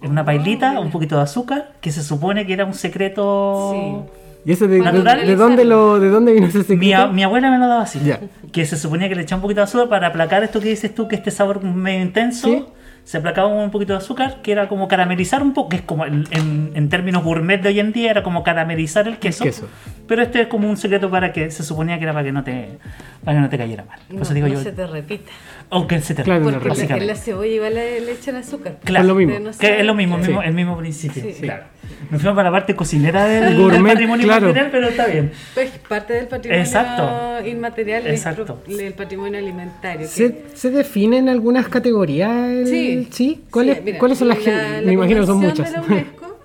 En 0.01 0.11
una 0.11 0.25
pailita, 0.25 0.79
un 0.79 0.91
poquito 0.91 1.15
de 1.15 1.21
azúcar, 1.21 1.73
que 1.81 1.91
se 1.91 2.03
supone 2.03 2.45
que 2.45 2.53
era 2.53 2.65
un 2.65 2.73
secreto. 2.73 4.05
¿Y 4.45 4.51
eso 4.51 4.67
de, 4.67 4.81
de, 4.81 5.25
de 5.25 5.35
dónde 5.35 5.63
lo, 5.65 5.99
de 5.99 6.09
dónde 6.09 6.33
vino 6.33 6.47
ese 6.47 6.59
secreto? 6.59 6.79
Mi, 6.79 6.93
a- 6.93 7.07
mi 7.07 7.23
abuela 7.23 7.49
me 7.49 7.57
lo 7.59 7.67
daba 7.67 7.83
así. 7.83 7.99
Ya. 8.03 8.19
Que 8.51 8.65
se 8.65 8.77
suponía 8.77 9.07
que 9.09 9.15
le 9.15 9.21
echaba 9.21 9.37
un 9.37 9.41
poquito 9.43 9.61
de 9.61 9.65
azúcar 9.65 9.89
para 9.89 10.07
aplacar 10.07 10.43
esto 10.43 10.59
que 10.59 10.69
dices 10.69 10.93
tú, 10.93 11.07
que 11.07 11.15
este 11.15 11.31
sabor 11.31 11.63
medio 11.63 12.01
intenso. 12.01 12.47
Sí. 12.47 12.65
Se 13.05 13.17
aplacaba 13.17 13.49
un 13.49 13.69
poquito 13.69 13.91
de 13.91 13.97
azúcar, 13.97 14.41
que 14.41 14.53
era 14.53 14.69
como 14.69 14.87
caramelizar 14.87 15.43
un 15.43 15.53
poco, 15.53 15.67
que 15.69 15.75
es 15.75 15.81
como 15.81 16.05
en, 16.05 16.23
en- 16.31 16.71
en 16.73 16.87
términos 16.89 17.21
gourmet 17.21 17.61
de 17.61 17.67
hoy 17.67 17.79
en 17.81 17.91
día, 17.91 18.11
era 18.11 18.23
como 18.23 18.43
caramelizar 18.43 19.07
el 19.09 19.17
queso. 19.17 19.43
queso. 19.43 19.67
Pero 20.07 20.21
este 20.21 20.41
es 20.41 20.47
como 20.47 20.69
un 20.69 20.77
secreto 20.77 21.09
para 21.09 21.33
que 21.33 21.51
se 21.51 21.63
suponía 21.63 21.97
que 21.97 22.03
era 22.03 22.13
para 22.13 22.23
que 22.25 22.31
no 22.31 22.43
te, 22.45 22.79
para 23.25 23.37
que 23.37 23.41
no 23.41 23.49
te 23.49 23.57
cayera 23.57 23.83
mal. 23.83 23.99
Por 24.07 24.15
No, 24.17 24.21
eso 24.21 24.33
digo 24.33 24.47
no 24.47 24.53
yo. 24.53 24.61
se 24.61 24.71
te 24.71 24.87
repita. 24.87 25.29
Aunque 25.73 25.99
se 26.01 26.13
te 26.13 26.23
Claro, 26.23 26.43
Porque 26.43 26.85
la- 26.87 26.97
en 26.97 27.07
la 27.07 27.15
cebolla 27.15 27.51
igual 27.51 27.73
le, 27.73 27.99
le 28.01 28.11
echan 28.11 28.35
azúcar. 28.35 28.77
Claro, 28.83 29.03
Es 29.03 29.07
lo 29.07 29.15
mismo. 29.15 29.39
No 29.39 29.51
Que 29.57 29.79
es 29.79 29.85
lo 29.85 29.93
mismo, 29.95 30.15
el 30.17 30.21
Sí. 30.21 30.27
mismo, 30.29 30.43
el 30.43 30.53
mismo 30.53 30.77
principio. 30.77 31.23
Sí. 31.23 31.41
Claro. 31.41 31.63
Nos 32.11 32.21
fuimos 32.21 32.35
para 32.35 32.49
la 32.49 32.57
parte 32.57 32.75
cocinera 32.75 33.25
del, 33.25 33.43
del 33.45 33.57
Gourmet, 33.57 33.93
patrimonio 33.93 34.25
claro. 34.25 34.47
material, 34.47 34.69
pero 34.71 34.87
está 34.89 35.07
bien. 35.07 35.31
Pues 35.53 35.71
parte 35.89 36.13
del 36.13 36.27
patrimonio 36.27 36.63
Exacto. 36.63 37.47
inmaterial 37.47 38.05
es 38.07 38.13
Exacto. 38.25 38.63
el 38.69 38.93
patrimonio 38.93 39.39
alimentario. 39.39 40.01
que- 40.01 40.07
¿Se, 40.07 40.43
¿Se 40.53 40.69
definen 40.69 41.27
algunas 41.27 41.67
categorías? 41.69 42.49
el- 42.49 42.67
Sí. 42.67 43.07
¿Sí? 43.11 43.43
¿Cuáles, 43.49 43.83
mira, 43.83 43.97
¿cuáles 43.97 44.17
son 44.19 44.27
las 44.27 44.37
la- 44.37 44.43
gen- 44.43 44.75
la 44.75 44.81
Me 44.87 44.93
imagino 44.93 45.21
que 45.21 45.25
son 45.27 45.39
muchas. 45.39 45.71
de 45.71 45.77
la 45.77 45.83
UNESCO 45.87 46.37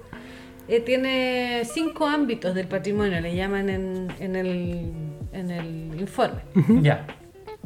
eh, 0.68 0.80
tiene 0.80 1.62
cinco 1.64 2.06
ámbitos 2.06 2.54
del 2.54 2.66
patrimonio, 2.66 3.20
le 3.20 3.34
llaman 3.34 3.68
en, 3.68 4.08
en 4.20 4.36
el, 4.36 4.92
en 5.32 5.50
el 5.50 6.00
informe. 6.00 6.40
Ya. 6.82 7.06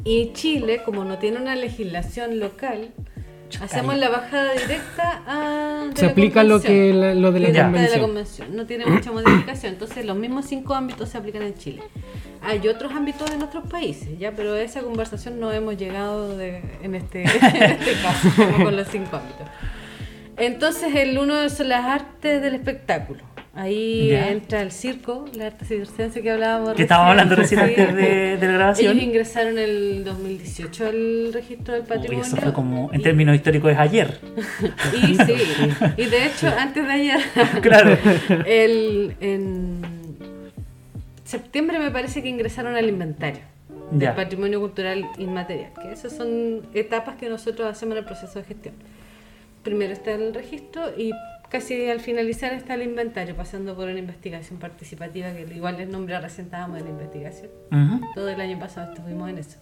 Y 0.03 0.33
Chile, 0.33 0.81
como 0.83 1.05
no 1.05 1.17
tiene 1.17 1.37
una 1.39 1.55
legislación 1.55 2.39
local, 2.39 2.89
hacemos 3.61 3.97
la 3.97 4.09
bajada 4.09 4.53
directa 4.53 5.21
a. 5.27 5.85
de 5.89 5.95
Se 5.95 6.05
la 6.05 6.11
aplica 6.11 6.43
lo 6.43 6.61
que 6.61 6.93
la- 6.93 7.13
lo 7.15 7.31
de 7.31 7.39
la 7.39 7.47
Directa 7.47 7.63
convención. 7.71 8.01
convención. 8.01 8.55
No 8.55 8.65
tiene 8.65 8.85
mucha 8.85 9.11
modificación. 9.11 9.73
Entonces, 9.73 10.05
los 10.05 10.17
mismos 10.17 10.45
cinco 10.45 10.73
ámbitos 10.73 11.09
se 11.09 11.17
aplican 11.17 11.43
en 11.43 11.53
Chile. 11.55 11.83
Hay 12.41 12.67
otros 12.67 12.91
ámbitos 12.93 13.31
en 13.31 13.41
otros 13.41 13.65
países, 13.69 14.19
ya, 14.19 14.33
pero 14.33 14.53
a 14.53 14.61
esa 14.61 14.81
conversación 14.81 15.39
no 15.39 15.51
hemos 15.53 15.77
llegado 15.77 16.35
de- 16.35 16.61
en, 16.81 16.95
este, 16.95 17.23
en 17.23 17.63
este 17.71 17.93
caso, 18.01 18.29
como 18.35 18.65
con 18.65 18.75
los 18.75 18.87
cinco 18.89 19.15
ámbitos. 19.17 19.47
Entonces, 20.35 20.93
el 20.95 21.17
uno 21.17 21.47
son 21.49 21.69
las 21.69 21.85
artes 21.85 22.41
del 22.41 22.55
espectáculo. 22.55 23.23
Ahí 23.55 24.11
entra 24.11 24.61
el 24.63 24.71
circo, 24.71 25.25
la 25.35 25.45
arte 25.47 25.63
circense 25.65 26.23
que 26.23 26.31
hablábamos 26.31 26.73
Que 26.73 26.81
estábamos 26.81 27.11
hablando 27.11 27.35
recién 27.35 27.59
antes 27.61 27.93
de, 27.95 28.37
de 28.37 28.47
la 28.47 28.53
grabación. 28.53 28.93
Ellos 28.93 29.03
ingresaron 29.03 29.59
en 29.59 29.63
el 29.69 30.03
2018 30.03 30.87
al 30.87 31.33
registro 31.33 31.73
del 31.75 31.83
Uy, 31.83 31.87
patrimonio. 31.87 32.23
eso 32.23 32.37
fue 32.37 32.51
como, 32.51 32.91
en 32.91 33.03
términos 33.03 33.35
históricos, 33.35 33.71
es 33.71 33.77
ayer. 33.77 34.19
Y 34.93 35.15
sí, 35.15 35.33
y 35.97 36.05
de 36.07 36.25
hecho, 36.25 36.47
antes 36.57 36.83
de 36.83 36.91
ayer, 36.93 37.19
Claro. 37.61 37.95
el, 38.47 39.15
en 39.19 39.81
septiembre 41.23 41.77
me 41.77 41.91
parece 41.91 42.23
que 42.23 42.29
ingresaron 42.29 42.75
al 42.75 42.89
inventario 42.89 43.41
del 43.91 44.13
patrimonio 44.13 44.59
cultural 44.61 45.05
inmaterial, 45.19 45.71
que 45.79 45.91
esas 45.91 46.13
son 46.15 46.63
etapas 46.73 47.17
que 47.17 47.29
nosotros 47.29 47.67
hacemos 47.67 47.93
en 47.93 47.99
el 47.99 48.05
proceso 48.05 48.39
de 48.39 48.45
gestión. 48.45 48.73
Primero 49.63 49.93
está 49.93 50.11
el 50.11 50.33
registro 50.33 50.89
y 50.97 51.11
casi 51.53 51.87
al 51.87 51.99
finalizar 51.99 52.51
está 52.53 52.73
el 52.73 52.81
inventario, 52.81 53.35
pasando 53.35 53.75
por 53.75 53.87
una 53.87 53.99
investigación 53.99 54.57
participativa, 54.57 55.31
que 55.33 55.41
igual 55.53 55.77
les 55.77 55.87
nombré 55.87 56.19
recién 56.19 56.47
estábamos 56.47 56.79
en 56.79 56.85
la 56.85 56.89
investigación. 56.89 57.51
Todo 58.15 58.27
el 58.27 58.41
año 58.41 58.57
pasado 58.57 58.91
estuvimos 58.91 59.29
en 59.29 59.37
eso. 59.37 59.59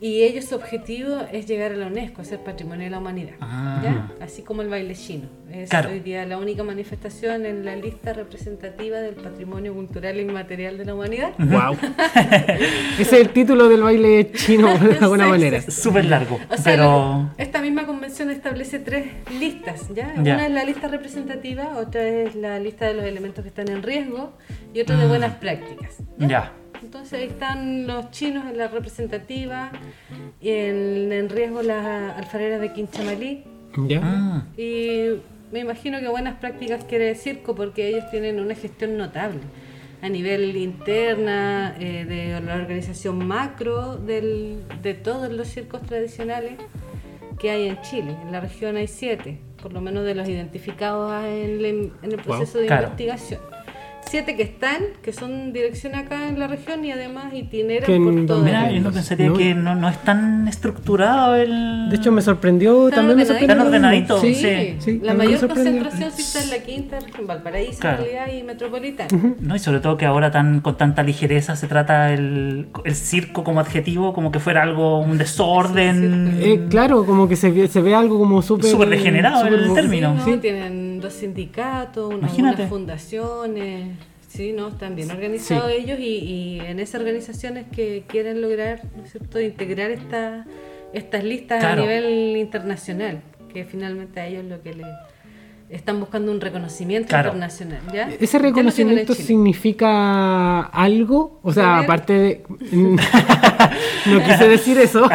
Y 0.00 0.22
ellos 0.22 0.44
su 0.44 0.54
objetivo 0.54 1.22
es 1.32 1.46
llegar 1.48 1.72
a 1.72 1.74
la 1.76 1.88
UNESCO, 1.88 2.22
ser 2.22 2.38
patrimonio 2.44 2.84
de 2.84 2.90
la 2.90 2.98
humanidad. 2.98 3.32
Ah. 3.40 3.80
¿ya? 3.82 4.12
Así 4.24 4.42
como 4.42 4.62
el 4.62 4.68
baile 4.68 4.94
chino. 4.94 5.28
Es 5.50 5.70
Claro. 5.70 5.90
hoy 5.90 5.98
día 6.00 6.24
la 6.24 6.38
única 6.38 6.62
manifestación 6.62 7.44
en 7.46 7.64
la 7.64 7.74
lista 7.74 8.12
representativa 8.12 8.98
del 8.98 9.16
patrimonio 9.16 9.74
cultural 9.74 10.20
inmaterial 10.20 10.78
de 10.78 10.84
la 10.84 10.94
humanidad. 10.94 11.32
Wow. 11.38 11.76
Ese 12.14 13.02
es 13.02 13.12
el 13.12 13.30
título 13.30 13.68
del 13.68 13.82
baile 13.82 14.30
chino, 14.32 14.68
de 14.78 14.98
alguna 14.98 15.24
Sí, 15.24 15.30
manera. 15.30 15.60
sí, 15.62 15.70
Súper 15.72 16.04
largo. 16.04 16.38
O 16.48 16.56
sea, 16.56 16.64
pero. 16.64 16.84
lo- 16.84 17.30
esta 17.38 17.60
misma 17.60 17.84
convención 17.86 18.30
establece 18.30 18.78
tres 18.78 19.06
listas, 19.40 19.88
¿ya? 19.94 20.14
Ya. 20.22 20.34
Una 20.34 20.46
es 20.46 20.52
la 20.52 20.64
lista 20.64 20.86
representativa, 20.88 21.76
otra 21.78 22.06
es 22.06 22.34
la 22.36 22.58
lista 22.60 22.86
de 22.86 22.94
los 22.94 23.04
elementos 23.04 23.42
que 23.42 23.48
están 23.48 23.68
en 23.68 23.82
riesgo 23.82 24.34
y 24.74 24.80
otra 24.80 24.96
de 24.96 25.06
Mm. 25.06 25.08
buenas 25.08 25.34
prácticas. 25.36 25.96
Ya. 26.18 26.52
Entonces 26.82 27.12
ahí 27.20 27.26
están 27.26 27.86
los 27.86 28.10
chinos 28.10 28.46
en 28.50 28.56
la 28.58 28.68
representativa, 28.68 29.70
y 30.40 30.50
en, 30.50 31.12
en 31.12 31.28
riesgo 31.28 31.62
las 31.62 32.16
alfareras 32.16 32.60
de 32.60 32.72
Quinchamalí. 32.72 33.44
¿Ya? 33.86 34.00
Ah, 34.02 34.46
Y 34.56 35.10
me 35.52 35.60
imagino 35.60 35.98
que 36.00 36.08
buenas 36.08 36.36
prácticas 36.38 36.84
quiere 36.84 37.14
circo 37.14 37.54
porque 37.54 37.88
ellos 37.88 38.04
tienen 38.10 38.40
una 38.40 38.54
gestión 38.54 38.96
notable 38.96 39.40
a 40.00 40.08
nivel 40.08 40.56
interna, 40.56 41.74
eh, 41.80 42.04
de 42.04 42.40
la 42.40 42.54
organización 42.54 43.26
macro 43.26 43.96
del- 43.96 44.62
de 44.80 44.94
todos 44.94 45.32
los 45.32 45.48
circos 45.48 45.82
tradicionales 45.82 46.52
que 47.40 47.50
hay 47.50 47.68
en 47.68 47.80
Chile. 47.82 48.16
En 48.22 48.30
la 48.32 48.40
región 48.40 48.76
hay 48.76 48.86
siete, 48.86 49.40
por 49.60 49.72
lo 49.72 49.80
menos 49.80 50.04
de 50.04 50.14
los 50.14 50.28
identificados 50.28 51.12
en, 51.24 51.62
la- 51.62 51.68
en 51.68 51.92
el 52.02 52.16
proceso 52.22 52.58
de 52.58 52.66
claro. 52.66 52.84
investigación. 52.84 53.40
Siete 54.08 54.36
que 54.36 54.42
están, 54.42 54.78
que 55.02 55.12
son 55.12 55.52
dirección 55.52 55.94
acá 55.94 56.28
en 56.28 56.38
la 56.38 56.46
región 56.48 56.84
y 56.84 56.92
además 56.92 57.32
itineran 57.34 57.84
Que 57.86 57.98
por 57.98 58.12
en 58.12 58.26
todo. 58.26 58.42
Mira, 58.42 58.68
el 58.70 58.76
yo 58.76 58.80
no 58.82 58.92
pensaría 58.92 59.28
No. 59.28 59.34
que 59.36 59.54
no, 59.54 59.74
no 59.74 59.88
es 59.88 59.98
tan 59.98 60.48
estructurado 60.48 61.36
el. 61.36 61.88
De 61.90 61.96
hecho, 61.96 62.10
me 62.12 62.22
sorprendió, 62.22 62.88
Están 62.88 63.00
también 63.06 63.18
me 63.18 63.24
sorprendió. 63.26 63.54
Están 63.56 63.66
ordenaditos, 63.66 64.20
Sí, 64.20 64.34
sí. 64.34 64.76
sí, 64.78 65.00
la 65.02 65.14
mayor 65.14 65.46
concentración 65.46 66.10
sí 66.12 66.22
está 66.22 66.42
en 66.42 66.50
la 66.50 66.58
quinta 66.58 67.00
región, 67.00 67.26
Valparaíso, 67.26 67.80
Claro. 67.80 68.04
en 68.04 68.10
realidad, 68.10 68.38
y 68.38 68.42
metropolitana. 68.42 69.34
No, 69.40 69.56
y 69.56 69.58
sobre 69.58 69.80
todo 69.80 69.96
que 69.96 70.06
ahora 70.06 70.30
tan 70.30 70.60
con 70.60 70.76
tanta 70.76 71.02
ligereza 71.02 71.56
se 71.56 71.66
trata 71.68 72.12
el, 72.12 72.68
el 72.84 72.94
circo 72.94 73.44
como 73.44 73.60
adjetivo, 73.60 74.12
como 74.12 74.32
que 74.32 74.40
fuera 74.40 74.62
algo, 74.62 75.00
un 75.00 75.18
desorden. 75.18 76.38
Eh, 76.40 76.66
claro, 76.70 77.04
como 77.04 77.28
que 77.28 77.36
se 77.36 77.50
ve, 77.50 77.68
se 77.68 77.80
ve 77.80 77.94
algo 77.94 78.18
como 78.18 78.42
súper... 78.42 78.70
Súper 78.70 78.88
degenerado 78.88 79.46
el 79.46 79.66
súper- 79.66 79.74
término. 79.74 80.14
Sí, 80.24 80.30
¿no? 80.30 80.42
Sí. 80.42 80.48
Dos 81.00 81.12
sindicatos, 81.12 82.12
una- 82.14 82.28
unas 82.34 82.68
fundaciones, 82.68 83.96
sí, 84.28 84.52
¿no? 84.52 84.68
Están 84.68 84.96
bien 84.96 85.10
organizados 85.10 85.70
ellos 85.70 85.98
y, 86.00 86.04
y 86.18 86.60
en 86.60 86.80
esas 86.80 87.00
organizaciones 87.00 87.66
que 87.70 88.04
quieren 88.08 88.40
lograr, 88.40 88.80
¿no 88.96 89.04
es 89.04 89.12
cierto?, 89.12 89.40
integrar 89.40 89.90
esta, 89.90 90.44
estas 90.92 91.22
listas 91.24 91.60
Claro. 91.60 91.82
a 91.82 91.86
nivel 91.86 92.36
internacional, 92.36 93.20
que 93.52 93.64
finalmente 93.64 94.20
a 94.20 94.26
ellos 94.26 94.44
lo 94.44 94.60
que 94.62 94.74
le 94.74 94.84
están 95.70 96.00
buscando 96.00 96.32
un 96.32 96.40
reconocimiento 96.40 97.08
Claro. 97.10 97.28
internacional, 97.28 97.80
lo 97.86 97.92
¿Ese 98.18 98.38
reconocimiento 98.38 99.14
significa 99.14 100.62
algo? 100.62 101.38
O 101.42 101.52
sea, 101.52 101.64
Tener- 101.64 101.84
aparte 101.84 102.12
de... 102.14 102.42
no 104.06 104.24
quise 104.24 104.48
decir 104.48 104.78
eso, 104.78 105.00
no, 105.02 105.08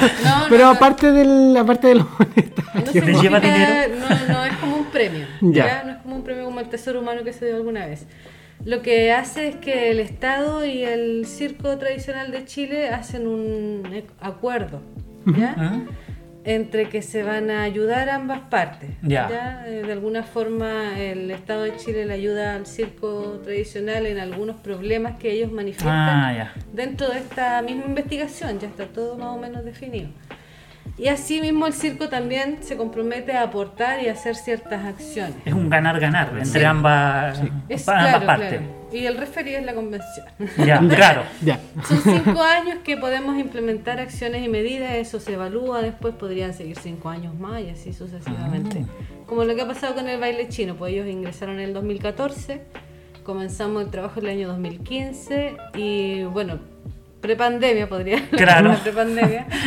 pero 0.49 0.65
no. 0.65 0.69
aparte 0.71 1.11
del, 1.11 1.57
aparte 1.57 1.87
de 1.87 1.95
lo 1.95 2.03
No 2.09 2.17
monetario. 2.19 2.91
significa- 2.91 3.21
lleva 3.21 3.39
dinero? 3.39 3.95
No, 3.99 4.33
no 4.33 4.45
es 4.45 4.53
como 4.57 4.72
premio. 4.93 5.25
Ya. 5.41 5.65
Ya. 5.65 5.83
No 5.83 5.91
es 5.91 5.97
como 5.97 6.15
un 6.15 6.23
premio 6.23 6.45
como 6.45 6.61
el 6.61 6.69
tesoro 6.69 7.01
humano 7.01 7.23
que 7.25 7.33
se 7.33 7.45
dio 7.47 7.57
alguna 7.57 7.85
vez. 7.87 8.05
Lo 8.63 8.81
que 8.81 9.11
hace 9.11 9.49
es 9.49 9.55
que 9.57 9.91
el 9.91 9.99
Estado 9.99 10.65
y 10.65 10.83
el 10.83 11.25
circo 11.25 11.77
tradicional 11.77 12.31
de 12.31 12.45
Chile 12.45 12.87
hacen 12.89 13.27
un 13.27 13.83
acuerdo. 14.21 14.81
¿ya? 15.25 15.55
¿Ah? 15.57 15.81
entre 16.45 16.89
que 16.89 17.01
se 17.01 17.23
van 17.23 17.49
a 17.49 17.63
ayudar 17.63 18.09
ambas 18.09 18.41
partes. 18.49 18.89
Ya. 19.01 19.63
Eh, 19.65 19.83
De 19.85 19.93
alguna 19.93 20.23
forma 20.23 20.99
el 20.99 21.31
Estado 21.31 21.63
de 21.63 21.77
Chile 21.77 22.05
le 22.05 22.13
ayuda 22.13 22.55
al 22.55 22.65
circo 22.65 23.39
tradicional 23.43 24.05
en 24.05 24.17
algunos 24.19 24.57
problemas 24.57 25.17
que 25.17 25.31
ellos 25.31 25.53
manifiestan 25.53 25.89
Ah, 25.93 26.33
ya. 26.35 26.53
dentro 26.73 27.07
de 27.09 27.19
esta 27.19 27.61
misma 27.61 27.85
investigación, 27.85 28.59
ya 28.59 28.67
está 28.67 28.87
todo 28.87 29.17
más 29.17 29.29
o 29.29 29.37
menos 29.37 29.63
definido. 29.63 30.09
Y 30.97 31.07
así 31.07 31.41
mismo 31.41 31.65
el 31.65 31.73
circo 31.73 32.07
también 32.09 32.59
se 32.61 32.77
compromete 32.77 33.33
a 33.33 33.43
aportar 33.43 34.03
y 34.03 34.09
a 34.09 34.11
hacer 34.11 34.35
ciertas 34.35 34.85
acciones. 34.85 35.33
Es 35.43 35.53
un 35.53 35.69
ganar-ganar 35.69 36.29
entre 36.37 36.59
Sí. 36.61 36.65
ambas, 36.65 37.41
Es 37.67 37.87
ambas 37.89 38.07
claro, 38.09 38.25
partes. 38.25 38.49
claro. 38.59 38.83
Y 38.91 39.05
el 39.07 39.17
referí 39.17 39.55
es 39.55 39.65
la 39.65 39.73
convención. 39.73 40.25
Ya, 40.63 40.77
claro. 40.95 41.23
Ya. 41.41 41.59
Son 41.87 41.97
cinco 41.99 42.43
años 42.43 42.77
que 42.83 42.95
podemos 42.97 43.39
implementar 43.39 43.99
acciones 43.99 44.45
y 44.45 44.49
medidas, 44.49 44.93
eso 44.93 45.19
se 45.19 45.33
evalúa, 45.33 45.81
después 45.81 46.13
podrían 46.13 46.53
seguir 46.53 46.77
cinco 46.77 47.09
años 47.09 47.33
más 47.33 47.61
y 47.61 47.69
así 47.71 47.91
sucesivamente. 47.91 48.85
Como 49.25 49.45
lo 49.45 49.55
que 49.55 49.61
ha 49.63 49.67
pasado 49.67 49.95
con 49.95 50.07
el 50.09 50.19
baile 50.19 50.47
chino, 50.49 50.75
pues 50.75 50.93
ellos 50.93 51.07
ingresaron 51.07 51.55
en 51.55 51.61
el 51.69 51.73
2014, 51.73 52.61
comenzamos 53.23 53.81
el 53.83 53.89
trabajo 53.89 54.19
en 54.19 54.25
el 54.27 54.31
año 54.37 54.47
2015 54.49 55.57
y 55.75 56.23
bueno, 56.25 56.59
prepandemia 57.19 57.89
podría 57.89 58.29
Claro. 58.29 58.69
la 58.73 58.75
prepandemia. 58.75 59.47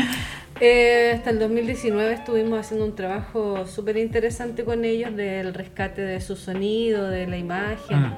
Eh, 0.61 1.13
hasta 1.15 1.31
el 1.31 1.39
2019 1.39 2.15
estuvimos 2.15 2.59
haciendo 2.59 2.87
un 2.87 2.95
trabajo 2.95 3.67
súper 3.67 3.99
interesante 3.99 4.65
con 4.65 4.85
ellos 4.85 5.15
del 5.15 5.53
rescate 5.53 6.01
de 6.01 6.21
su 6.21 6.35
sonido, 6.35 7.09
de 7.11 7.27
la 7.27 7.37
imagen, 7.37 7.99
Mm. 8.01 8.15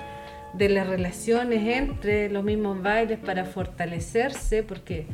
de 0.55 0.69
las 0.69 0.87
relaciones 0.87 1.67
entre 1.67 2.31
los 2.31 2.45
mismos 2.45 2.81
bailes 2.81 3.19
para 3.19 3.45
fortalecerse, 3.45 4.63
porque 4.63 5.07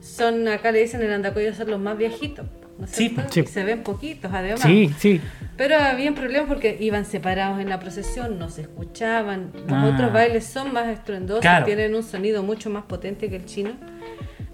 son, 0.00 0.48
acá 0.48 0.72
le 0.72 0.80
dicen 0.80 1.02
en 1.02 1.10
Andacoyo, 1.10 1.54
son 1.54 1.70
los 1.70 1.80
más 1.80 1.96
viejitos. 1.98 2.46
¿no 2.78 2.86
Sí, 2.86 3.14
sí. 3.30 3.44
Se 3.44 3.64
ven 3.64 3.82
poquitos 3.82 4.32
además. 4.32 4.62
Sí, 4.62 4.90
sí. 4.98 5.20
Pero 5.58 5.76
habían 5.76 6.14
problemas 6.14 6.48
porque 6.48 6.78
iban 6.80 7.04
separados 7.04 7.60
en 7.60 7.68
la 7.68 7.78
procesión, 7.78 8.38
no 8.38 8.48
se 8.48 8.62
escuchaban. 8.62 9.52
Los 9.68 9.72
Ah. 9.72 9.90
otros 9.92 10.12
bailes 10.12 10.46
son 10.46 10.72
más 10.72 10.88
estruendosos, 10.88 11.42
Claro. 11.42 11.66
tienen 11.66 11.94
un 11.94 12.02
sonido 12.02 12.42
mucho 12.42 12.70
más 12.70 12.84
potente 12.84 13.28
que 13.28 13.36
el 13.36 13.44
chino. 13.44 13.72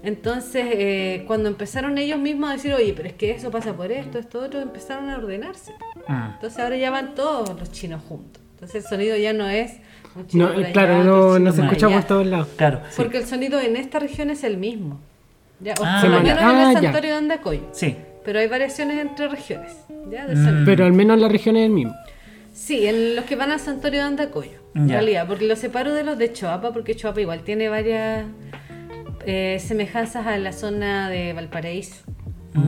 Entonces, 0.03 0.65
eh, 0.71 1.23
cuando 1.27 1.49
empezaron 1.49 1.97
ellos 1.97 2.19
mismos 2.19 2.49
a 2.49 2.53
decir, 2.53 2.73
oye, 2.73 2.93
pero 2.95 3.09
es 3.09 3.15
que 3.15 3.31
eso 3.31 3.51
pasa 3.51 3.73
por 3.75 3.91
esto, 3.91 4.17
esto, 4.17 4.39
otro, 4.39 4.61
empezaron 4.61 5.09
a 5.09 5.17
ordenarse. 5.17 5.73
Mm. 6.07 6.31
Entonces 6.35 6.59
ahora 6.59 6.77
ya 6.77 6.89
van 6.89 7.15
todos 7.15 7.59
los 7.59 7.71
chinos 7.71 8.01
juntos. 8.07 8.41
Entonces 8.53 8.83
el 8.83 8.89
sonido 8.89 9.17
ya 9.17 9.33
no 9.33 9.47
es 9.49 9.73
un 10.15 10.27
chino 10.27 10.49
No, 10.49 10.57
allá, 10.57 10.71
claro, 10.71 11.03
no, 11.03 11.33
chino 11.35 11.39
no 11.39 11.51
se 11.51 11.57
por 11.57 11.65
escucha 11.65 11.87
allá. 11.87 11.95
por 11.97 12.05
todos 12.07 12.25
lados. 12.27 12.47
Claro, 12.55 12.81
sí. 12.89 12.95
Porque 12.97 13.17
el 13.17 13.25
sonido 13.25 13.59
en 13.59 13.75
esta 13.75 13.99
región 13.99 14.29
es 14.29 14.43
el 14.43 14.57
mismo. 14.57 14.99
Ya, 15.59 15.73
o 15.79 15.83
Ah. 15.85 15.99
por 16.01 16.09
lo 16.11 16.21
menos 16.21 16.39
ah, 16.41 16.51
en 16.51 16.57
el 16.69 16.73
ya. 16.75 16.81
santuario 16.81 17.11
de 17.11 17.17
Andacoy. 17.17 17.61
Sí. 17.73 17.95
Pero 18.23 18.39
hay 18.39 18.47
variaciones 18.47 18.99
entre 18.99 19.27
regiones. 19.27 19.73
¿ya? 20.09 20.25
De 20.27 20.35
Mm. 20.35 20.65
Pero 20.65 20.85
al 20.85 20.93
menos 20.93 21.19
la 21.19 21.27
región 21.27 21.57
es 21.57 21.65
el 21.65 21.71
mismo. 21.71 21.93
Sí, 22.53 22.87
en 22.87 23.15
los 23.15 23.25
que 23.25 23.35
van 23.35 23.51
al 23.51 23.59
santuario 23.59 23.99
de 24.01 24.05
Andacoyo, 24.07 24.59
en 24.75 24.87
Ya. 24.87 24.95
realidad, 24.95 25.27
porque 25.27 25.45
los 25.45 25.59
separo 25.59 25.93
de 25.93 26.03
los 26.03 26.17
de 26.17 26.31
Choapa, 26.33 26.71
porque 26.73 26.95
Choapa 26.95 27.21
igual 27.21 27.41
tiene 27.41 27.69
varias 27.69 28.25
eh, 29.25 29.57
semejanzas 29.59 30.25
a 30.27 30.37
la 30.37 30.51
zona 30.53 31.09
de 31.09 31.33
Valparaíso, 31.33 32.03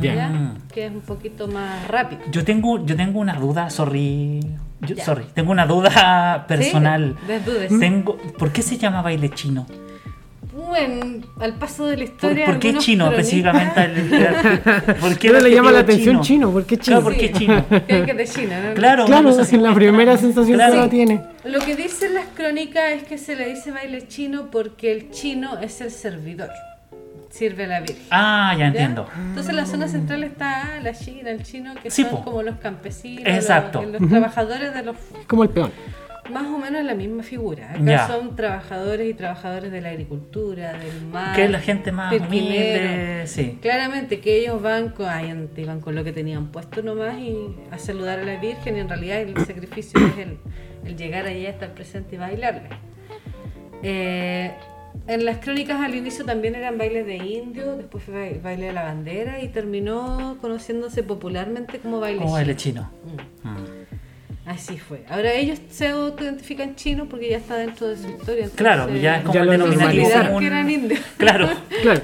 Ya. 0.02 0.16
¿ya? 0.16 0.28
Mm. 0.30 0.58
que 0.74 0.86
es 0.86 0.92
un 0.92 1.02
poquito 1.02 1.48
más 1.48 1.88
rápido. 1.88 2.22
Yo 2.32 2.44
tengo, 2.44 2.86
yo 2.86 2.96
tengo 2.96 3.20
una 3.20 3.34
duda, 3.34 3.70
sorry. 3.70 4.40
Yo- 4.82 4.96
Ya. 4.96 5.06
sorry, 5.06 5.26
tengo 5.34 5.52
una 5.52 5.66
duda 5.68 6.46
personal. 6.48 7.16
Sí. 7.70 7.80
Tengo, 7.80 8.18
¿Por 8.18 8.52
qué 8.52 8.62
se 8.64 8.78
llama 8.78 9.02
baile 9.02 9.30
chino? 9.30 9.66
Bueno, 10.54 11.22
al 11.40 11.54
paso 11.56 11.86
de 11.86 11.96
la 11.98 12.04
¿Por, 12.04 12.12
historia. 12.14 12.46
por 12.46 12.60
qué 12.60 12.74
chino 12.78 13.06
cronistas- 13.10 13.20
específicamente? 13.20 13.84
el- 14.90 14.96
¿Por 14.96 15.18
qué 15.18 15.32
¿Qué 15.32 15.42
le 15.42 15.52
llama 15.52 15.72
la 15.72 15.80
atención 15.80 16.22
chino? 16.22 16.52
¿Por 16.52 16.66
qué 16.66 16.78
chino? 16.78 16.98
Claro, 17.00 17.04
¿por 17.04 17.14
qué 17.18 17.28
Sí, 17.30 17.34
chino? 17.34 17.66
creen 17.88 18.06
que 18.06 18.12
es 18.12 18.18
de 18.18 18.28
China, 18.28 18.62
¿no? 18.68 18.74
Claro, 18.74 19.06
Claro, 19.06 19.30
es 19.30 19.54
la 19.54 19.74
primera 19.74 20.18
sensación 20.18 20.56
Claro. 20.58 20.74
que 20.74 20.80
uno 20.80 20.90
tiene. 20.90 21.22
Lo 21.46 21.60
que 21.60 21.76
dicen 21.76 22.14
las 22.14 22.26
crónicas 22.36 22.84
es 22.92 23.04
que 23.04 23.18
se 23.18 23.36
le 23.36 23.48
dice 23.50 23.72
baile 23.72 24.08
chino 24.08 24.50
porque 24.52 24.92
el 24.92 25.10
chino 25.12 25.58
es 25.60 25.80
el 25.82 25.90
servidor. 25.92 26.50
Sirve 27.30 27.64
a 27.64 27.68
la 27.68 27.80
Virgen. 27.80 28.04
Ah, 28.12 28.52
ya 28.54 28.60
¿ya? 28.60 28.68
entiendo. 28.68 29.08
Entonces 29.30 29.50
en 29.52 29.56
la 29.56 29.66
zona 29.66 29.88
central 29.88 30.26
está 30.26 30.82
la 30.84 30.92
China, 30.94 31.30
el 31.30 31.44
chino, 31.44 31.74
que 31.82 31.90
Sí, 31.90 32.02
son 32.02 32.12
po. 32.12 32.24
como 32.26 32.44
los 32.44 32.58
campesinos, 32.58 33.24
Exacto. 33.26 33.82
los, 33.84 34.02
los 34.02 34.10
trabajadores 34.10 34.74
de 34.74 34.84
los 34.84 34.98
Como 35.28 35.44
el 35.44 35.50
peón. 35.50 35.72
Más 36.32 36.46
o 36.48 36.58
menos 36.58 36.84
la 36.84 36.96
misma 36.96 37.24
figura. 37.24 37.72
Acá 37.72 37.82
Ya. 37.84 38.08
son 38.08 38.36
trabajadores 38.36 39.10
y 39.10 39.14
trabajadores 39.14 39.72
de 39.72 39.82
la 39.82 39.90
agricultura, 39.90 40.74
del 40.74 41.06
mar. 41.12 41.36
Que 41.36 41.46
es 41.46 41.52
la 41.52 41.60
gente 41.60 41.92
más 41.92 42.14
humilde. 42.14 43.24
Sí. 43.28 43.58
Claramente 43.62 44.20
que 44.20 44.38
ellos 44.40 44.62
van 44.62 44.90
con, 44.90 45.08
ay, 45.08 45.48
con 45.82 45.96
lo 45.96 46.04
que 46.04 46.12
tenían 46.12 46.48
puesto 46.52 46.82
nomás 46.82 47.18
y 47.20 47.36
a 47.72 47.78
saludar 47.78 48.20
a 48.20 48.24
la 48.24 48.40
Virgen 48.40 48.78
y 48.78 48.80
en 48.80 48.90
realidad 48.90 49.22
el 49.22 49.38
sacrificio 49.46 50.00
es 50.08 50.18
el, 50.18 50.38
el 50.86 50.98
llegar 50.98 51.26
allá, 51.28 51.50
estar 51.50 51.74
presente 51.74 52.16
y 52.16 52.18
bailarle. 52.20 52.70
Eh, 53.84 54.52
en 55.08 55.26
las 55.26 55.38
crónicas 55.38 55.80
al 55.80 55.96
inicio 55.96 56.26
también 56.26 56.54
eran 56.56 56.78
bailes 56.78 57.06
de 57.06 57.16
indio, 57.16 57.78
después 57.78 58.04
fue 58.04 58.34
ba- 58.36 58.50
baile 58.50 58.68
de 58.68 58.74
la 58.74 58.84
bandera 58.84 59.42
y 59.42 59.48
terminó 59.48 60.38
conociéndose 60.42 61.02
popularmente 61.02 61.80
como 61.80 62.00
baile 62.00 62.20
Como 62.20 62.34
baile 62.34 62.56
chino. 62.56 62.90
chino. 63.04 63.22
Mm. 63.44 63.48
Mm. 63.50 63.66
Así 64.46 64.78
fue. 64.80 65.04
Ahora 65.08 65.34
ellos 65.34 65.60
se 65.70 65.90
autoidentifican 65.90 66.76
chinos 66.76 67.08
porque 67.10 67.30
ya 67.30 67.38
está 67.38 67.58
dentro 67.58 67.88
de 67.88 67.96
su 67.98 68.10
historia. 68.10 68.50
Claro, 68.56 68.90
ya 68.96 69.18
es 69.18 69.22
como 69.22 69.34
Ya 69.36 69.42
el 69.42 69.48
lo 69.60 69.66
común. 69.68 70.40
que 70.40 70.48
eran 70.48 70.70
indios. 70.70 71.00
Claro. 71.18 71.48
Claro, 71.84 72.02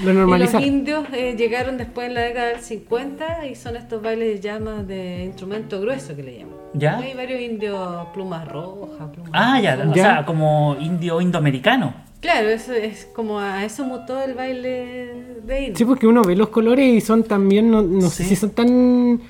lo 0.00 0.02
Y 0.02 0.04
los 0.04 0.14
normalizaron. 0.14 0.62
indios 0.62 1.06
eh, 1.14 1.34
llegaron 1.38 1.78
después 1.78 2.08
en 2.08 2.14
la 2.14 2.20
década 2.20 2.48
del 2.48 2.60
50 2.60 3.46
y 3.46 3.54
son 3.54 3.76
estos 3.76 4.02
bailes 4.02 4.28
de 4.34 4.40
llamas 4.40 4.86
de 4.86 5.24
instrumento 5.24 5.80
grueso 5.80 6.14
que 6.14 6.22
le 6.22 6.38
llaman. 6.40 6.54
¿Ya? 6.74 6.98
Hay 6.98 7.14
varios 7.14 7.40
indios 7.40 8.08
plumas 8.12 8.46
rojas, 8.46 9.08
plumas 9.12 9.30
Ah, 9.32 9.58
ya, 9.60 9.78
o 9.90 9.94
Ya. 9.94 10.02
sea, 10.02 10.26
como 10.26 10.76
indio 10.80 11.20
indoamericano. 11.22 11.94
Claro, 12.20 12.50
eso 12.50 12.74
es 12.74 13.06
como 13.16 13.40
a 13.40 13.64
eso 13.64 13.84
mutó 13.84 14.22
el 14.22 14.34
baile 14.34 15.14
de 15.44 15.58
Sí, 15.58 15.64
indio. 15.68 15.86
porque 15.86 16.06
uno 16.06 16.22
ve 16.22 16.36
los 16.36 16.50
colores 16.50 16.86
y 16.86 17.00
son 17.00 17.24
también, 17.24 17.70
no, 17.70 17.80
no 17.80 18.10
sé 18.10 18.24
Sí. 18.24 18.28
si 18.30 18.36
son 18.36 18.50
tan 18.50 19.20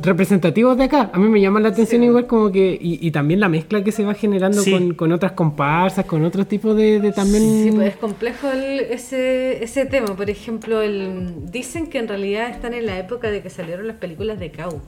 representativos 0.00 0.76
de 0.76 0.84
acá. 0.84 1.10
A 1.12 1.18
mí 1.18 1.28
me 1.28 1.40
llama 1.40 1.60
la 1.60 1.68
atención 1.70 2.00
Sí. 2.02 2.06
igual 2.06 2.26
como 2.26 2.50
que, 2.52 2.78
y, 2.80 3.04
y 3.06 3.10
también 3.10 3.40
la 3.40 3.48
mezcla 3.48 3.82
que 3.82 3.92
se 3.92 4.04
va 4.04 4.14
generando 4.14 4.62
Sí. 4.62 4.70
con, 4.70 4.94
con 4.94 5.12
otras 5.12 5.32
comparsas, 5.32 6.04
con 6.06 6.24
otros 6.24 6.46
tipos 6.46 6.76
de, 6.76 7.00
de 7.00 7.12
también... 7.12 7.42
Sí, 7.64 7.70
pues 7.74 7.88
es 7.88 7.96
complejo 7.96 8.50
el- 8.50 8.80
ese, 8.80 9.62
ese 9.62 9.86
tema. 9.86 10.14
Por 10.16 10.30
ejemplo, 10.30 10.80
el, 10.82 11.50
dicen 11.50 11.88
que 11.88 11.98
en 11.98 12.08
realidad 12.08 12.48
están 12.50 12.74
en 12.74 12.86
la 12.86 12.98
época 12.98 13.30
de 13.30 13.42
que 13.42 13.50
salieron 13.50 13.86
las 13.86 13.96
películas 13.96 14.38
de 14.38 14.50
cowboy. 14.52 14.80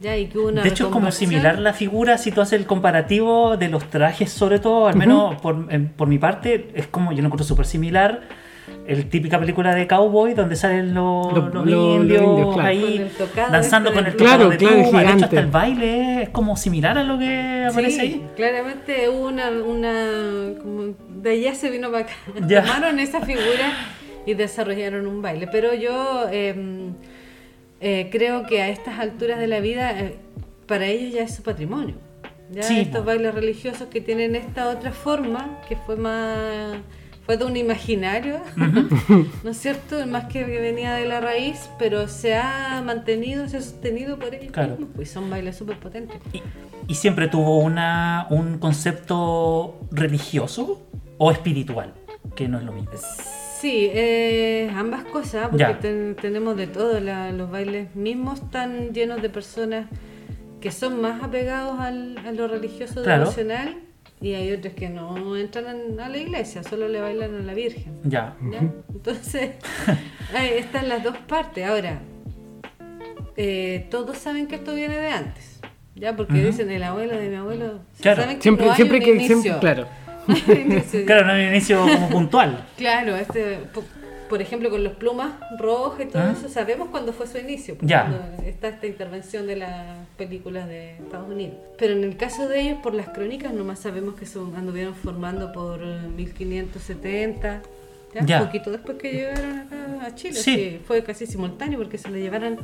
Ya, 0.00 0.16
y 0.16 0.26
que 0.26 0.38
una 0.38 0.62
de 0.62 0.68
hecho, 0.68 0.86
es 0.86 0.92
como 0.92 1.10
similar 1.10 1.58
la 1.58 1.72
figura 1.72 2.18
si 2.18 2.30
tú 2.30 2.40
haces 2.40 2.60
el 2.60 2.66
comparativo 2.66 3.56
de 3.56 3.68
los 3.68 3.90
trajes, 3.90 4.30
sobre 4.30 4.60
todo, 4.60 4.86
al 4.86 4.96
menos 4.96 5.40
por, 5.40 5.66
en- 5.70 5.88
por 5.88 6.06
mi 6.06 6.18
parte, 6.18 6.68
es 6.74 6.86
como 6.86 7.10
yo 7.10 7.18
lo 7.20 7.26
encuentro 7.26 7.44
súper 7.44 7.66
similar 7.66 8.20
el 8.86 9.08
típica 9.08 9.38
película 9.38 9.74
de 9.74 9.86
cowboy 9.86 10.34
donde 10.34 10.56
salen 10.56 10.94
los, 10.94 11.32
Los- 11.32 11.44
los 11.44 11.54
los- 11.54 11.66
los 11.66 11.96
indios, 12.00 12.22
indios, 12.22 12.54
claro. 12.54 12.68
ahí 12.68 12.80
Con 12.80 13.02
el 13.02 13.10
tocado 13.10 13.52
danzando 13.52 13.92
con 13.92 14.06
el 14.06 14.12
tocado 14.16 14.36
Claro, 14.36 14.50
de 14.50 14.56
claro, 14.56 14.74
tuba. 14.76 14.82
De 14.82 14.88
hecho, 14.88 14.98
gigante. 14.98 15.24
hasta 15.24 15.40
el 15.40 15.46
baile 15.46 16.22
es 16.22 16.28
como 16.30 16.56
similar 16.56 16.98
a 16.98 17.04
lo 17.04 17.18
que 17.18 17.66
aparece 17.70 17.96
Sí, 17.96 18.00
ahí. 18.00 18.26
claramente 18.36 19.08
hubo 19.08 19.26
una, 19.28 19.50
una 19.50 20.58
como 20.62 20.94
de 21.20 21.30
allá 21.30 21.54
se 21.54 21.70
vino 21.70 21.90
para 21.90 22.04
acá. 22.04 22.12
Ya. 22.46 22.62
Tomaron 22.64 22.98
esa 22.98 23.20
figura 23.20 23.72
y 24.26 24.34
desarrollaron 24.34 25.06
un 25.06 25.20
baile. 25.22 25.48
Pero 25.50 25.74
yo 25.74 26.26
eh, 26.30 26.54
eh, 27.80 28.08
creo 28.10 28.44
que 28.46 28.60
a 28.62 28.68
estas 28.68 28.98
alturas 28.98 29.38
de 29.38 29.46
la 29.46 29.60
vida, 29.60 29.90
eh, 29.98 30.16
para 30.66 30.86
ellos 30.86 31.12
ya 31.14 31.22
es 31.22 31.34
su 31.34 31.42
patrimonio. 31.42 31.94
Ya 32.50 32.62
Sí, 32.62 32.80
estos 32.80 33.04
bailes 33.04 33.34
religiosos 33.34 33.88
que 33.88 34.00
tienen 34.00 34.34
esta 34.34 34.68
otra 34.70 34.90
forma, 34.92 35.58
que 35.68 35.76
fue 35.76 35.96
más 35.96 36.76
fue 37.28 37.36
de 37.36 37.44
un 37.44 37.58
imaginario, 37.58 38.40
¿no 39.44 39.50
es 39.50 39.58
cierto? 39.58 40.06
Más 40.06 40.24
que 40.32 40.44
venía 40.44 40.94
de 40.94 41.04
la 41.06 41.20
raíz, 41.20 41.68
pero 41.78 42.08
se 42.08 42.34
ha 42.34 42.82
mantenido, 42.82 43.46
se 43.50 43.58
ha 43.58 43.60
sostenido 43.60 44.18
por 44.18 44.34
ellos 44.34 44.50
Claro. 44.50 44.70
mismos, 44.70 44.88
pues 44.96 45.10
son 45.10 45.28
bailes 45.28 45.54
súper 45.54 45.78
potentes. 45.78 46.16
Y, 46.32 46.40
y 46.90 46.94
siempre 46.94 47.28
tuvo 47.28 47.58
una, 47.58 48.26
un 48.30 48.56
concepto 48.56 49.78
religioso 49.90 50.80
o 51.18 51.30
espiritual, 51.30 51.92
que 52.34 52.48
no 52.48 52.56
es 52.60 52.64
lo 52.64 52.72
mismo. 52.72 52.92
Sí, 53.60 53.90
eh, 53.92 54.72
ambas 54.74 55.04
cosas, 55.04 55.48
porque 55.50 55.76
ten- 55.82 56.16
tenemos 56.18 56.56
de 56.56 56.66
todo. 56.66 56.98
la- 56.98 57.30
los 57.32 57.50
bailes 57.50 57.94
mismos 57.94 58.40
están 58.40 58.94
llenos 58.94 59.20
de 59.20 59.28
personas 59.28 59.86
que 60.62 60.70
son 60.72 61.02
más 61.02 61.22
apegados 61.22 61.78
al, 61.78 62.16
a 62.26 62.32
lo 62.32 62.48
religioso 62.48 63.02
Claro. 63.02 63.24
devocional 63.24 63.76
y 64.20 64.34
hay 64.34 64.52
otros 64.52 64.74
que 64.74 64.88
no 64.88 65.36
entran 65.36 65.66
en- 65.68 66.00
a 66.00 66.08
la 66.08 66.16
iglesia, 66.18 66.62
solo 66.62 66.88
le 66.88 67.00
bailan 67.00 67.34
a 67.36 67.38
la 67.40 67.54
Virgen. 67.54 67.98
Ya. 68.04 68.36
¿ya? 68.50 68.60
Entonces, 68.92 69.50
están 70.56 70.88
las 70.88 71.02
dos 71.04 71.16
partes. 71.18 71.64
Ahora, 71.66 72.00
eh, 73.36 73.86
todos 73.90 74.18
saben 74.18 74.46
que 74.46 74.56
esto 74.56 74.74
viene 74.74 74.96
de 74.98 75.10
antes, 75.10 75.60
¿ya? 75.94 76.16
Porque 76.16 76.34
dicen 76.44 76.70
el 76.70 76.82
abuelo 76.82 77.16
de 77.16 77.28
mi 77.28 77.36
abuelo. 77.36 77.80
Claro. 78.00 78.22
saben 78.22 78.36
que 78.36 78.42
Siempre, 78.42 78.66
no 78.66 78.72
hay 78.72 78.76
siempre 78.76 78.98
un 78.98 79.04
que. 79.04 79.10
inicio. 79.10 79.40
Siempre, 79.42 79.60
claro. 79.60 79.88
Inicio. 80.60 81.06
Claro, 81.06 81.26
no 81.26 81.32
hay 81.32 81.42
un 81.44 81.48
inicio 81.52 81.80
como 81.80 82.08
puntual. 82.10 82.66
Claro, 82.76 83.16
este, 83.16 83.60
por 84.28 84.42
ejemplo, 84.42 84.70
con 84.70 84.84
los 84.84 84.92
plumas 84.94 85.32
rojas 85.58 86.06
y 86.06 86.08
todo 86.10 86.22
Ah. 86.22 86.34
eso, 86.36 86.48
sabemos 86.48 86.88
cuándo 86.90 87.12
fue 87.12 87.26
su 87.26 87.38
inicio, 87.38 87.76
pues, 87.76 87.88
Ya. 87.90 88.06
cuando 88.06 88.42
está 88.48 88.68
esta 88.68 88.86
intervención 88.86 89.46
de 89.46 89.56
las 89.56 90.06
películas 90.16 90.68
de 90.68 90.96
Estados 90.96 91.30
Unidos. 91.30 91.56
Pero 91.78 91.94
en 91.94 92.04
el 92.04 92.16
caso 92.16 92.48
de 92.48 92.60
ellos, 92.60 92.78
por 92.82 92.94
las 92.94 93.08
crónicas, 93.08 93.52
nomás 93.52 93.78
sabemos 93.78 94.14
que 94.14 94.26
son, 94.26 94.54
anduvieron 94.56 94.94
formando 94.94 95.52
por 95.52 95.80
eh, 95.82 96.00
1570, 96.16 97.62
¿ya? 98.14 98.24
Ya. 98.24 98.40
un 98.40 98.46
poquito 98.46 98.70
después 98.70 98.98
que 98.98 99.12
llegaron 99.12 99.58
acá 99.60 100.06
a 100.06 100.14
Chile. 100.14 100.34
Sí. 100.34 100.54
sí, 100.54 100.80
fue 100.86 101.02
casi 101.02 101.26
simultáneo 101.26 101.78
porque 101.78 101.98
se 101.98 102.10
le 102.10 102.20
llevaron 102.20 102.58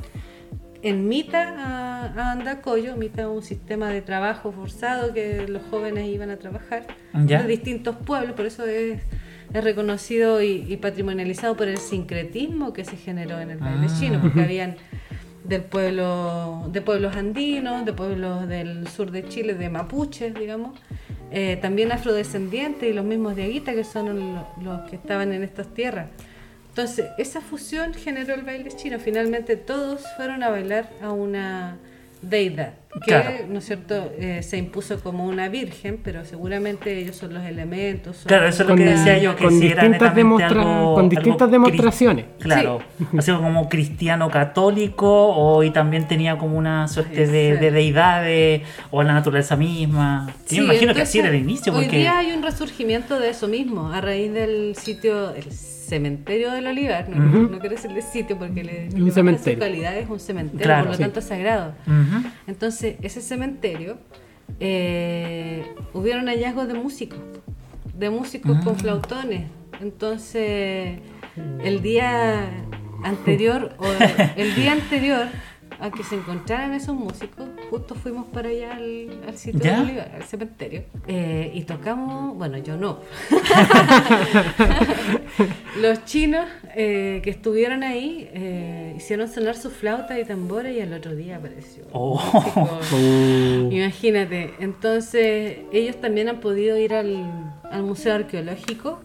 en 0.82 1.08
Mita 1.08 1.54
a, 1.56 2.12
a 2.14 2.32
Andacoyo, 2.32 2.94
Mita 2.96 3.28
un 3.30 3.42
sistema 3.42 3.88
de 3.88 4.02
trabajo 4.02 4.52
forzado 4.52 5.14
que 5.14 5.46
los 5.48 5.62
jóvenes 5.70 6.06
iban 6.08 6.30
a 6.30 6.36
trabajar 6.36 6.86
Ya. 7.24 7.40
de 7.42 7.48
distintos 7.48 7.96
pueblos, 7.96 8.32
por 8.36 8.44
eso 8.46 8.66
es, 8.66 9.00
es 9.54 9.64
reconocido 9.64 10.42
y, 10.42 10.66
y 10.68 10.76
patrimonializado 10.76 11.56
por 11.56 11.68
el 11.68 11.78
sincretismo 11.78 12.72
que 12.74 12.84
se 12.84 12.96
generó 12.96 13.40
en 13.40 13.50
el 13.52 13.58
baile 13.58 13.86
Ah. 13.88 13.96
chino, 13.98 14.20
porque 14.20 14.42
habían 14.42 14.76
del 15.44 15.62
pueblo, 15.62 16.68
de 16.72 16.80
pueblos 16.82 17.16
andinos, 17.16 17.84
de 17.84 17.92
pueblos 17.92 18.48
del 18.48 18.86
sur 18.88 19.10
de 19.10 19.26
Chile, 19.28 19.54
de 19.54 19.68
mapuches, 19.70 20.34
digamos, 20.34 20.78
eh, 21.30 21.58
también 21.60 21.92
afrodescendientes 21.92 22.88
y 22.88 22.92
los 22.92 23.04
mismos 23.04 23.36
de 23.36 23.44
Aguita, 23.44 23.74
que 23.74 23.84
son 23.84 24.18
lo- 24.34 24.46
los 24.62 24.88
que 24.90 24.96
estaban 24.96 25.32
en 25.32 25.42
estas 25.42 25.68
tierras. 25.74 26.08
Entonces, 26.70 27.06
esa 27.18 27.40
fusión 27.40 27.94
generó 27.94 28.34
el 28.34 28.42
baile 28.42 28.70
chino. 28.74 28.98
Finalmente 28.98 29.56
todos 29.56 30.02
fueron 30.16 30.42
a 30.42 30.48
bailar 30.50 30.90
a 31.02 31.12
una 31.12 31.76
deidad, 32.28 32.74
que, 32.94 33.00
Claro. 33.10 33.30
¿no 33.48 33.58
es 33.58 33.64
cierto?, 33.66 34.12
Eh, 34.18 34.42
se 34.42 34.56
impuso 34.56 35.00
como 35.00 35.26
una 35.26 35.48
virgen, 35.48 35.98
pero 36.02 36.24
seguramente 36.24 36.96
ellos 36.98 37.16
son 37.16 37.34
los 37.34 37.42
elementos. 37.44 38.16
son- 38.18 38.26
Claro, 38.28 38.46
eso 38.48 38.62
es 38.62 38.68
lo 38.68 38.76
que 38.76 38.84
Con- 38.84 38.94
decía 38.94 39.18
yo, 39.18 39.34
que 39.36 39.44
con 39.44 39.58
si 39.58 39.66
era 39.66 39.82
distintas 39.82 40.14
netamente 40.14 40.20
demostra- 40.20 40.62
algo- 40.62 40.94
con 40.94 41.08
distintas 41.08 41.50
demostraciones. 41.50 42.24
Claro, 42.38 42.80
así 43.18 43.32
como 43.32 43.68
cristiano 43.68 44.30
católico 44.30 45.08
o 45.28 45.62
y 45.64 45.70
también 45.70 46.06
tenía 46.08 46.38
como 46.38 46.56
una 46.56 46.86
suerte 46.88 47.26
de, 47.26 47.56
de 47.56 47.70
deidades 47.70 48.62
o 48.90 49.02
la 49.02 49.12
naturaleza 49.12 49.56
misma. 49.56 50.28
Sí, 50.46 50.56
yo 50.56 50.62
me 50.62 50.68
imagino 50.74 50.94
que 50.94 51.02
así 51.02 51.18
entonces, 51.18 51.24
era 51.24 51.28
el 51.28 51.42
inicio 51.42 51.72
Hoy 51.74 51.82
porque 51.84 51.98
día 51.98 52.18
hay 52.18 52.32
un 52.32 52.42
resurgimiento 52.42 53.18
de 53.18 53.30
eso 53.30 53.48
mismo, 53.48 53.90
a 53.92 54.00
raíz 54.00 54.32
del 54.32 54.76
sitio, 54.76 55.34
el 55.34 55.50
cementerio 55.94 56.50
del 56.52 56.66
Olivar. 56.66 57.08
No, 57.08 57.16
Ujú. 57.26 57.50
no 57.52 57.58
quiero 57.58 57.74
decirle 57.76 58.02
sitio 58.02 58.38
porque 58.38 58.62
le, 58.64 58.84
Un 58.88 58.94
le 58.94 59.00
baja 59.02 59.14
cementerio. 59.14 59.54
su 59.54 59.60
calidad, 59.60 59.96
es 59.96 60.08
un 60.10 60.20
cementerio, 60.20 60.64
Claro, 60.64 60.82
por 60.84 60.90
lo 60.92 60.96
sí. 60.96 61.02
tanto 61.02 61.18
es 61.20 61.26
sagrado. 61.26 61.74
Ujú. 61.86 62.28
Entonces, 62.46 62.96
ese 63.02 63.20
cementerio, 63.20 63.98
eh, 64.60 65.64
hubieron 65.92 66.26
hallazgos 66.26 66.68
de 66.68 66.74
músicos, 66.74 67.18
de 67.96 68.10
músicos 68.10 68.56
Ah. 68.58 68.64
con 68.64 68.76
flautones. 68.76 69.42
Entonces, 69.80 70.98
el 71.64 71.82
día 71.82 72.48
anterior, 73.02 73.74
o 73.78 73.86
el 74.36 74.54
día 74.54 74.72
anterior 74.72 75.26
a 75.84 75.90
que 75.90 76.02
se 76.02 76.14
encontraran 76.14 76.72
esos 76.72 76.94
músicos, 76.94 77.46
justo 77.68 77.94
fuimos 77.94 78.26
para 78.28 78.48
allá 78.48 78.76
al, 78.76 79.20
al 79.28 79.36
sitio 79.36 79.60
¿Ya? 79.60 79.76
de 79.76 79.82
Olivar, 79.82 80.12
al 80.14 80.22
cementerio, 80.22 80.84
eh, 81.06 81.52
y 81.54 81.62
tocamos, 81.64 82.38
bueno, 82.38 82.56
yo 82.56 82.78
no. 82.78 83.00
Los 85.82 86.06
chinos 86.06 86.46
eh, 86.74 87.20
que 87.22 87.28
estuvieron 87.28 87.82
ahí 87.82 88.30
eh, 88.32 88.94
hicieron 88.96 89.28
sonar 89.28 89.56
su 89.56 89.70
flauta 89.70 90.18
y 90.18 90.24
tambores 90.24 90.74
y 90.74 90.80
al 90.80 90.94
otro 90.94 91.14
día 91.14 91.36
apareció. 91.36 91.84
Oh. 91.92 92.18
Uh, 92.90 93.70
Imagínate, 93.70 94.54
entonces 94.60 95.58
ellos 95.70 96.00
también 96.00 96.30
han 96.30 96.40
podido 96.40 96.78
ir 96.78 96.94
al, 96.94 97.52
al 97.70 97.82
Museo 97.82 98.14
Arqueológico 98.14 99.00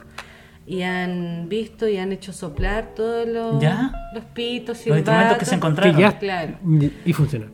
y 0.69 0.84
han 0.84 1.49
visto 1.49 1.88
y 1.88 1.97
han 1.97 2.12
hecho 2.12 2.32
soplar 2.32 2.93
todos 2.95 3.27
los, 3.27 3.60
¿Ya? 3.60 3.91
los 4.13 4.23
pitos, 4.25 4.77
Los 4.86 4.97
instrumentos 4.97 5.38
que 5.38 5.45
se 5.45 5.51
silbatos. 5.55 5.79
que 5.82 5.89
encontraron. 5.89 5.97
ya. 5.99 6.19
Claro. 6.19 6.53
Y 7.05 7.13
funciona. 7.13 7.47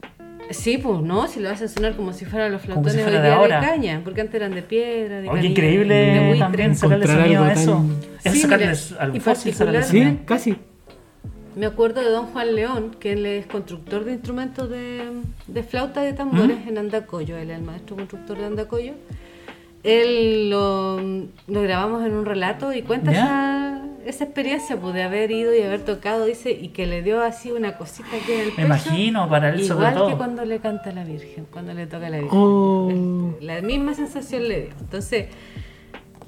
Sí, 0.51 0.78
pues 0.78 0.99
no, 1.01 1.25
si 1.28 1.39
lo 1.39 1.49
hacen 1.49 1.69
sonar 1.69 1.95
como 1.95 2.12
si 2.13 2.25
fueran 2.25 2.51
los 2.51 2.62
Como 2.62 2.73
flautones 2.84 2.93
si 2.97 3.01
fuera 3.04 3.21
de 3.21 3.30
ahora. 3.32 3.62
de 3.62 3.65
caña, 3.67 4.01
porque 4.04 4.21
antes 4.21 4.36
eran 4.36 4.54
de 4.54 4.62
piedra, 4.62 5.15
de 5.21 5.30
Oye, 5.30 5.30
canilla, 5.38 5.49
increíble 5.49 5.95
de 5.95 6.38
también 6.39 6.75
sacarle 6.75 7.08
sonido 7.08 7.43
a 7.45 7.54
eso. 7.54 7.71
tan- 7.71 7.91
Es 8.23 8.34
Sí, 8.34 8.47
y 9.13 9.19
fósil, 9.21 9.54
sacarle 9.54 9.84
Sí, 9.84 9.99
sonido. 10.04 10.17
casi. 10.25 10.56
Me 11.56 11.65
acuerdo 11.67 12.01
de 12.01 12.10
don 12.10 12.25
Juan 12.28 12.54
León, 12.54 12.95
que 12.99 13.13
él 13.13 13.25
es 13.25 13.45
constructor 13.47 14.04
de 14.04 14.12
instrumentos 14.12 14.69
de, 14.69 15.04
de 15.47 15.63
flauta 15.63 16.01
de 16.01 16.12
tambores 16.12 16.58
¿Mm? 16.65 16.67
en 16.69 16.78
Andacoyo, 16.80 17.38
él 17.38 17.49
es 17.49 17.58
el 17.58 17.63
maestro 17.63 17.95
constructor 17.95 18.38
de 18.38 18.45
Andacoyo. 18.45 18.93
Él 19.86 20.50
lo, 20.50 21.00
lo 21.00 21.62
grabamos 21.62 22.04
en 22.06 22.13
un 22.13 22.26
relato 22.26 22.74
y 22.74 22.82
cuenta 22.82 23.12
esa, 23.12 23.82
esa 24.06 24.24
experiencia 24.24 24.78
pues, 24.78 24.93
de 24.95 25.04
haber 25.04 25.30
ido 25.30 25.54
y 25.56 25.62
haber 25.62 25.82
tocado, 25.86 26.26
dice, 26.26 26.52
y 26.52 26.69
que 26.69 26.88
le 26.88 27.04
dio 27.04 27.21
así 27.21 27.52
una 27.52 27.78
cosita 27.78 28.10
aquí 28.21 28.32
en 28.32 28.39
el 28.39 28.45
Me 28.48 28.52
pecho. 28.54 28.65
imagino, 28.65 29.30
para 29.30 29.50
él 29.50 29.63
sobre 29.63 29.80
Igual 29.86 29.93
todo. 29.93 30.08
que 30.10 30.15
cuando 30.15 30.43
le 30.45 30.60
canta 30.60 30.89
a 30.89 30.93
la 30.93 31.04
Virgen, 31.04 31.45
cuando 31.52 31.74
le 31.74 31.86
toca 31.86 32.08
a 32.08 32.10
la 32.10 32.17
Virgen. 32.17 32.39
Oh. 32.39 33.36
La 33.41 33.62
misma 33.62 33.93
sensación 33.93 34.48
le 34.48 34.62
dio. 34.62 34.71
Entonces, 34.80 35.28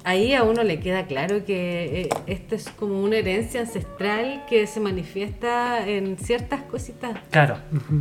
ahí 0.08 0.32
a 0.34 0.42
uno 0.42 0.62
le 0.64 0.80
queda 0.80 1.04
claro 1.06 1.44
que 1.44 2.00
eh, 2.02 2.08
esto 2.26 2.54
es 2.54 2.68
como 2.70 3.02
una 3.02 3.16
herencia 3.16 3.60
ancestral 3.60 4.44
que 4.48 4.66
se 4.66 4.80
manifiesta 4.80 5.86
en 5.86 6.16
ciertas 6.16 6.62
cositas. 6.62 7.18
Claro. 7.30 7.58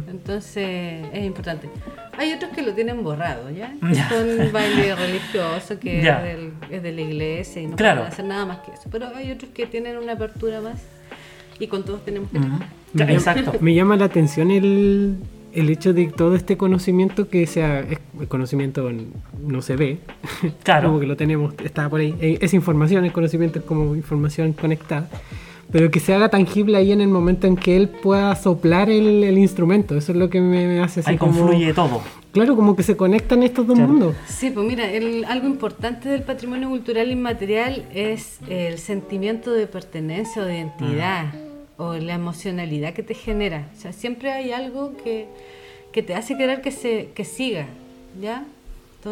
Entonces, 0.09 1.05
es 1.13 1.23
importante. 1.25 1.69
Hay 2.17 2.33
otros 2.33 2.51
que 2.51 2.61
lo 2.61 2.73
tienen 2.73 3.03
borrado, 3.03 3.49
¿ya? 3.49 3.75
Ya. 3.91 4.09
Son 4.09 4.51
baile 4.53 4.95
religioso 4.95 5.79
que 5.79 5.99
es, 5.99 6.03
del- 6.05 6.53
es 6.71 6.81
de 6.81 6.91
la 6.93 7.01
iglesia 7.01 7.61
y 7.61 7.67
no 7.67 7.75
Claro. 7.75 7.97
pueden 8.01 8.13
hacer 8.13 8.25
nada 8.25 8.45
más 8.45 8.59
que 8.59 8.71
eso. 8.71 8.89
Pero 8.91 9.07
hay 9.15 9.31
otros 9.31 9.51
que 9.53 9.65
tienen 9.67 9.97
una 9.97 10.13
apertura 10.13 10.61
más 10.61 10.81
y 11.59 11.67
con 11.67 11.83
todos 11.83 12.05
tenemos 12.05 12.29
que 12.31 12.39
trabajar. 12.39 12.67
Exacto. 13.09 13.53
Me 13.59 13.73
llama 13.75 13.97
la 13.97 14.05
atención 14.05 14.49
el, 14.51 15.17
el 15.59 15.69
hecho 15.69 15.93
de 15.93 16.07
todo 16.07 16.35
este 16.35 16.57
conocimiento 16.57 17.29
que 17.29 17.45
sea. 17.47 17.79
Es, 17.81 17.99
el 18.19 18.27
conocimiento 18.27 18.89
no 19.41 19.61
se 19.61 19.75
ve. 19.75 19.99
Claro. 20.63 20.89
como 20.89 20.99
que 20.99 21.07
lo 21.07 21.15
tenemos, 21.17 21.53
está 21.63 21.89
por 21.89 21.99
ahí. 22.01 22.15
Eh, 22.19 22.37
Es 22.41 22.53
información, 22.53 23.05
el 23.05 23.11
conocimiento 23.11 23.59
es 23.59 23.65
como 23.65 23.95
información 23.95 24.53
conectada. 24.53 25.09
Pero 25.69 25.91
que 25.91 25.99
se 25.99 26.13
haga 26.13 26.29
tangible 26.29 26.77
ahí 26.77 26.93
en 26.93 27.01
el 27.01 27.09
momento 27.09 27.45
en 27.45 27.57
que 27.57 27.75
él 27.75 27.89
pueda 27.89 28.33
soplar 28.37 28.89
el, 28.89 29.21
el 29.25 29.37
instrumento. 29.37 29.97
Eso 29.97 30.13
es 30.13 30.17
lo 30.17 30.29
que 30.29 30.39
me, 30.39 30.65
me 30.65 30.79
hace 30.79 31.01
así 31.01 31.09
Ahí 31.11 31.17
como. 31.17 31.33
confluye 31.33 31.73
todo. 31.73 32.01
Claro, 32.31 32.55
como 32.55 32.75
que 32.75 32.83
se 32.83 32.95
conectan 32.95 33.43
estos 33.43 33.67
dos 33.67 33.75
Claro. 33.75 33.91
mundos. 33.91 34.15
Sí, 34.27 34.49
pues 34.51 34.65
mira, 34.65 34.89
el- 34.89 35.25
algo 35.25 35.45
importante 35.47 36.07
del 36.07 36.21
patrimonio 36.23 36.69
cultural 36.69 37.11
inmaterial 37.11 37.83
es 37.93 38.39
el 38.47 38.77
sentimiento 38.77 39.51
de 39.51 39.67
pertenencia 39.67 40.41
o 40.41 40.45
de 40.45 40.57
identidad 40.59 41.33
o 41.77 41.93
la 41.93 42.15
emocionalidad 42.15 42.93
que 42.93 43.03
te 43.03 43.13
genera. 43.13 43.69
O 43.75 43.79
sea, 43.79 43.93
siempre 43.93 44.31
hay 44.31 44.51
algo 44.51 44.95
que, 44.97 45.27
que 45.91 46.03
te 46.03 46.15
hace 46.15 46.37
querer 46.37 46.61
que 46.61 46.71
se 46.71 47.11
que 47.13 47.23
siga, 47.23 47.67
¿ya? 48.19 48.45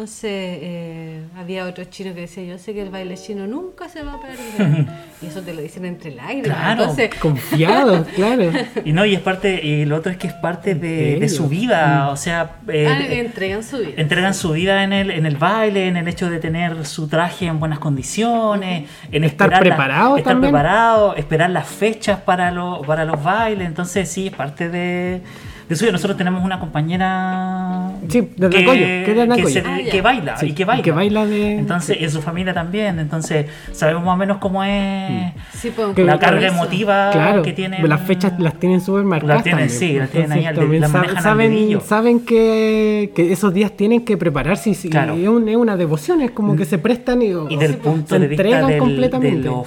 Entonces 0.00 0.28
eh, 0.30 1.22
había 1.38 1.64
otro 1.64 1.82
chino 1.84 2.12
que 2.14 2.20
decía, 2.20 2.44
yo 2.44 2.58
sé 2.58 2.74
que 2.74 2.82
el 2.82 2.90
baile 2.90 3.16
chino 3.16 3.46
nunca 3.46 3.88
se 3.88 4.02
va 4.02 4.12
a 4.12 4.20
perder. 4.20 4.84
y 5.22 5.26
eso 5.26 5.40
te 5.40 5.54
lo 5.54 5.62
dicen 5.62 5.86
entre 5.86 6.10
lágrimas. 6.14 6.48
Claro. 6.54 6.82
Entonces, 6.82 7.14
Confiado, 7.14 8.04
claro. 8.14 8.50
Y 8.84 8.92
no, 8.92 9.06
y 9.06 9.14
es 9.14 9.20
parte, 9.20 9.64
y 9.64 9.86
lo 9.86 9.96
otro 9.96 10.12
es 10.12 10.18
que 10.18 10.26
es 10.26 10.34
parte 10.34 10.74
de, 10.74 11.18
de 11.18 11.28
su 11.30 11.48
vida, 11.48 12.10
o 12.10 12.16
sea, 12.18 12.56
eh, 12.68 12.86
ah, 12.86 12.98
de- 12.98 13.20
entregan 13.20 13.62
su 13.64 13.78
vida. 13.78 13.92
entregan 13.96 14.34
su 14.34 14.52
vida 14.52 14.84
en 14.84 14.92
el, 14.92 15.10
en 15.10 15.24
el 15.24 15.36
baile, 15.38 15.88
en 15.88 15.96
el 15.96 16.06
hecho 16.08 16.28
de 16.28 16.40
tener 16.40 16.84
su 16.84 17.08
traje 17.08 17.46
en 17.46 17.58
buenas 17.58 17.78
condiciones, 17.78 18.90
en 19.10 19.24
Estar 19.24 19.48
la- 19.48 19.60
preparado 19.60 20.18
estar 20.18 20.34
también. 20.34 20.52
preparado, 20.52 21.16
esperar 21.16 21.48
las 21.48 21.66
fechas 21.68 22.20
para, 22.20 22.50
lo- 22.50 22.82
para 22.82 23.06
los 23.06 23.24
bailes, 23.24 23.66
entonces 23.66 24.10
sí, 24.10 24.26
es 24.26 24.34
parte 24.34 24.68
de, 24.68 25.22
de 25.70 25.74
su 25.74 25.84
vida. 25.86 25.92
Nosotros 25.92 26.18
tenemos 26.18 26.44
una 26.44 26.60
compañera 26.60 27.85
Sí, 28.08 28.20
de 28.36 28.50
que 28.50 29.04
es 29.10 29.16
de 29.16 29.22
Andacollo. 29.22 29.48
se- 29.48 29.62
Ah, 29.66 29.78
que 29.90 30.00
baila, 30.02 30.36
Sí, 30.36 30.46
y 30.46 30.52
que 30.52 30.64
baila. 30.64 30.80
y 30.80 30.82
que 30.84 30.90
baila 30.92 31.26
de- 31.26 31.58
Entonces, 31.58 31.96
en 32.00 32.10
su 32.10 32.22
familia 32.22 32.54
también, 32.54 32.98
entonces 32.98 33.46
sabemos 33.72 34.04
más 34.04 34.14
o 34.14 34.16
menos 34.16 34.38
cómo 34.38 34.62
es 34.64 35.32
Sí, 35.54 35.72
pues, 35.74 35.94
Que- 35.94 36.04
la 36.04 36.18
carga 36.18 36.46
eso. 36.46 36.54
emotiva 36.54 37.10
Claro, 37.12 37.42
que 37.42 37.52
tienen. 37.52 37.88
las 37.88 38.00
fechas 38.02 38.32
las 38.38 38.54
tienen 38.54 38.80
súper 38.80 39.04
marcadas. 39.04 39.36
Las 39.36 39.44
tienen, 39.44 39.68
también, 39.68 39.78
sí, 39.80 39.86
pues. 39.88 39.98
las 40.00 40.10
tienen 40.10 40.32
ahí 40.32 40.46
al 40.46 40.54
de- 40.54 40.60
también 40.60 40.80
las 40.82 40.90
sab- 40.90 40.94
manejan 40.94 41.16
al 41.16 41.22
saben, 41.22 41.80
saben 41.80 42.20
que, 42.20 43.12
que 43.14 43.32
esos 43.32 43.52
días 43.54 43.72
tienen 43.72 44.04
que 44.04 44.16
prepararse 44.16 44.70
y, 44.70 44.72
y 44.82 44.90
Claro. 44.90 45.14
es, 45.14 45.28
un- 45.28 45.48
es 45.48 45.56
una 45.56 45.76
devoción, 45.76 46.20
es 46.20 46.30
como 46.30 46.56
que 46.56 46.64
se 46.64 46.78
prestan 46.78 47.22
y, 47.22 47.26
Y 47.26 47.56
del 47.56 47.72
se 47.72 47.76
punto 47.78 48.18
de 48.18 48.26
vista 48.28 48.42
entregan 48.42 48.66
del, 48.68 48.78
completamente. 48.78 49.38
de 49.38 49.44
lo 49.44 49.64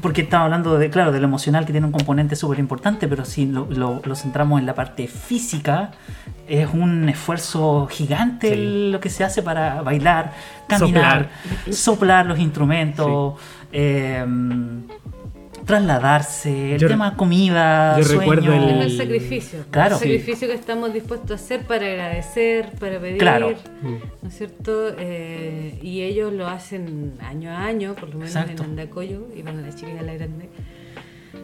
porque 0.00 0.22
estaba 0.22 0.44
hablando 0.44 0.78
de 0.78 0.88
claro 0.88 1.12
de 1.12 1.20
lo 1.20 1.26
emocional 1.26 1.66
que 1.66 1.72
tiene 1.72 1.86
un 1.86 1.92
componente 1.92 2.36
súper 2.36 2.58
importante 2.58 3.06
pero 3.06 3.26
si 3.26 3.44
lo, 3.46 3.66
lo- 3.70 4.00
lo 4.02 4.16
centramos 4.16 4.58
en 4.58 4.64
la 4.66 4.74
parte 4.74 5.06
física 5.08 5.90
es 6.48 6.68
un 6.72 7.08
esfuerzo 7.08 7.86
gigante 7.90 8.48
Sí. 8.48 8.52
el- 8.54 8.92
lo 8.92 9.00
que 9.00 9.08
se 9.10 9.24
hace 9.24 9.42
para 9.42 9.82
bailar 9.82 10.32
caminar 10.68 11.28
soplar, 11.70 12.26
los 12.26 12.38
instrumentos 12.38 13.34
eh, 13.72 14.24
trasladarse 15.64 16.74
el 16.74 16.80
Yo- 16.80 16.88
tema 16.88 17.16
comida 17.16 17.96
yo 17.98 18.04
sueño 18.04 18.20
recuerdo 18.20 18.52
el- 18.52 18.80
Es 18.80 18.86
el 18.92 18.96
sacrificio. 18.98 19.64
Claro. 19.70 19.94
El 19.94 20.00
sacrificio 20.00 20.48
que 20.48 20.54
estamos 20.54 20.92
dispuestos 20.92 21.30
a 21.30 21.34
hacer 21.34 21.62
para 21.62 21.86
agradecer, 21.86 22.70
para 22.78 22.98
pedir. 23.00 23.18
Claro. 23.18 23.54
¿No 23.82 24.28
es 24.28 24.36
cierto? 24.36 24.88
Eh, 24.98 25.78
y 25.82 26.02
ellos 26.02 26.32
lo 26.32 26.46
hacen 26.48 27.14
año 27.22 27.50
a 27.50 27.64
año, 27.64 27.94
por 27.94 28.10
lo 28.10 28.16
menos 28.18 28.34
Exacto. 28.36 28.62
en 28.62 28.70
Andacoyo, 28.70 29.26
y 29.34 29.42
van 29.42 29.58
a 29.58 29.62
la 29.62 29.74
chica 29.74 29.92
y 29.94 29.98
a 29.98 30.02
la 30.02 30.14
grande. 30.14 30.50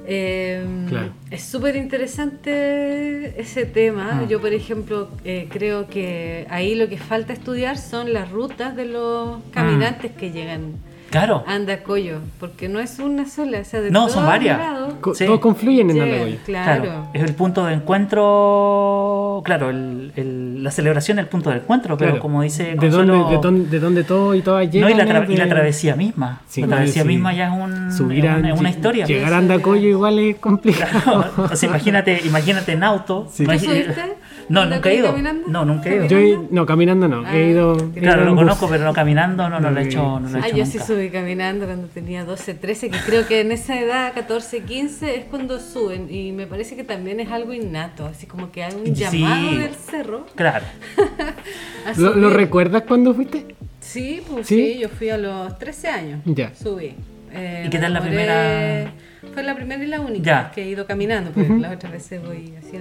Eh, 0.07 0.65
Claro. 0.89 1.11
Es 1.31 1.43
súper 1.45 1.77
interesante 1.77 3.41
ese 3.41 3.65
tema. 3.67 4.21
Ah. 4.23 4.27
Yo, 4.29 4.41
por 4.41 4.53
ejemplo, 4.53 5.09
eh, 5.25 5.47
creo 5.51 5.87
que 5.89 6.47
ahí 6.51 6.75
lo 6.75 6.89
que 6.89 6.99
falta 6.99 7.33
estudiar 7.33 7.79
son 7.79 8.13
las 8.13 8.31
rutas 8.31 8.75
de 8.77 8.87
los 8.87 9.37
Ah. 9.39 9.41
caminantes 9.53 10.11
que 10.13 10.31
llegan 10.33 10.73
claro 11.11 11.43
a 11.47 11.55
Andacoyo, 11.55 12.19
porque 12.39 12.69
no 12.69 12.79
es 12.81 12.99
una 12.99 13.29
sola, 13.29 13.61
o 13.61 13.65
sea, 13.65 13.81
de 13.81 13.91
No, 13.91 14.09
son 14.09 14.25
varias. 14.27 14.59
lados 14.59 14.95
Co- 15.01 15.15
Sí. 15.15 15.27
Todos 15.27 15.41
confluyen 15.41 15.91
en 15.91 15.97
llegan, 15.97 16.09
Andacollo. 16.13 16.37
Claro. 16.45 17.07
es 17.15 17.23
el 17.23 17.35
punto 17.35 17.65
de 17.67 17.75
encuentro 17.75 19.43
claro 19.45 19.71
el- 19.71 20.13
el- 20.17 20.40
la 20.61 20.71
celebración 20.71 21.19
es 21.19 21.25
el 21.25 21.29
punto 21.29 21.51
de 21.51 21.57
encuentro 21.57 21.97
pero 21.97 22.11
Claro. 22.13 22.23
como 22.23 22.43
dice 22.43 22.65
de 22.65 22.77
Consuelo, 22.77 23.15
dónde, 23.15 23.35
de, 23.37 23.41
dónde, 23.43 23.69
de 23.71 23.81
dónde 23.81 24.05
todo 24.05 24.35
y 24.35 24.43
todas 24.43 24.67
No, 24.67 24.73
llegan. 24.73 24.91
y 24.91 24.95
la, 24.95 25.05
tra- 25.07 25.25
es 25.25 25.31
y 25.31 25.37
la 25.37 25.45
de- 25.45 25.51
travesía 25.51 25.97
misma. 25.97 26.41
Sí, 26.49 26.61
la 26.63 26.67
travesía 26.69 27.03
sí. 27.03 27.09
misma 27.09 27.33
ya 27.35 27.47
es, 27.47 27.53
un, 27.63 27.93
Subir 27.93 28.25
es 28.25 28.31
a- 28.31 28.37
una, 28.37 28.53
es 28.55 28.61
una 28.61 28.69
lle- 28.71 28.73
historia. 28.75 29.07
Llegar 29.07 29.33
a 29.33 29.39
Andacollo 29.39 29.89
igual 29.89 30.19
es 30.19 30.37
complicado. 30.37 31.25
o 31.37 31.57
sea, 31.57 31.69
imagínate, 31.69 32.21
imagínate 32.25 32.73
en 32.73 32.85
auto. 32.85 33.29
Sí. 33.33 33.45
imagi- 33.45 33.59
¿Tú 33.61 33.65
subiste? 33.67 34.05
No, 34.51 34.63
¿Andacollo 34.63 34.77
nunca 34.77 34.91
he 34.91 34.95
ido. 34.97 35.07
caminando? 35.07 35.49
No, 35.49 35.65
nunca 35.65 35.89
he 35.91 35.95
ido. 35.97 36.07
Yo 36.07 36.19
he- 36.19 36.39
no, 36.51 36.67
caminando 36.67 37.09
no. 37.09 37.23
Ah, 37.25 37.37
he 37.37 37.51
ido. 37.51 37.77
he 37.95 38.01
Claro, 38.01 38.23
ido 38.23 38.31
lo 38.33 38.37
conozco, 38.37 38.67
bus. 38.67 38.73
pero 38.73 38.85
no 38.85 38.93
caminando, 38.93 39.49
no, 39.49 39.61
no 39.61 39.71
lo 39.71 39.81
he 39.81 39.85
hecho, 39.85 40.19
no 40.21 40.29
lo 40.29 40.39
he 40.39 40.41
Ah, 40.43 40.47
hecho 40.49 40.57
yo 40.57 40.67
sí 40.67 40.79
subí 40.79 41.09
caminando 41.11 41.67
cuando 41.67 41.87
tenía 41.87 42.25
12, 42.25 42.55
13, 42.55 42.91
que 42.91 42.99
creo 42.99 43.27
que 43.29 43.41
en 43.41 43.53
esa 43.53 43.79
edad, 43.81 44.13
14, 44.13 44.63
15, 44.65 45.17
es 45.19 45.25
cuando 45.27 45.61
suben. 45.61 46.13
Y 46.13 46.33
me 46.33 46.47
parece 46.47 46.75
que 46.77 46.83
también 46.85 47.21
es 47.21 47.31
algo 47.31 47.53
innato, 47.53 48.07
así 48.07 48.27
como 48.27 48.51
que 48.51 48.65
hay 48.65 48.75
un 48.75 48.87
Sí. 48.87 49.05
llamado 49.21 49.53
del 49.57 49.75
cerro. 49.77 50.27
Claro. 50.35 50.65
¿Lo, 51.97 52.31
recuerdas 52.31 52.83
cuando 52.87 53.15
fuiste? 53.15 53.55
Sí, 53.81 54.21
pues 54.29 54.47
¿Sí? 54.47 54.75
sí, 54.75 54.79
yo 54.81 54.89
fui 54.89 55.11
a 55.11 55.17
los 55.19 55.59
13 55.59 55.89
años. 55.89 56.21
Ya. 56.25 56.55
Subí. 56.55 56.95
Eh, 57.33 57.65
¿Y 57.67 57.71
qué 57.71 57.79
tal 57.79 57.93
la 57.93 58.01
primera? 58.01 58.93
Fue 59.33 59.43
la 59.43 59.55
primera 59.55 59.83
y 59.85 59.87
la 59.87 60.01
única 60.01 60.25
Ya. 60.25 60.51
que 60.53 60.63
he 60.65 60.69
ido 60.69 60.87
caminando, 60.87 61.31
porque 61.31 61.51
las 61.59 61.75
otras 61.75 61.93
veces 61.93 62.21
voy 62.23 62.55
así. 62.59 62.77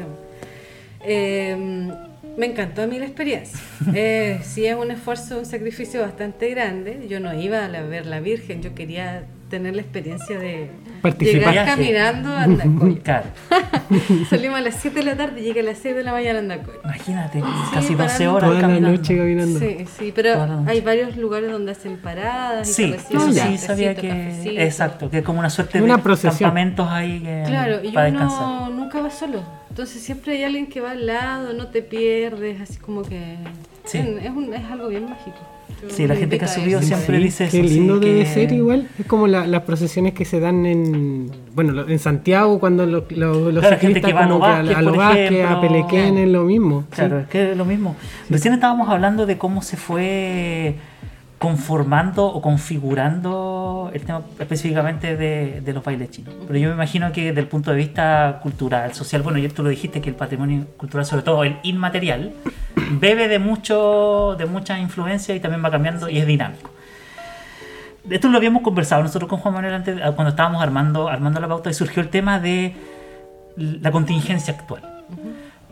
Eh, 1.02 1.56
me 2.38 2.46
encantó 2.46 2.84
a 2.84 2.88
mí 2.88 3.00
la 3.00 3.06
experiencia. 3.06 3.60
Eh, 3.94 4.40
sí, 4.44 4.66
es 4.66 4.76
un 4.76 4.92
esfuerzo, 4.92 5.40
un 5.40 5.46
sacrificio 5.46 6.02
bastante 6.02 6.50
grande. 6.50 7.08
Yo 7.10 7.20
no 7.20 7.34
iba 7.34 7.66
a 7.66 7.82
ver 7.82 8.06
la 8.06 8.20
Virgen, 8.20 8.62
yo 8.62 8.76
quería 8.76 9.26
tener 9.50 9.76
la 9.76 9.82
experiencia 9.82 10.38
de 10.40 10.70
Participar. 11.02 11.50
llegar 11.54 11.66
caminando 11.66 12.30
a 12.34 12.44
Andacoyo. 12.44 13.00
Claro. 13.04 13.26
Salimos 14.30 14.58
a 14.60 14.62
las 14.62 14.76
7 14.76 15.00
de 15.00 15.04
la 15.06 15.16
tarde 15.16 15.42
y 15.42 15.44
llegué 15.44 15.62
a 15.62 15.64
las 15.64 15.78
6 15.80 15.96
de 15.96 16.04
la 16.04 16.12
mañana 16.12 16.40
a 16.40 16.42
Andacoyo. 16.42 16.80
Imagínate, 16.84 17.44
casi 17.74 17.96
12 17.96 17.96
parando. 17.96 18.34
horas 18.36 18.50
Toda 18.50 18.62
la 18.62 18.68
caminando. 18.68 18.98
noche 18.98 19.18
caminando. 19.18 19.60
Sí, 19.60 19.78
sí, 19.98 20.12
pero 20.16 20.36
la 20.36 20.64
hay 20.68 20.82
varios 20.82 21.18
lugares 21.18 21.52
donde 21.52 21.72
hacen 21.72 21.98
paradas 21.98 22.70
y 22.70 22.74
Sí, 22.74 22.94
eso 22.98 23.32
sí 23.32 23.58
sabía 23.58 23.96
que. 23.96 24.08
cafecito. 24.10 24.62
Exacto, 24.62 25.10
que 25.10 25.18
es 25.20 25.24
como 25.24 25.40
una 25.40 25.50
suerte 25.50 25.82
Una 25.82 25.98
de 25.98 26.04
procesión. 26.04 26.50
campamentos 26.50 26.88
ahí 26.90 27.20
que, 27.22 27.44
Claro, 27.48 27.80
y 27.84 27.92
para 27.92 28.06
descansar. 28.12 28.44
uno 28.44 28.70
nunca 28.70 29.02
va 29.02 29.10
solo. 29.10 29.44
Entonces 29.70 30.02
siempre 30.02 30.34
hay 30.38 30.44
alguien 30.44 30.68
que 30.68 30.82
va 30.82 30.92
al 30.92 31.06
lado, 31.06 31.54
no 31.54 31.68
te 31.68 31.82
pierdes, 31.82 32.60
así 32.62 32.78
como 32.80 33.02
que 33.04 33.36
Sí. 33.90 33.98
es, 34.00 34.26
es 34.26 34.32
un- 34.32 34.54
es 34.54 34.66
algo 34.72 34.88
bien 34.90 35.06
mágico. 35.10 35.38
Yo 35.82 35.90
Sí, 35.92 36.08
la 36.08 36.16
gente 36.16 36.38
que 36.38 36.46
ha 36.46 36.48
subido 36.48 36.80
eso. 36.80 36.88
siempre 36.90 37.18
Sí, 37.18 37.24
dice 37.24 37.48
Qué 37.50 37.60
eso, 37.60 37.68
sí, 37.70 37.74
lindo 37.76 38.00
debe 38.00 38.20
que- 38.22 38.26
ser 38.26 38.52
igual. 38.52 38.88
Es 39.00 39.06
como 39.06 39.28
la- 39.28 39.48
las 39.48 39.62
procesiones 39.64 40.14
que 40.14 40.26
se 40.26 40.40
dan 40.42 40.66
en 40.66 41.32
bueno 41.56 41.72
lo- 41.72 41.88
en 41.88 42.00
Santiago 42.00 42.60
cuando 42.60 42.86
lo- 42.86 43.06
lo- 43.10 43.52
los 43.52 43.62
Claro, 43.62 43.78
gente 43.80 44.02
que 44.02 44.12
va 44.12 44.26
a 44.26 44.28
como 44.30 44.44
a, 44.44 44.50
Vázquez, 44.60 44.76
a 44.76 44.82
los 44.82 44.92
por 44.92 44.98
Vázquez, 44.98 45.46
a. 45.46 45.62
Pelequén 45.62 46.18
es 46.18 46.28
lo 46.30 46.44
mismo. 46.44 46.82
sí. 46.90 46.96
Claro, 46.96 47.20
es 47.20 47.28
que 47.28 47.52
es 47.52 47.58
lo 47.58 47.64
mismo. 47.66 47.96
Recién 48.30 48.54
estábamos 48.54 48.90
hablando 48.90 49.26
de 49.26 49.38
cómo 49.38 49.62
se 49.62 49.78
fue 49.78 50.76
conformando 51.38 52.26
o 52.26 52.42
configurando 52.42 53.90
el 53.94 54.02
tema 54.02 54.22
específicamente 54.40 55.16
de, 55.16 55.62
de 55.62 55.74
los 55.74 55.84
bailes 55.84 56.12
chinos. 56.12 56.34
Pero 56.46 56.60
yo 56.60 56.68
me 56.68 56.76
imagino 56.76 57.12
que 57.14 57.28
desde 57.28 57.40
el 57.40 57.48
punto 57.48 57.72
de 57.72 57.78
vista 57.78 58.40
cultural, 58.44 58.94
social, 58.94 59.22
bueno, 59.22 59.40
ya 59.40 59.48
tú 59.48 59.64
lo 59.64 59.70
dijiste 59.70 60.02
que 60.02 60.10
el 60.10 60.16
patrimonio 60.16 60.66
cultural, 60.76 61.06
sobre 61.06 61.24
todo 61.24 61.46
el 61.46 61.56
inmaterial, 61.64 62.34
bebe 62.90 63.28
de 63.28 63.40
mucho, 63.40 64.36
de 64.38 64.46
mucha 64.46 64.80
influencia 64.80 65.36
y 65.36 65.40
también 65.40 65.64
va 65.64 65.72
cambiando 65.72 66.10
y 66.10 66.18
es 66.18 66.26
dinámico. 66.28 66.72
Esto 68.10 68.28
lo 68.30 68.38
habíamos 68.38 68.64
conversado 68.64 69.04
nosotros 69.04 69.30
con 69.30 69.40
Juan 69.40 69.54
Manuel 69.54 69.74
antes, 69.74 70.00
ah, 70.04 70.12
cuando 70.14 70.30
estábamos 70.30 70.62
armando, 70.64 71.10
armando 71.10 71.40
la 71.40 71.48
pauta 71.48 71.70
y 71.70 71.74
surgió 71.74 72.02
el 72.02 72.10
tema 72.10 72.40
de 72.40 72.74
la 73.58 73.92
contingencia 73.92 74.54
actual. 74.54 74.82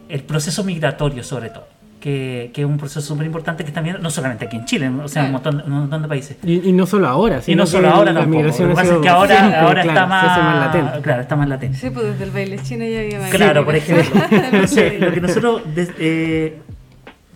El 0.09 0.21
proceso 0.23 0.63
migratorio 0.63 1.23
sobre 1.23 1.49
todo, 1.49 1.67
que, 1.99 2.51
que 2.53 2.61
es 2.61 2.67
un 2.67 2.77
proceso 2.77 3.01
súper 3.01 3.25
importante 3.25 3.65
que 3.65 3.71
también, 3.71 3.97
no 4.01 4.09
solamente 4.09 4.45
aquí 4.45 4.57
en 4.57 4.65
Chile, 4.65 4.89
o 5.03 5.07
sea, 5.07 5.23
en 5.23 5.27
un 5.27 5.33
montón, 5.33 5.63
un 5.65 5.71
montón 5.71 6.01
de 6.03 6.07
países. 6.07 6.37
Y, 6.43 6.69
y 6.69 6.71
no 6.73 6.85
solo 6.85 7.07
ahora, 7.07 7.39
Y 7.39 7.41
sino 7.41 7.57
no 7.57 7.63
que 7.63 7.71
solo 7.71 7.89
ahora 7.89 8.11
la 8.13 8.19
tampoco. 8.21 8.37
migración 8.37 8.69
Lo 8.69 8.75
que 8.75 8.81
pasa 8.81 8.95
es 8.95 9.01
que 9.01 9.09
ahora, 9.09 9.37
siempre, 9.37 9.59
ahora 9.59 9.81
claro, 9.81 9.99
está, 9.99 10.21
se 10.21 10.27
hace 10.27 10.39
más, 10.41 10.55
más 10.55 10.65
latente. 10.65 11.01
Claro, 11.01 11.21
está 11.21 11.35
más 11.35 11.49
latente. 11.49 11.77
Sí, 11.77 11.89
pues 11.89 12.05
desde 12.05 12.23
el 12.25 12.31
baile 12.31 12.59
chino 12.61 12.85
ya 12.85 12.99
había 12.99 13.19
más 13.19 13.31
Claro, 13.31 13.65
por 13.65 13.75
ejemplo. 13.75 14.21
Entonces, 14.31 14.99
lo 15.01 15.11
que 15.11 15.21
nosotros 15.21 15.61
eh, 15.75 16.61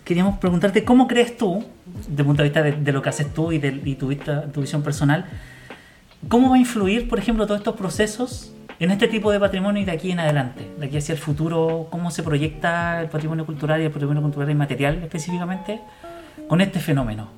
queríamos 0.04 0.38
preguntarte, 0.38 0.84
¿cómo 0.84 1.06
crees 1.06 1.36
tú, 1.36 1.64
desde 2.08 2.22
el 2.22 2.26
punto 2.26 2.42
de 2.42 2.48
vista 2.48 2.62
de, 2.62 2.72
de 2.72 2.92
lo 2.92 3.02
que 3.02 3.08
haces 3.08 3.32
tú 3.32 3.52
y 3.52 3.58
de 3.58 3.80
y 3.84 3.94
tu, 3.94 4.08
vista- 4.08 4.50
tu 4.52 4.60
visión 4.60 4.82
personal, 4.82 5.26
cómo 6.28 6.50
va 6.50 6.56
a 6.56 6.58
influir, 6.58 7.08
por 7.08 7.18
ejemplo, 7.18 7.46
todos 7.46 7.60
estos 7.60 7.76
procesos 7.76 8.52
en 8.78 8.90
este 8.90 9.06
tipo 9.06 9.30
de 9.30 9.38
patrimonio 9.38 9.82
y 9.82 9.84
de 9.84 9.92
aquí 9.92 10.10
en 10.10 10.18
adelante, 10.20 10.66
de 10.78 10.86
aquí 10.86 10.96
hacia 10.96 11.12
el 11.12 11.18
futuro, 11.18 11.86
cómo 11.90 12.10
se 12.10 12.22
proyecta 12.22 13.00
el 13.00 13.08
patrimonio 13.08 13.46
cultural 13.46 13.80
y 13.80 13.84
el 13.84 13.90
patrimonio 13.90 14.22
cultural 14.22 14.50
inmaterial 14.50 14.96
específicamente 15.02 15.80
con 16.48 16.60
este 16.60 16.80
fenómeno, 16.80 17.28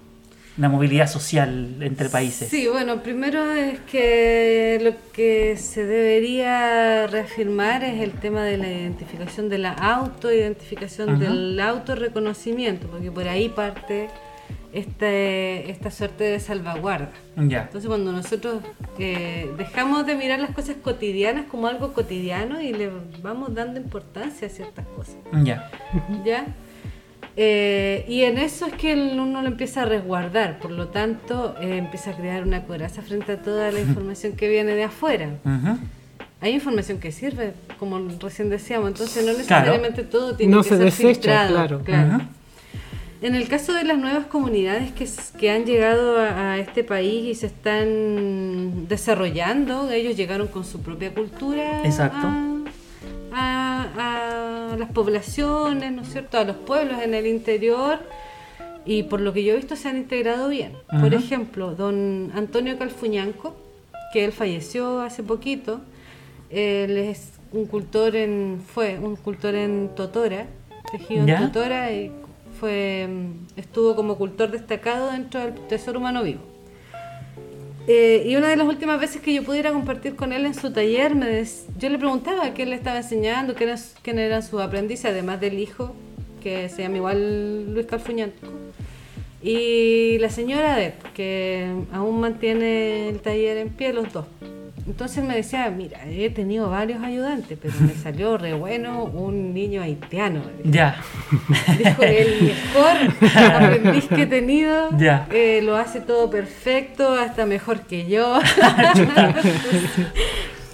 la 0.57 0.69
movilidad 0.69 1.09
social 1.09 1.77
entre 1.81 2.09
países? 2.09 2.49
Sí, 2.49 2.69
bueno, 2.69 3.03
primero 3.03 3.51
es 3.53 3.81
que 3.81 4.79
lo 4.83 4.93
que 5.12 5.57
se 5.57 5.85
debería 5.85 7.07
reafirmar 7.09 7.83
es 7.83 8.01
el 8.01 8.12
tema 8.12 8.45
de 8.45 8.59
la 8.59 8.69
identificación 8.69 9.49
de 9.49 9.59
la 9.59 9.73
autoidentificación, 9.73 11.11
Ajá. 11.11 11.19
del 11.19 11.59
autorreconocimiento, 11.61 12.87
porque 12.87 13.11
por 13.11 13.27
ahí 13.27 13.49
parte 13.49 14.09
este, 14.73 15.71
esta 15.71 15.90
suerte 15.90 16.25
de 16.25 16.40
salvaguarda. 16.40 17.11
Ya. 17.37 17.62
Entonces 17.62 17.88
cuando 17.88 18.11
nosotros 18.12 18.57
eh, 18.99 19.49
dejamos 19.57 20.05
de 20.07 20.14
mirar 20.17 20.40
las 20.40 20.51
cosas 20.51 20.77
cotidianas 20.83 21.47
como 21.47 21.67
algo 21.69 21.93
cotidiano 21.93 22.61
y 22.61 22.73
le 22.73 22.90
vamos 23.23 23.55
dando 23.55 23.79
importancia 23.81 24.49
a 24.49 24.51
ciertas 24.51 24.87
cosas, 24.97 25.17
Ya. 25.45 25.71
¿ya? 26.25 26.47
Eh, 27.37 28.05
y 28.09 28.23
en 28.23 28.38
eso 28.38 28.66
es 28.66 28.75
que 28.75 28.94
uno 28.94 29.42
lo 29.42 29.49
empieza 29.49 29.83
a 29.83 29.85
resguardar, 29.87 30.59
por 30.61 30.70
lo 30.70 30.88
tanto 30.88 31.57
eh, 31.61 31.79
empieza 31.79 32.11
a 32.11 32.16
crear 32.16 32.44
una 32.44 32.62
coraza 32.64 33.03
frente 33.03 33.33
a 33.33 33.42
toda 33.42 33.73
la 33.73 33.81
información 33.88 34.35
que 34.35 34.49
viene 34.49 34.75
de 34.75 34.85
afuera. 34.85 35.31
Hay 36.41 36.53
información 36.53 36.99
que 36.99 37.11
sirve, 37.11 37.55
como 37.78 37.99
recién 38.20 38.51
decíamos, 38.51 38.89
entonces 38.89 39.24
no 39.24 39.32
necesariamente 39.32 40.03
todo 40.05 40.37
tiene 40.37 40.55
No 40.55 40.62
que 40.62 40.68
se 40.68 40.76
ser 40.76 40.85
desecha, 40.85 41.12
filtrado. 41.49 41.80
claro. 41.82 42.14
Ajá. 42.14 42.28
En 43.22 43.35
el 43.35 43.49
caso 43.49 43.72
de 43.72 43.85
las 43.85 43.97
nuevas 43.97 44.26
comunidades 44.26 44.93
que, 44.93 45.09
que 45.39 45.51
han 45.51 45.64
llegado 45.64 46.20
a, 46.20 46.53
a 46.53 46.59
este 46.59 46.85
país 46.85 47.24
y 47.26 47.35
se 47.35 47.47
están 47.47 48.87
desarrollando, 48.87 49.91
ellos 49.91 50.14
llegaron 50.16 50.47
con 50.49 50.64
su 50.64 50.82
propia 50.82 51.14
cultura 51.14 51.80
Exacto. 51.85 52.26
A, 52.26 52.53
a- 53.35 54.72
a 54.72 54.76
las 54.76 54.91
poblaciones, 54.91 55.93
¿no 55.93 56.03
es 56.03 56.09
cierto? 56.11 56.39
A 56.39 56.45
los 56.45 56.57
pueblos 56.57 57.01
en 57.03 57.14
el 57.14 57.26
interior 57.26 57.99
y 58.85 59.05
por 59.05 59.20
lo 59.20 59.32
que 59.32 59.45
yo 59.45 59.53
he 59.53 59.57
visto 59.57 59.76
se 59.76 59.89
han 59.89 59.97
integrado 59.97 60.49
bien. 60.49 60.72
Por 61.01 61.14
ejemplo, 61.14 61.74
don 61.74 62.30
Antonio 62.35 62.78
Calfuñanco, 62.78 63.55
que 64.12 64.24
él 64.24 64.32
falleció 64.32 65.01
hace 65.01 65.22
poquito, 65.22 65.80
él 66.51 66.97
es 66.97 67.32
un 67.53 67.66
cultor 67.66 68.14
en, 68.16 68.61
fue 68.66 68.99
un 68.99 69.16
cultor 69.16 69.55
en 69.55 69.91
Totora, 69.95 70.47
tejido 70.93 71.26
¿Ya? 71.26 71.39
en 71.39 71.47
Totora 71.53 71.93
y 71.93 72.12
fue, 72.61 73.09
estuvo 73.57 73.97
como 73.97 74.16
cultor 74.16 74.51
destacado 74.51 75.11
dentro 75.11 75.41
del 75.41 75.55
Tesoro 75.68 75.99
Humano 75.99 76.22
Vivo. 76.22 76.41
Eh, 77.87 78.22
y 78.26 78.37
una 78.37 78.49
de 78.49 78.57
las 78.57 78.66
últimas 78.66 78.99
veces 78.99 79.20
que 79.20 79.35
yo 79.35 79.43
pudiera 79.45 79.70
compartir 79.72 80.16
con 80.16 80.32
él 80.32 80.47
en 80.47 80.55
su 80.55 80.72
taller, 80.72 81.14
me 81.14 81.45
yo 81.78 81.89
le 81.91 81.99
preguntaba 81.99 82.55
qué 82.55 82.64
le 82.64 82.76
estaba 82.76 82.99
enseñando, 82.99 83.55
quién, 83.55 83.68
es- 83.70 83.95
quién 84.03 84.18
eran 84.18 84.43
sus 84.43 84.61
aprendices, 84.62 85.05
además 85.07 85.39
del 85.41 85.59
hijo, 85.59 85.95
que 86.43 86.68
se 86.70 86.82
llama 86.82 86.97
igual 86.97 87.74
Luis 87.74 87.85
Calfuñanco, 87.87 88.47
y 89.43 90.16
la 90.18 90.30
señora 90.30 90.76
de 90.76 90.95
que 91.12 91.70
aún 91.93 92.20
mantiene 92.20 93.11
el 93.11 93.20
taller 93.20 93.59
en 93.59 93.68
pie, 93.68 93.93
los 93.93 94.11
dos. 94.12 94.24
Entonces 94.87 95.24
me 95.24 95.35
decía, 95.35 95.70
mira, 95.70 96.01
he 96.07 96.28
tenido 96.28 96.68
varios 96.68 97.03
ayudantes, 97.03 97.57
pero 97.61 97.72
me 97.80 97.95
salió 97.95 98.37
re 98.37 98.53
bueno 98.53 99.05
un 99.05 99.55
niño 99.55 99.80
haitiano. 99.82 100.43
Ya. 100.62 100.97
Dijo, 101.78 102.03
el 102.03 102.43
mejor 102.43 103.53
aprendiz 103.55 104.05
que 104.09 104.22
he 104.22 104.26
tenido, 104.26 104.91
Ya. 104.99 105.26
eh, 105.32 105.61
lo 105.62 105.76
hace 105.76 106.01
todo 106.03 106.28
perfecto, 106.28 107.14
hasta 107.14 107.47
mejor 107.47 107.80
que 107.80 108.07
yo. 108.07 108.39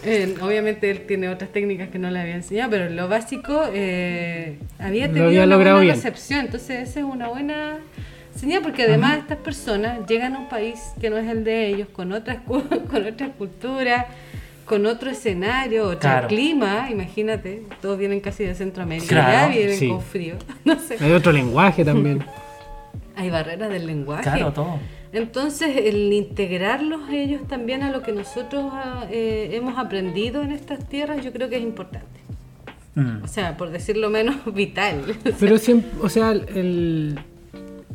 Eh, 0.03 0.35
obviamente 0.41 0.91
él 0.91 1.03
tiene 1.07 1.29
otras 1.29 1.51
técnicas 1.53 1.91
que 1.91 1.99
no 1.99 2.11
le 2.11 2.21
había 2.21 2.35
enseñado, 2.35 2.71
pero 2.71 2.89
lo 2.89 3.07
básico 3.07 3.65
eh, 3.71 4.57
había 4.79 5.09
Lo 5.09 5.13
tenido 5.13 5.27
había 5.29 5.45
una 5.45 5.57
buena 5.57 5.79
bien. 5.81 5.95
recepción. 5.95 6.41
Entonces 6.47 6.89
esa 6.89 7.01
es 7.01 7.05
una 7.05 7.29
buena 7.29 7.81
señal 8.35 8.63
porque 8.63 8.85
además 8.85 9.19
estas 9.19 9.39
personas 9.39 10.07
llegan 10.09 10.35
a 10.35 10.39
un 10.39 10.49
país 10.49 10.79
que 11.01 11.11
no 11.11 11.19
es 11.19 11.29
el 11.29 11.45
de 11.45 11.69
ellos, 11.69 11.89
con 11.93 12.13
otras 12.13 12.39
con 12.47 13.07
otra 13.07 13.29
cultura, 13.33 14.07
con 14.65 14.87
otro 14.87 15.11
escenario, 15.11 15.85
otro 15.85 15.99
Claro. 16.01 16.29
clima, 16.29 16.89
imagínate, 16.91 17.65
todos 17.83 17.99
vienen 17.99 18.21
casi 18.21 18.45
de 18.45 18.55
Centroamérica, 18.55 19.09
Claro, 19.09 19.49
ya 19.53 19.57
vienen 19.57 19.77
sí. 19.77 19.89
con 19.89 20.01
frío, 20.01 20.37
no 20.65 20.79
sé. 20.79 20.97
Hay 21.01 21.13
otro 21.13 21.33
lenguaje 21.33 21.85
también. 21.85 22.25
Hay 23.17 23.31
barreras 23.31 23.69
del 23.69 23.87
lenguaje. 23.87 24.23
Claro, 24.23 24.53
todo. 24.53 24.79
Entonces, 25.13 25.77
el 25.77 26.13
integrarlos 26.13 27.11
ellos 27.11 27.47
también 27.49 27.83
a 27.83 27.91
lo 27.91 28.03
que 28.03 28.13
nosotros 28.13 28.71
ah, 28.73 29.07
eh, 29.11 29.51
hemos 29.53 29.77
aprendido 29.77 30.43
en 30.43 30.53
estas 30.53 30.89
tierras, 30.89 31.25
yo 31.25 31.33
creo 31.33 31.49
que 31.49 31.57
es 31.57 31.63
importante. 31.63 32.21
Mm. 32.95 33.25
O 33.25 33.29
sea, 33.29 33.57
por 33.57 33.71
decirlo 33.71 34.09
menos, 34.09 34.37
vital. 34.55 35.03
Pero 35.39 35.59
siempre, 35.59 35.91
o 36.01 36.09
sea, 36.09 36.31
el, 36.31 37.19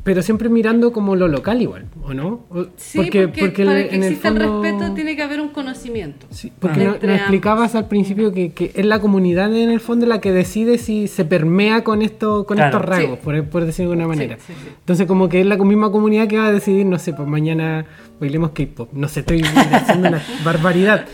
pero 0.06 0.22
siempre 0.22 0.47
mirando 0.49 0.93
como 0.93 1.16
lo 1.18 1.28
local 1.28 1.62
igual, 1.62 1.88
¿o 2.03 2.14
no? 2.14 2.45
O- 2.51 2.68
Sí, 2.78 2.99
porque, 2.99 3.28
para 3.28 3.45
el- 3.47 3.53
que 3.53 3.62
en 3.64 3.70
el 3.72 4.03
exista 4.03 4.30
el, 4.30 4.38
fondo- 4.38 4.62
respeto 4.62 4.93
tiene 4.93 5.16
que 5.16 5.24
haber 5.24 5.41
un 5.41 5.49
conocimiento. 5.49 6.28
Sí, 6.30 6.53
porque 6.60 6.84
no- 6.86 6.91
nos 6.93 7.01
ambos. 7.03 7.16
explicabas 7.18 7.74
al 7.76 7.88
principio 7.88 8.32
que, 8.32 8.51
que 8.53 8.72
es 8.76 8.86
la 8.86 9.01
comunidad 9.01 9.53
en 9.56 9.72
el 9.72 9.80
fondo 9.80 10.06
la 10.06 10.22
que 10.22 10.32
decide 10.32 10.78
si 10.78 11.08
se 11.08 11.26
permea 11.26 11.84
con 11.84 12.03
esto 12.03 12.45
con 12.45 12.58
Claro. 12.58 12.78
estos 12.78 12.88
rasgos, 12.89 13.18
Sí. 13.18 13.22
por, 13.26 13.43
por 13.49 13.66
decirlo 13.66 13.89
de 13.91 13.93
alguna 13.95 14.08
manera. 14.16 14.38
sí, 14.45 14.53
sí. 14.53 14.70
Entonces 14.80 15.08
como 15.08 15.28
que 15.28 15.41
es 15.41 15.47
la 15.47 15.58
misma 15.58 15.91
comunidad 15.91 16.28
que 16.28 16.38
va 16.38 16.45
a 16.47 16.51
decidir, 16.53 16.86
no 16.86 16.99
sé, 16.99 17.12
pues 17.14 17.28
mañana 17.28 17.86
bailemos 18.20 18.51
K-pop, 18.51 18.89
no 18.93 19.07
sé, 19.07 19.22
estoy 19.22 19.41
haciendo 19.43 20.09
una 20.09 20.22
barbaridad. 20.45 21.05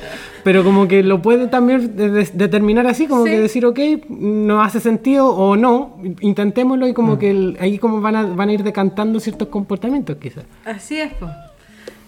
Pero 0.44 0.64
como 0.64 0.88
que 0.88 1.04
lo 1.04 1.22
puede 1.22 1.48
también 1.48 1.96
de- 1.96 2.10
de- 2.10 2.30
determinar 2.34 2.88
así, 2.88 3.06
como 3.08 3.26
Sí. 3.26 3.32
que 3.32 3.40
decir, 3.40 3.66
ok, 3.66 3.80
no 4.10 4.62
hace 4.64 4.80
sentido 4.80 5.28
o 5.36 5.56
no, 5.56 5.98
intentémoslo 6.22 6.88
y 6.88 6.92
Mm. 6.92 6.96
como 6.96 7.20
que 7.20 7.30
el- 7.32 7.58
ahí 7.60 7.78
como 7.78 8.02
van 8.02 8.16
a, 8.16 8.26
van 8.26 8.50
a 8.50 8.54
ir 8.54 8.64
decantando 8.64 9.20
ciertos 9.20 9.50
comportamientos 9.50 10.18
quizás. 10.18 10.46
Así 10.66 11.00
es, 11.00 11.14
pues. 11.14 11.32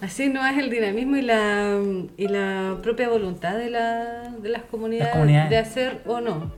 Así 0.00 0.28
no 0.28 0.44
es 0.46 0.58
el 0.58 0.68
dinamismo 0.68 1.16
y 1.16 1.22
la, 1.22 1.78
y 2.16 2.28
la 2.28 2.76
propia 2.82 3.08
voluntad 3.08 3.56
de, 3.56 3.70
la, 3.70 4.30
de 4.42 4.48
las 4.50 4.62
comunidades, 4.62 5.12
comunidades. 5.12 5.50
de 5.50 5.56
hacer 5.58 6.00
o 6.06 6.20
no. 6.20 6.52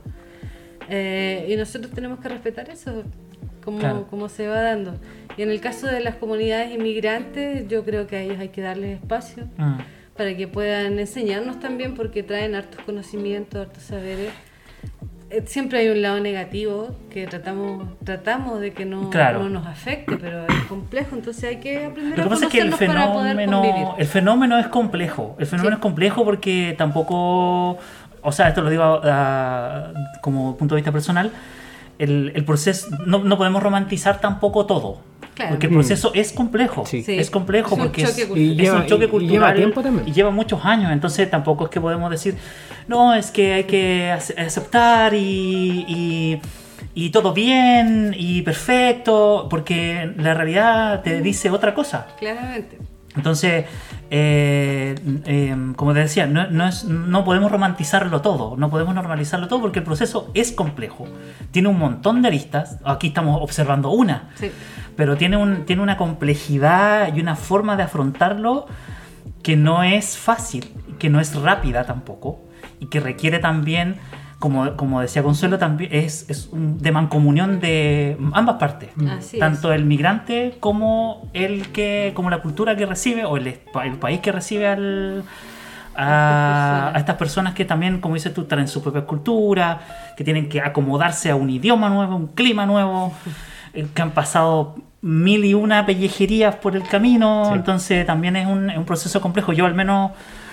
Eh, 0.89 1.47
y 1.49 1.55
nosotros 1.55 1.91
tenemos 1.93 2.19
que 2.19 2.29
respetar 2.29 2.69
eso, 2.69 3.03
como, 3.63 3.79
Claro. 3.79 4.07
como 4.09 4.29
se 4.29 4.47
va 4.47 4.61
dando. 4.61 4.95
Y 5.37 5.43
en 5.43 5.51
el 5.51 5.61
caso 5.61 5.87
de 5.87 5.99
las 6.01 6.15
comunidades 6.15 6.73
inmigrantes, 6.73 7.67
yo 7.67 7.83
creo 7.83 8.07
que 8.07 8.15
a 8.17 8.21
ellos 8.21 8.39
hay 8.39 8.49
que 8.49 8.61
darles 8.61 8.99
espacio 8.99 9.45
Mm. 9.57 9.77
para 10.17 10.35
que 10.35 10.47
puedan 10.47 10.97
enseñarnos 10.99 11.59
también, 11.59 11.93
porque 11.93 12.23
traen 12.23 12.55
hartos 12.55 12.81
conocimientos, 12.85 13.67
hartos 13.67 13.83
saberes. 13.83 14.31
Eh, 15.29 15.43
Siempre 15.45 15.79
hay 15.79 15.89
un 15.89 16.01
lado 16.01 16.19
negativo 16.21 16.95
que 17.11 17.27
tratamos 17.27 17.85
tratamos 18.03 18.61
de 18.61 18.71
que 18.73 18.85
no, 18.85 19.09
Claro. 19.09 19.43
no 19.43 19.49
nos 19.49 19.67
afecte, 19.67 20.15
pero 20.17 20.47
es 20.47 20.63
complejo, 20.69 21.15
entonces 21.15 21.43
hay 21.43 21.57
que 21.57 21.85
aprender 21.85 22.17
Lo 22.17 22.23
que 22.23 22.27
a 22.27 22.29
pasa 22.29 22.45
es 22.45 22.51
que 22.51 22.59
el 22.59 22.65
conocernos 22.69 22.95
para 22.95 23.13
poder 23.13 23.35
convivir. 23.35 23.49
fenómeno, 23.73 23.95
el 23.99 24.07
fenómeno 24.07 24.57
es 24.59 24.67
complejo. 24.67 25.35
El 25.37 25.45
fenómeno 25.45 25.75
Sí. 25.75 25.79
es 25.79 25.81
complejo 25.81 26.23
porque 26.23 26.73
tampoco, 26.77 27.77
o 28.21 28.31
sea, 28.31 28.47
esto 28.47 28.61
lo 28.61 28.69
digo 28.69 29.01
ah, 29.03 29.91
como 30.21 30.55
punto 30.57 30.73
de 30.75 30.79
vista 30.81 30.91
personal, 30.93 31.29
el, 31.99 32.31
el 32.33 32.45
proceso, 32.45 32.87
no, 33.05 33.19
no 33.23 33.37
podemos 33.37 33.61
romantizar 33.61 34.19
tampoco 34.21 34.65
todo. 34.65 35.01
Claro. 35.37 35.51
Porque 35.51 35.67
el 35.67 35.73
proceso 35.73 36.11
es 36.15 36.31
complejo. 36.33 36.83
Sí. 36.87 37.05
Es 37.07 37.29
complejo 37.29 37.67
Es 37.67 37.71
un 37.73 37.77
porque 37.87 38.01
choque 38.03 38.21
es, 38.23 38.27
cultural. 38.27 38.43
Y 38.43 38.51
es 38.51 38.57
lleva- 38.57 38.79
un 38.81 38.85
choque 38.87 39.03
y- 39.03 39.07
y 39.07 39.09
cultural 39.11 39.31
lleva 39.33 39.53
tiempo 39.53 39.81
también. 39.83 40.07
y 40.07 40.11
lleva 40.11 40.31
muchos 40.31 40.65
años. 40.65 40.91
Entonces 40.91 41.29
tampoco 41.29 41.65
es 41.65 41.69
que 41.69 41.79
podemos 41.79 42.09
decir, 42.09 42.35
no, 42.87 43.13
es 43.13 43.29
que 43.29 43.53
hay 43.53 43.63
que 43.65 44.09
ace- 44.11 44.33
aceptar 44.41 45.13
y, 45.13 45.85
y, 45.87 46.41
y 46.95 47.09
todo 47.11 47.33
bien 47.33 48.15
y 48.17 48.41
perfecto, 48.41 49.47
porque 49.49 50.11
la 50.17 50.33
realidad 50.33 51.01
te 51.03 51.21
dice 51.21 51.51
otra 51.51 51.73
cosa. 51.75 52.07
Claramente. 52.19 52.77
Entonces, 53.15 53.65
eh, 54.09 54.95
eh, 55.25 55.55
como 55.75 55.93
te 55.93 55.99
decía, 55.99 56.27
no, 56.27 56.49
no 56.49 56.67
es- 56.67 56.85
no 56.85 57.23
podemos 57.25 57.51
romantizarlo 57.51 58.21
todo, 58.21 58.55
no 58.57 58.69
podemos 58.69 58.95
normalizarlo 58.95 59.47
todo 59.47 59.61
porque 59.61 59.79
el 59.79 59.85
proceso 59.85 60.31
es 60.33 60.51
complejo. 60.51 61.05
Tiene 61.51 61.67
un 61.69 61.77
montón 61.79 62.21
de 62.21 62.29
aristas, 62.29 62.77
aquí 62.85 63.07
estamos 63.07 63.41
observando 63.41 63.89
una, 63.91 64.29
Sí. 64.35 64.51
pero 64.95 65.17
tiene, 65.17 65.37
un, 65.37 65.65
tiene 65.65 65.81
una 65.81 65.97
complejidad 65.97 67.13
y 67.15 67.19
una 67.21 67.35
forma 67.35 67.75
de 67.75 67.83
afrontarlo 67.83 68.67
que 69.43 69.55
no 69.55 69.83
es 69.83 70.17
fácil, 70.17 70.73
que 70.99 71.09
no 71.09 71.19
es 71.19 71.35
rápida 71.35 71.85
tampoco, 71.85 72.39
y 72.79 72.87
que 72.87 72.99
requiere 72.99 73.39
también, 73.39 73.95
como, 74.39 74.75
como 74.75 75.01
decía 75.01 75.23
Consuelo, 75.23 75.57
también 75.57 75.89
es, 75.93 76.29
es 76.29 76.49
un- 76.51 76.77
de 76.79 76.91
mancomunión 76.91 77.59
de 77.59 78.17
ambas 78.33 78.57
partes. 78.57 78.89
Así 79.09 79.39
tanto 79.39 79.71
es. 79.73 79.79
el 79.79 79.85
migrante 79.85 80.57
como 80.59 81.27
el 81.33 81.69
que 81.69 82.11
como 82.13 82.29
la 82.29 82.39
cultura 82.41 82.75
que 82.75 82.85
recibe 82.85 83.25
o 83.25 83.37
el, 83.37 83.47
espa- 83.47 83.85
el 83.85 83.95
país 83.97 84.19
que 84.19 84.31
recibe 84.31 84.67
al 84.67 85.23
a, 85.95 86.91
a 86.93 86.99
estas 86.99 87.15
personas 87.15 87.53
que 87.53 87.65
también 87.65 87.99
como 87.99 88.13
dices 88.15 88.33
tú 88.33 88.43
traen 88.45 88.67
su 88.67 88.81
propia 88.83 89.01
cultura 89.05 89.79
que 90.15 90.23
tienen 90.23 90.47
que 90.47 90.61
acomodarse 90.61 91.31
a 91.31 91.35
un 91.35 91.49
idioma 91.49 91.89
nuevo 91.89 92.15
un 92.15 92.27
clima 92.27 92.65
nuevo 92.67 93.13
eh, 93.73 93.87
que 93.93 94.01
han 94.01 94.11
pasado 94.11 94.75
mil 95.01 95.43
y 95.45 95.53
una 95.55 95.85
pellejerías 95.85 96.55
por 96.57 96.75
el 96.75 96.83
camino 96.83 97.45
Sí. 97.49 97.55
entonces 97.55 98.05
también 98.05 98.35
es 98.35 98.47
un, 98.47 98.69
es 98.69 98.77
un 98.77 98.85
proceso 98.85 99.19
complejo 99.21 99.53
yo 99.53 99.65
al 99.65 99.73
menos 99.73 100.11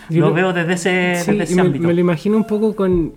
Yo 0.09 0.20
lo 0.22 0.28
lo- 0.28 0.35
veo 0.35 0.53
desde 0.55 0.72
ese, 0.74 1.14
Sí, 1.16 1.32
desde 1.32 1.37
y 1.37 1.43
ese 1.43 1.55
me, 1.57 1.61
ámbito 1.62 1.87
me 1.89 1.93
lo 1.95 2.01
imagino 2.01 2.37
un 2.39 2.45
poco 2.45 2.74
con 2.74 3.12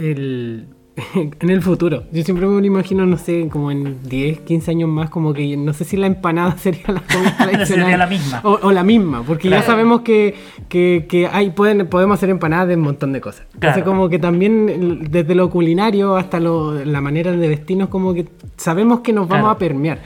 el 0.00 0.66
en 1.14 1.48
el 1.50 1.62
futuro. 1.62 2.02
Yo 2.12 2.22
siempre 2.24 2.46
me 2.46 2.60
lo 2.60 2.66
imagino, 2.66 3.06
no 3.06 3.16
sé, 3.16 3.48
como 3.48 3.70
en 3.70 4.02
10, 4.02 4.40
15 4.40 4.70
años 4.72 4.88
más, 4.88 5.08
como 5.08 5.32
que 5.32 5.56
no 5.56 5.72
sé 5.72 5.84
si 5.84 5.96
la 5.96 6.06
empanada 6.06 6.56
sería 6.58 6.82
la 6.88 7.00
tradicional. 7.00 7.66
Sería 7.66 7.96
la 7.96 8.06
misma. 8.06 8.40
O, 8.44 8.58
o 8.62 8.72
la 8.72 8.82
misma, 8.82 9.22
porque 9.22 9.48
ya 9.48 9.58
Claro. 9.58 9.66
sabemos 9.72 10.00
que, 10.02 10.34
que, 10.68 11.06
que 11.08 11.26
hay, 11.28 11.50
pueden, 11.50 11.86
podemos 11.86 12.14
hacer 12.18 12.28
empanadas 12.30 12.68
de 12.68 12.74
un 12.74 12.82
montón 12.82 13.12
de 13.12 13.20
cosas. 13.20 13.42
Entonces, 13.54 13.82
Claro. 13.82 13.84
como 13.92 14.08
que 14.08 14.18
también 14.18 15.06
desde 15.10 15.34
lo 15.34 15.48
culinario 15.48 16.16
hasta 16.16 16.40
lo- 16.40 16.84
la 16.84 17.00
manera 17.00 17.32
de 17.32 17.48
vestirnos, 17.48 17.88
como 17.88 18.12
que 18.12 18.26
sabemos 18.56 19.00
que 19.00 19.12
nos 19.12 19.28
vamos 19.28 19.44
Claro. 19.44 19.54
a 19.56 19.58
permear. 19.58 20.00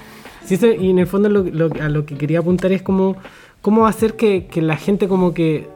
Sí, 0.45 0.59
y 0.79 0.91
en 0.91 0.99
el 0.99 1.07
fondo 1.07 1.29
lo, 1.31 1.43
lo- 1.43 1.71
a 1.83 1.89
lo 1.89 2.05
que 2.05 2.17
quería 2.17 2.41
apuntar 2.41 2.71
es 2.71 2.83
como 2.83 3.17
cómo 3.63 3.87
hacer 3.87 4.15
que, 4.15 4.47
que 4.47 4.61
la 4.61 4.77
gente 4.77 5.09
como 5.09 5.33
que 5.33 5.67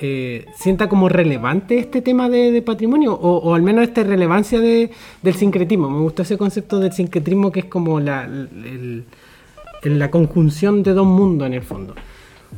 eh, 0.00 0.46
sienta 0.56 0.88
como 0.88 1.08
relevante 1.08 1.78
este 1.78 2.00
tema 2.02 2.28
de, 2.28 2.50
de 2.52 2.62
patrimonio 2.62 3.12
o, 3.14 3.38
o 3.38 3.54
al 3.54 3.62
menos 3.62 3.84
esta 3.84 4.02
relevancia 4.02 4.60
de, 4.60 4.90
del 5.22 5.34
sincretismo. 5.34 5.90
Me 5.90 6.00
gustó 6.00 6.22
ese 6.22 6.36
concepto 6.38 6.78
del 6.80 6.92
sincretismo 6.92 7.50
que 7.52 7.60
es 7.60 7.66
como 7.66 8.00
la, 8.00 8.24
el- 8.24 9.04
el- 9.82 9.98
la 9.98 10.10
conjunción 10.10 10.82
de 10.82 10.92
dos 10.92 11.06
mundos 11.06 11.46
en 11.46 11.54
el 11.54 11.62
fondo. 11.62 11.94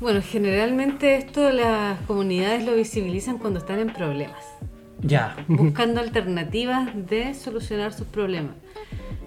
Bueno, 0.01 0.21
generalmente 0.23 1.17
esto 1.17 1.51
las 1.53 2.01
comunidades 2.03 2.65
lo 2.65 2.75
visibilizan 2.75 3.39
cuando 3.39 3.59
están 3.61 3.79
en 3.79 3.93
problemas, 3.93 4.43
ya 5.03 5.37
buscando 5.47 6.01
alternativas 6.01 6.91
de 7.09 7.35
solucionar 7.35 7.93
sus 7.93 8.07
problemas. 8.09 8.55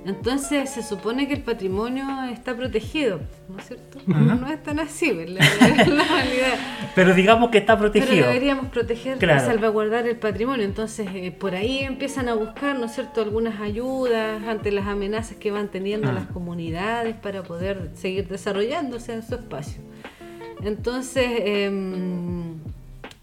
Entonces 0.05 0.69
se 0.69 0.83
supone 0.83 1.27
que 1.27 1.33
el 1.33 1.41
patrimonio 1.41 2.05
está 2.31 2.55
protegido, 2.55 3.21
¿no 3.49 3.57
es 3.57 3.65
cierto? 3.67 3.99
No 4.05 4.47
es 4.47 4.61
tan 4.61 4.79
así, 4.79 5.09
en 5.09 5.33
la, 5.33 5.41
realidad. 5.59 6.53
Pero 6.93 7.15
digamos 7.15 7.49
que 7.49 7.57
está 7.57 7.75
Pero 7.77 7.91
protegido. 7.91 8.27
deberíamos 8.27 8.67
proteger 8.67 9.17
Claro. 9.17 9.41
y 9.41 9.45
salvaguardar 9.47 10.07
el 10.07 10.17
patrimonio. 10.17 10.63
Entonces, 10.63 11.07
eh, 11.13 11.31
por 11.31 11.55
ahí 11.55 11.79
empiezan 11.79 12.29
a 12.29 12.35
buscar, 12.35 12.77
¿no 12.77 12.85
es 12.85 12.91
cierto?, 12.93 13.21
algunas 13.21 13.59
ayudas 13.59 14.43
ante 14.43 14.71
las 14.71 14.85
amenazas 14.85 15.37
que 15.37 15.49
van 15.49 15.69
teniendo 15.69 16.09
Ah. 16.09 16.13
las 16.13 16.27
comunidades 16.27 17.15
para 17.15 17.41
poder 17.41 17.89
seguir 17.95 18.27
desarrollándose 18.27 19.11
en 19.13 19.23
su 19.23 19.33
espacio. 19.35 19.81
Entonces, 20.63 21.25
em, 21.43 22.59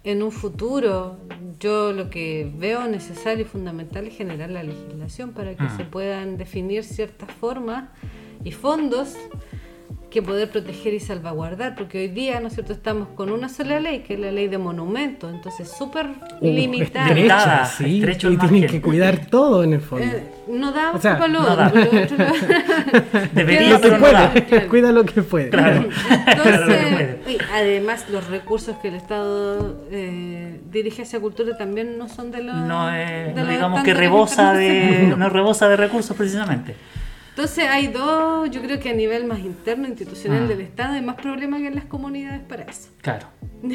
en 0.05 0.23
un 0.23 0.33
futuro, 0.33 1.19
yo 1.61 1.93
lo 1.93 2.11
que 2.11 2.51
veo 2.57 2.89
necesario 2.89 3.45
y 3.45 3.49
fundamental 3.49 4.07
es 4.07 4.17
generar 4.17 4.51
la 4.51 4.63
legislación 4.63 5.33
para 5.33 5.55
que 5.57 5.63
Ah. 5.65 5.75
se 5.77 5.85
puedan 5.85 6.37
definir 6.37 6.83
ciertas 6.85 7.31
formas 7.31 7.89
y 8.45 8.51
fondos 8.53 9.15
que 10.13 10.23
poder 10.23 10.51
proteger 10.51 10.93
y 10.95 11.01
salvaguardar, 11.01 11.75
porque 11.75 11.99
hoy 11.99 12.09
día, 12.09 12.39
¿no 12.41 12.49
es 12.49 12.55
cierto?, 12.55 12.73
estamos 12.73 13.09
con 13.17 13.33
una 13.33 13.49
sola 13.49 13.81
ley, 13.81 14.01
que 14.01 14.15
es 14.15 14.21
la 14.21 14.31
ley 14.31 14.47
de 14.49 14.59
monumentos, 14.59 15.33
entonces 15.33 15.71
súper 15.71 16.07
Uh, 16.41 16.45
limitada. 16.47 17.07
estrecha, 17.09 17.65
sí, 17.67 17.99
estrecho 18.01 18.31
y 18.31 18.37
tienen 18.37 18.67
que 18.67 18.81
cuidar 18.83 19.27
todo 19.27 19.63
en 19.65 19.73
el 19.75 19.81
fondo. 19.81 20.05
Eh, 20.05 20.25
no 20.49 20.73
da 20.73 20.91
O 20.93 21.01
sea, 21.01 21.19
lo 21.19 21.29
no 21.29 21.41
otro, 21.43 21.57
da. 21.57 21.69
lo 21.73 21.81
otro 22.03 22.17
lo- 22.19 23.29
Debería, 23.33 23.71
lo 23.71 23.77
que 23.77 23.83
pero 23.83 23.95
no 23.95 24.01
puede, 24.01 24.13
da. 24.13 24.33
Claro. 24.33 24.69
cuida 24.69 24.93
lo 24.93 25.05
que 25.05 25.23
puede. 25.23 25.49
Claro. 25.51 25.89
Entonces, 26.27 27.17
y 27.29 27.39
además 27.55 28.07
los 28.11 28.27
recursos 28.29 28.77
que 28.79 28.89
el 28.89 28.95
Estado 28.97 29.85
eh, 29.91 30.61
dirige 30.71 31.03
hacia 31.03 31.21
cultura 31.21 31.57
también 31.57 31.97
no 31.99 32.09
son 32.09 32.31
de 32.31 32.43
los 32.43 32.55
No, 32.55 32.89
de 32.89 33.33
no 33.35 33.41
los 33.43 33.49
digamos 33.49 33.83
que 33.85 33.95
rebosa 33.95 34.53
de, 34.53 35.15
no 35.17 35.29
rebosa 35.29 35.69
de 35.69 35.77
recursos 35.77 36.17
precisamente. 36.17 36.75
Entonces 37.35 37.65
hay 37.67 37.87
dos, 37.87 38.51
yo 38.51 38.61
creo 38.61 38.79
que 38.79 38.91
a 38.91 38.93
nivel 38.95 39.25
más 39.25 39.39
interno, 39.39 39.89
institucional 39.89 40.43
Ah. 40.45 40.49
del 40.49 40.61
Estado, 40.61 40.93
hay 40.95 41.01
más 41.03 41.17
problemas 41.17 41.61
que 41.61 41.69
en 41.69 41.75
las 41.75 41.85
comunidades 41.87 42.43
para 42.43 42.65
eso. 42.65 42.89
Claro. 43.01 43.27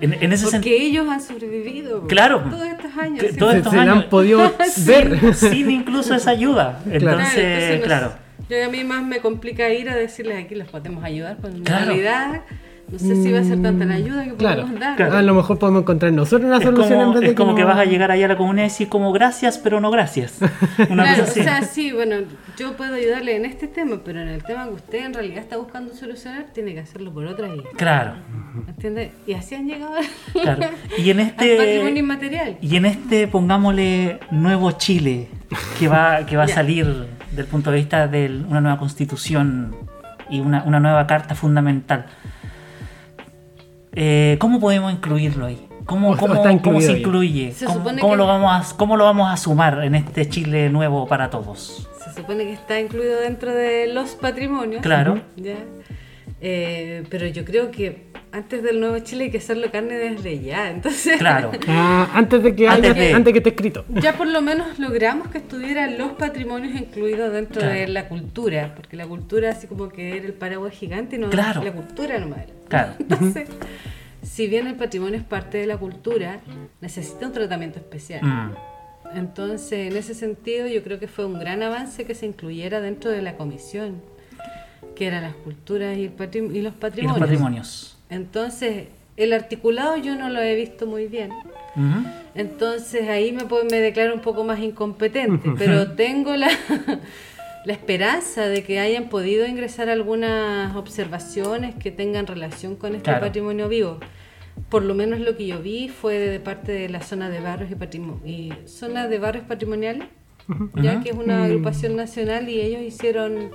En, 0.00 0.12
en 0.20 0.32
ese 0.32 0.48
Porque 0.50 0.76
ellos 0.82 1.08
han 1.08 1.20
sobrevivido 1.20 2.06
Claro. 2.06 2.42
todos 2.50 2.66
estos 2.68 2.96
años. 2.96 3.20
Que 3.20 3.32
¿sí? 3.32 3.36
todos 3.38 3.52
Se, 3.52 3.58
estos 3.58 3.72
se 3.72 3.78
años- 3.80 3.96
han 4.04 4.08
podido 4.10 4.54
ver. 4.86 5.34
sin 5.34 5.70
incluso 5.70 6.14
esa 6.14 6.30
ayuda. 6.30 6.80
Claro. 6.84 6.94
Entonces, 7.20 7.82
claro. 7.84 8.10
sé. 8.48 8.54
Yo 8.60 8.64
a 8.66 8.68
mí 8.68 8.84
más 8.84 9.02
me 9.02 9.18
complica 9.20 9.68
ir 9.70 9.88
a 9.88 9.96
decirles 9.96 10.44
aquí 10.44 10.54
les 10.54 10.68
podemos 10.68 11.02
ayudar, 11.02 11.38
pues 11.38 11.54
en 11.54 11.64
Claro. 11.64 11.86
realidad 11.86 12.42
no 12.90 12.98
sé 12.98 13.16
si 13.22 13.32
va 13.32 13.40
a 13.40 13.44
ser 13.44 13.60
tanta 13.62 13.84
la 13.84 13.94
ayuda 13.94 14.24
que 14.24 14.34
Claro. 14.34 14.62
podemos 14.62 14.80
dar. 14.80 14.96
Claro. 14.96 15.16
A 15.16 15.22
lo 15.22 15.34
mejor 15.34 15.58
podemos 15.58 15.82
encontrar 15.82 16.12
nosotros 16.12 16.46
una 16.46 16.58
Es 16.58 16.62
solución 16.64 17.00
en 17.00 17.12
vez 17.12 17.20
de 17.22 17.26
es 17.28 17.34
como 17.34 17.54
que, 17.54 17.64
vas 17.64 17.78
a 17.78 17.84
llegar 17.84 18.10
allá 18.10 18.26
a 18.26 18.28
la 18.28 18.36
comunidad 18.36 18.64
y 18.66 18.68
decir 18.68 18.88
como 18.88 19.12
gracias, 19.12 19.58
pero 19.58 19.80
no 19.80 19.90
gracias. 19.90 20.38
Una 20.90 21.02
Claro, 21.04 21.20
cosa 21.24 21.30
así. 21.30 21.40
o 21.40 21.42
sea, 21.44 21.62
sí, 21.62 21.92
bueno, 21.92 22.16
yo 22.58 22.76
puedo 22.76 22.94
ayudarle 22.94 23.36
en 23.36 23.44
este 23.46 23.66
tema, 23.68 24.00
pero 24.04 24.20
en 24.20 24.28
el 24.28 24.42
tema 24.44 24.64
que 24.68 24.74
usted 24.74 25.06
en 25.06 25.14
realidad 25.14 25.38
está 25.38 25.56
buscando 25.56 25.94
solucionar, 25.94 26.46
tiene 26.52 26.74
que 26.74 26.80
hacerlo 26.80 27.12
por 27.12 27.24
otra 27.26 27.48
vía. 27.48 27.62
Claro, 27.76 28.14
¿Entiende? 28.68 29.12
Y 29.26 29.32
así 29.34 29.54
han 29.54 29.66
llegado 29.66 29.94
claro. 30.32 30.62
Y 30.98 31.10
en 31.10 31.20
al 31.20 31.30
patrimonio 31.32 31.86
este 31.86 31.98
inmaterial. 31.98 32.58
y 32.60 32.76
en 32.76 32.84
este 32.86 33.26
pongámosle 33.28 34.20
nuevo 34.30 34.70
Chile 34.72 35.28
que 35.78 35.88
va 35.88 36.24
que 36.26 36.36
va 36.36 36.44
a 36.44 36.48
salir 36.48 36.86
del 37.32 37.46
punto 37.46 37.70
de 37.70 37.76
vista 37.78 38.06
de 38.06 38.26
una 38.48 38.60
nueva 38.60 38.78
constitución 38.78 39.74
y 40.30 40.40
una, 40.40 40.62
una 40.64 40.80
nueva 40.80 41.06
carta 41.06 41.34
fundamental. 41.34 42.06
Eh, 43.94 44.36
¿Cómo 44.40 44.60
podemos 44.60 44.92
incluirlo 44.92 45.46
ahí? 45.46 45.68
¿Cómo, 45.86 46.16
cómo- 46.16 46.80
se 46.80 46.92
incluye? 46.92 47.52
Se 47.52 47.66
¿Cómo, 47.66 47.78
supone 47.78 48.00
cómo 48.00 48.12
que- 48.14 48.16
lo 48.18 48.26
vamos 48.26 48.72
a, 48.72 48.76
¿Cómo 48.76 48.96
lo 48.96 49.04
vamos 49.04 49.30
a 49.32 49.36
sumar 49.36 49.84
en 49.84 49.94
este 49.94 50.28
Chile 50.28 50.70
nuevo 50.70 51.06
para 51.06 51.28
todos? 51.30 51.88
Se 52.04 52.20
supone 52.20 52.44
que 52.44 52.52
está 52.54 52.80
incluido 52.80 53.20
dentro 53.20 53.52
de 53.54 53.88
los 53.92 54.10
patrimonios. 54.12 54.80
Claro. 54.82 55.20
¿ya? 55.36 55.56
Eh, 56.40 57.04
pero 57.10 57.26
yo 57.26 57.44
creo 57.44 57.70
que 57.70 58.06
antes 58.34 58.62
del 58.62 58.80
nuevo 58.80 58.98
Chile 58.98 59.24
hay 59.24 59.30
que 59.30 59.38
hacerlo 59.38 59.70
carne 59.70 59.94
desde 59.94 60.40
ya. 60.42 60.70
Entonces, 60.70 61.18
Claro. 61.18 61.52
Ah, 61.68 62.10
antes 62.14 62.42
de 62.42 62.54
que 62.54 62.68
Antes 62.68 62.90
haya, 62.90 63.00
de- 63.00 63.12
antes 63.14 63.32
que 63.32 63.38
esté 63.38 63.50
escrito. 63.50 63.84
ya 63.88 64.12
por 64.16 64.26
lo 64.26 64.42
menos 64.42 64.78
logramos 64.78 65.28
que 65.28 65.38
estuvieran 65.38 65.96
los 65.98 66.12
patrimonios 66.12 66.74
incluidos 66.74 67.32
dentro 67.32 67.60
Claro. 67.62 67.74
de 67.78 67.88
la 67.88 68.08
cultura, 68.08 68.74
porque 68.74 68.96
la 68.96 69.06
cultura 69.06 69.50
así 69.50 69.66
como 69.66 69.88
que 69.88 70.16
era 70.16 70.26
el 70.26 70.32
paraguas 70.34 70.74
gigante 70.74 71.16
y 71.16 71.18
no 71.20 71.30
Claro. 71.30 71.62
la 71.62 71.72
cultura 71.72 72.18
nomás 72.18 72.40
era. 72.40 72.52
Claro. 72.68 72.92
Entonces, 72.98 73.48
si 74.22 74.46
bien 74.48 74.66
el 74.66 74.74
patrimonio 74.74 75.16
es 75.18 75.24
parte 75.24 75.58
de 75.58 75.66
la 75.66 75.76
cultura, 75.76 76.40
necesita 76.80 77.26
un 77.26 77.32
tratamiento 77.32 77.78
especial. 77.78 78.22
Mm, 78.22 78.50
Entonces, 79.16 79.92
en 79.92 79.96
ese 79.96 80.14
sentido, 80.14 80.66
yo 80.66 80.82
creo 80.82 80.98
que 80.98 81.06
fue 81.08 81.24
un 81.24 81.38
gran 81.38 81.62
avance 81.62 82.04
que 82.04 82.14
se 82.14 82.26
incluyera 82.26 82.80
dentro 82.80 83.10
de 83.10 83.22
la 83.22 83.36
comisión, 83.36 84.02
que 84.96 85.06
eran 85.06 85.22
las 85.22 85.34
culturas 85.34 85.96
y, 85.96 86.04
el 86.04 86.10
patrim- 86.16 86.54
y 86.54 86.62
los 86.62 86.74
Y 86.96 87.02
los 87.02 87.18
patrimonios. 87.18 87.93
Entonces, 88.10 88.88
el 89.16 89.32
articulado 89.32 89.96
yo 89.96 90.14
no 90.16 90.28
lo 90.28 90.40
he 90.40 90.54
visto 90.54 90.86
muy 90.86 91.06
bien. 91.06 91.30
Entonces 92.34 93.08
ahí 93.08 93.32
me, 93.32 93.44
puedo- 93.44 93.64
me 93.64 93.78
declaro 93.80 94.14
un 94.14 94.20
poco 94.20 94.44
más 94.44 94.60
incompetente, 94.60 95.50
pero 95.58 95.92
tengo 95.92 96.36
la, 96.36 96.48
la 97.64 97.72
esperanza 97.72 98.46
de 98.48 98.62
que 98.64 98.78
hayan 98.80 99.08
podido 99.08 99.46
ingresar 99.46 99.88
algunas 99.88 100.74
observaciones 100.76 101.74
que 101.76 101.90
tengan 101.90 102.26
relación 102.26 102.76
con 102.76 102.92
este 102.94 103.04
Claro. 103.04 103.20
patrimonio 103.26 103.68
vivo. 103.68 103.98
Por 104.68 104.84
lo 104.84 104.94
menos 104.94 105.18
lo 105.20 105.36
que 105.36 105.46
yo 105.46 105.60
vi 105.60 105.88
fue 105.88 106.18
de 106.18 106.38
parte 106.40 106.70
de 106.72 106.88
la 106.88 107.02
zona 107.02 107.28
de 107.28 107.40
barrios 107.40 107.70
y, 108.24 108.28
y 108.30 108.52
zona 108.66 109.08
de 109.08 109.18
barrios 109.18 109.44
patrimoniales, 109.46 110.06
ya 110.80 111.00
que 111.00 111.10
es 111.10 111.16
una 111.16 111.44
agrupación 111.44 111.96
nacional 111.96 112.48
y 112.48 112.60
ellos 112.60 112.82
hicieron 112.82 113.50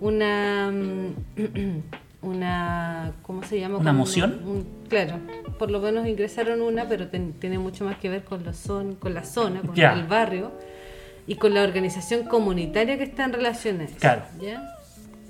una 0.00 0.70
mm, 0.70 1.14
una 2.22 3.12
¿cómo 3.22 3.42
se 3.44 3.60
llama? 3.60 3.78
¿Una 3.78 3.92
moción? 3.92 4.40
un- 4.44 4.66
claro, 4.88 5.14
por 5.58 5.70
lo 5.70 5.80
menos 5.80 6.06
ingresaron 6.06 6.60
una, 6.60 6.88
pero 6.88 7.08
ten- 7.08 7.32
tiene 7.34 7.58
mucho 7.58 7.84
más 7.84 7.96
que 7.98 8.08
ver 8.08 8.24
con 8.24 8.44
los 8.44 8.56
son, 8.56 8.94
con 8.96 9.14
la 9.14 9.24
zona, 9.24 9.60
con 9.60 9.78
el 9.78 10.06
barrio 10.06 10.50
y 11.26 11.36
con 11.36 11.54
la 11.54 11.62
organización 11.62 12.24
comunitaria 12.24 12.96
que 12.98 13.04
está 13.04 13.24
en 13.24 13.32
relación 13.34 13.80
a 13.80 13.84
eso. 13.84 13.94
Claro. 14.00 14.22
¿ya? 14.40 14.62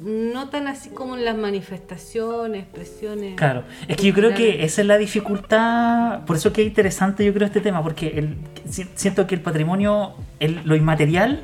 No 0.00 0.48
tan 0.48 0.68
así 0.68 0.90
como 0.90 1.16
en 1.16 1.24
las 1.24 1.36
manifestaciones, 1.36 2.62
expresiones. 2.62 3.34
Claro, 3.34 3.64
es 3.88 3.96
que 3.96 4.06
yo 4.06 4.14
creo 4.14 4.32
que 4.32 4.64
esa 4.64 4.80
es 4.82 4.86
la 4.86 4.96
dificultad, 4.96 6.24
por 6.24 6.36
eso 6.36 6.52
que 6.52 6.62
es 6.62 6.68
interesante 6.68 7.24
yo 7.24 7.34
creo 7.34 7.46
este 7.46 7.60
tema, 7.60 7.82
porque 7.82 8.06
el, 8.16 8.36
si- 8.70 8.86
siento 8.94 9.26
que 9.26 9.34
el 9.34 9.40
patrimonio, 9.40 10.14
el- 10.38 10.60
lo 10.64 10.76
inmaterial, 10.76 11.42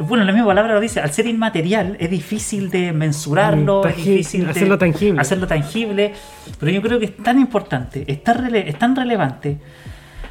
bueno, 0.00 0.24
la 0.24 0.32
misma 0.32 0.46
palabra 0.48 0.74
lo 0.74 0.80
dice, 0.80 1.00
al 1.00 1.12
ser 1.12 1.26
inmaterial 1.26 1.96
es 2.00 2.10
difícil 2.10 2.70
de 2.70 2.92
mensurarlo, 2.92 3.82
Mm, 3.84 3.88
es 3.88 3.96
difícil 3.96 4.44
de 4.44 4.50
hacerlo 4.50 4.78
tangible. 4.78 5.20
hacerlo 5.20 5.46
tangible, 5.46 6.12
pero 6.60 6.72
yo 6.72 6.82
creo 6.82 6.98
que 6.98 7.06
es 7.06 7.16
tan 7.16 7.38
importante, 7.38 8.04
es 8.06 8.22
tan, 8.22 8.38
rele- 8.44 8.64
es 8.66 8.78
tan 8.78 8.94
relevante, 8.94 9.58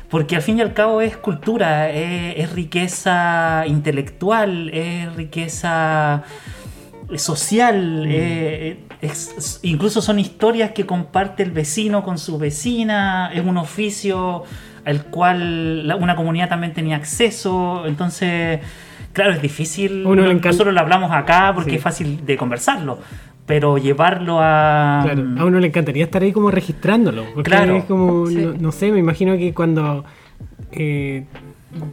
porque 0.10 0.36
al 0.38 0.42
fin 0.42 0.60
y 0.60 0.62
al 0.62 0.74
cabo 0.74 1.02
es 1.02 1.18
cultura, 1.18 1.90
es, 1.90 2.36
es 2.38 2.52
riqueza 2.54 3.64
intelectual, 3.68 4.70
es 4.74 5.14
riqueza 5.16 6.24
social, 7.16 8.06
eh, 8.08 8.80
es- 9.02 9.34
es- 9.38 9.60
incluso 9.64 10.02
son 10.02 10.20
historias 10.20 10.72
que 10.72 10.86
comparte 10.86 11.44
el 11.44 11.52
vecino 11.52 12.04
con 12.04 12.18
su 12.18 12.38
vecina, 12.38 13.32
es 13.34 13.46
un 13.46 13.58
oficio 13.58 14.44
al 14.86 15.04
cual 15.06 15.88
la- 15.88 15.96
una 15.96 16.16
comunidad 16.16 16.50
también 16.50 16.74
tenía 16.74 16.96
acceso, 16.96 17.86
entonces, 17.86 18.60
claro, 19.18 19.34
es 19.34 19.42
difícil, 19.42 20.06
uno 20.06 20.22
le 20.22 20.28
no- 20.28 20.32
encanta- 20.32 20.50
nosotros 20.52 20.74
lo 20.74 20.80
hablamos 20.80 21.12
acá 21.12 21.52
porque 21.54 21.72
Sí. 21.72 21.76
es 21.78 21.82
fácil 21.84 22.26
de 22.26 22.38
conversarlo, 22.38 23.00
pero 23.46 23.78
llevarlo 23.78 24.38
a... 24.40 25.02
Claro, 25.04 25.24
a 25.40 25.46
uno 25.46 25.60
le 25.60 25.68
encantaría 25.68 26.04
estar 26.06 26.22
ahí 26.22 26.32
como 26.32 26.52
registrándolo. 26.52 27.26
Porque 27.34 27.50
Claro. 27.50 27.76
es 27.78 27.84
como, 27.86 28.28
Sí. 28.28 28.36
no, 28.36 28.54
no 28.54 28.72
sé, 28.72 28.92
me 28.92 29.00
imagino 29.00 29.36
que 29.38 29.54
cuando 29.54 30.06
eh, 30.72 31.24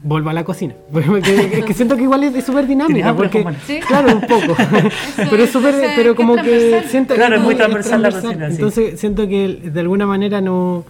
vuelva 0.03 0.31
a 0.33 0.35
la 0.35 0.45
cocina. 0.45 0.75
Porque- 0.93 1.51
es 1.59 1.65
que 1.65 1.75
siento 1.75 1.97
que 1.97 2.03
igual 2.03 2.25
es 2.25 2.45
súper 2.45 2.67
dinámica. 2.67 3.15
Porque. 3.15 3.45
Sí. 3.67 3.81
claro, 3.81 4.13
un 4.15 4.21
poco. 4.21 4.55
pero 5.31 5.43
es 5.43 5.51
súper, 5.51 5.75
pero 5.97 6.15
como 6.15 6.37
que 6.37 6.83
siento 6.89 7.15
Claro, 7.15 7.37
es 7.37 7.43
muy 7.43 7.55
transversal 7.55 8.03
la 8.03 8.11
cocina, 8.11 8.49
sí. 8.49 8.55
Entonces 8.57 9.01
siento 9.01 9.27
que 9.29 9.61
de 9.73 9.81
alguna 9.81 10.07
manera 10.07 10.41
no. 10.41 10.85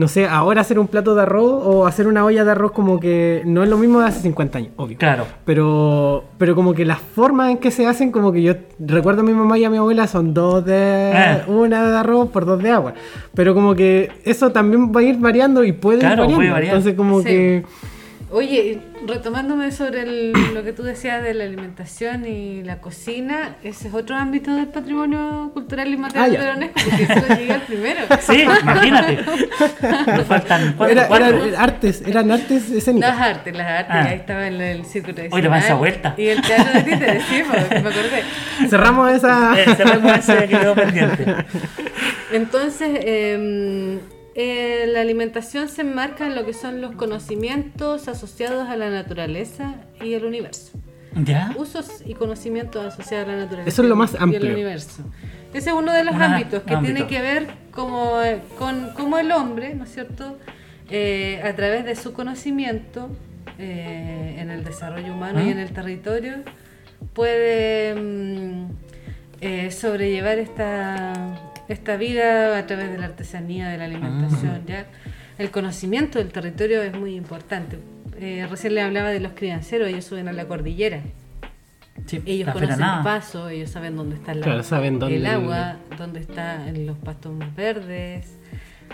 No 0.00 0.08
sé, 0.08 0.26
ahora 0.26 0.62
hacer 0.62 0.78
un 0.78 0.88
plato 0.88 1.14
de 1.14 1.20
arroz 1.20 1.62
o 1.62 1.86
hacer 1.86 2.06
una 2.06 2.24
olla 2.24 2.42
de 2.42 2.50
arroz 2.52 2.72
como 2.72 2.98
que 2.98 3.42
no 3.44 3.62
es 3.62 3.68
lo 3.68 3.76
mismo 3.76 4.00
de 4.00 4.06
hace 4.06 4.20
50 4.22 4.56
años, 4.56 4.70
obvio. 4.76 4.96
Claro, 4.96 5.26
Pero, 5.44 6.24
pero 6.38 6.54
como 6.54 6.72
que 6.72 6.86
las 6.86 7.00
formas 7.00 7.50
en 7.50 7.58
que 7.58 7.70
se 7.70 7.86
hacen, 7.86 8.10
como 8.10 8.32
que 8.32 8.40
yo 8.40 8.54
recuerdo 8.78 9.20
a 9.20 9.24
mi 9.24 9.34
mamá 9.34 9.58
y 9.58 9.64
a 9.66 9.68
mi 9.68 9.76
abuela 9.76 10.06
son 10.06 10.32
dos 10.32 10.64
de 10.64 11.12
Ah. 11.14 11.42
una 11.48 11.84
de 11.90 11.98
arroz 11.98 12.30
por 12.30 12.46
dos 12.46 12.62
de 12.62 12.70
agua. 12.70 12.94
Pero 13.34 13.52
como 13.52 13.74
que 13.74 14.10
eso 14.24 14.50
también 14.52 14.90
va 14.90 15.00
a 15.00 15.02
ir 15.02 15.18
variando 15.18 15.64
y 15.64 15.72
puede 15.72 15.98
Claro, 15.98 16.14
ir 16.14 16.18
variando. 16.20 16.36
puede 16.38 16.50
variar. 16.50 16.74
Entonces 16.76 16.94
como 16.96 17.18
Sí. 17.18 17.24
que 17.26 17.64
Oye, 18.32 18.78
retomándome 19.08 19.72
sobre 19.72 20.02
el- 20.02 20.32
lo 20.54 20.62
que 20.62 20.72
tú 20.72 20.84
decías 20.84 21.20
de 21.20 21.34
la 21.34 21.42
alimentación 21.42 22.24
y 22.26 22.62
la 22.62 22.80
cocina, 22.80 23.56
ese 23.64 23.88
es 23.88 23.94
otro 23.94 24.14
ámbito 24.14 24.54
del 24.54 24.68
patrimonio 24.68 25.50
cultural 25.52 25.88
y 25.92 25.96
material 25.96 26.36
Ah, 26.36 26.38
de 26.38 26.46
la 26.46 26.54
UNESCO, 26.56 26.80
porque 26.88 27.02
eso 27.02 27.34
llegué 27.36 27.52
al 27.52 27.62
primero. 27.62 28.00
Sí, 28.20 28.42
imagínate. 28.42 29.18
Nos 30.16 30.26
faltan 30.26 30.74
cuatro. 30.76 30.92
Era, 30.92 31.08
cuatro. 31.08 31.26
eran 31.44 31.54
artes, 31.60 32.02
eran 32.06 32.30
artes 32.30 32.70
escénicas. 32.70 33.10
Las 33.18 33.28
artes, 33.36 33.56
las 33.56 33.66
artes, 33.68 33.94
Ah. 33.96 34.04
ahí 34.08 34.16
estaba 34.16 34.46
el, 34.46 34.60
el 34.60 34.84
circo 34.84 35.12
tradicional. 35.12 35.32
Oye, 35.34 35.42
le 35.42 35.48
va 35.48 35.58
esa 35.58 35.74
vuelta. 35.74 36.14
Y 36.16 36.26
el 36.28 36.40
teatro 36.40 36.72
de 36.72 36.82
títeres, 36.84 37.24
sí, 37.24 37.42
pues, 37.50 37.70
me 37.70 37.78
acordé. 37.78 38.22
Cerramos 38.68 39.10
esa. 39.12 39.60
Eh, 39.60 39.74
cerremos 39.76 40.12
ese 40.18 40.36
que 40.46 40.56
quedó 40.56 40.74
pendiente. 40.76 41.34
Entonces, 42.32 42.90
eh, 43.02 43.98
eh, 44.34 44.86
la 44.88 45.00
alimentación 45.00 45.68
se 45.68 45.82
enmarca 45.82 46.26
en 46.26 46.34
lo 46.34 46.44
que 46.46 46.52
son 46.52 46.80
los 46.80 46.94
conocimientos 46.94 48.08
asociados 48.08 48.68
a 48.68 48.76
la 48.76 48.90
naturaleza 48.90 49.74
y 50.00 50.14
el 50.14 50.24
universo. 50.24 50.72
¿Ya? 51.16 51.52
Usos 51.58 52.02
y 52.06 52.14
conocimientos 52.14 52.84
asociados 52.94 53.28
a 53.28 53.32
la 53.32 53.38
naturaleza 53.38 53.68
Eso 53.68 53.82
es 53.82 53.88
lo 53.88 53.96
más 53.96 54.12
y 54.12 54.16
el 54.16 54.22
amplio. 54.22 54.52
universo. 54.52 55.02
Ese 55.52 55.70
es 55.70 55.74
uno 55.74 55.92
de 55.92 56.04
los 56.04 56.14
Ah, 56.14 56.26
ámbitos 56.36 56.62
que 56.62 56.74
ámbito. 56.74 56.94
tiene 56.94 57.08
que 57.10 57.20
ver 57.20 57.48
como, 57.72 58.22
eh, 58.22 58.40
con 58.58 58.90
cómo 58.94 59.18
el 59.18 59.32
hombre, 59.32 59.74
¿no 59.74 59.84
es 59.84 59.92
cierto?, 59.92 60.36
Eh, 60.92 61.40
a 61.44 61.54
través 61.54 61.84
de 61.84 61.94
su 61.94 62.12
conocimiento 62.12 63.08
eh, 63.60 64.36
en 64.40 64.50
el 64.50 64.64
desarrollo 64.64 65.12
humano 65.14 65.40
y 65.40 65.44
¿Mm? 65.44 65.50
en 65.50 65.58
el 65.60 65.70
territorio, 65.72 66.34
puede 67.14 67.94
mm, 67.94 69.70
sobrellevar 69.70 70.38
esta, 70.40 71.49
esta 71.70 71.96
vida 71.96 72.58
a 72.58 72.66
través 72.66 72.90
de 72.90 72.98
la 72.98 73.06
artesanía, 73.06 73.68
de 73.68 73.78
la 73.78 73.84
alimentación. 73.84 74.62
¿ya? 74.66 74.86
El 75.38 75.50
conocimiento 75.50 76.18
del 76.18 76.28
territorio 76.32 76.82
es 76.82 76.92
muy 76.98 77.14
importante. 77.16 77.78
Eh, 78.18 78.46
recién 78.50 78.74
le 78.74 78.82
hablaba 78.82 79.08
de 79.10 79.20
los 79.20 79.32
crianceros, 79.32 79.88
ellos 79.88 80.04
suben 80.04 80.28
a 80.28 80.32
la 80.32 80.46
cordillera. 80.46 81.00
Sí, 82.06 82.20
Ellos 82.26 82.48
conocen 82.52 82.76
feranada. 82.76 83.02
paso, 83.04 83.48
ellos 83.48 83.70
saben 83.70 83.94
dónde 83.96 84.16
está 84.16 84.34
la- 84.34 84.44
Claro, 84.44 84.62
saben 84.62 84.98
dónde- 84.98 85.16
el 85.16 85.26
agua, 85.26 85.76
dónde 85.98 86.20
están 86.20 86.86
los 86.86 86.96
pastos 86.98 87.32
más 87.32 87.54
verdes, 87.54 88.26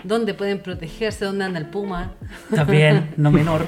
dónde 0.03 0.33
pueden 0.33 0.59
protegerse, 0.59 1.25
dónde 1.25 1.45
anda 1.45 1.59
el 1.59 1.65
puma. 1.67 2.13
También, 2.53 3.09
no 3.17 3.31
menor. 3.31 3.65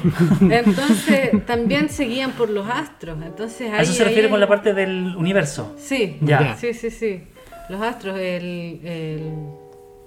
Entonces, 0.50 1.46
también 1.46 1.90
se 1.90 2.06
guían 2.06 2.32
por 2.32 2.50
los 2.50 2.70
astros. 2.70 3.18
Entonces, 3.26 3.72
A 3.72 3.82
eso 3.82 3.94
se 3.94 4.04
refiere 4.04 4.26
ahí- 4.28 4.32
con 4.32 4.40
la 4.40 4.48
parte 4.48 4.74
del 4.74 5.16
universo. 5.18 5.76
Sí, 5.78 6.18
Ya. 6.22 6.56
sí, 6.58 6.74
sí, 6.74 6.90
sí. 6.92 7.24
Los 7.70 7.82
astros, 7.82 8.18
el, 8.18 8.82
el- 8.84 9.32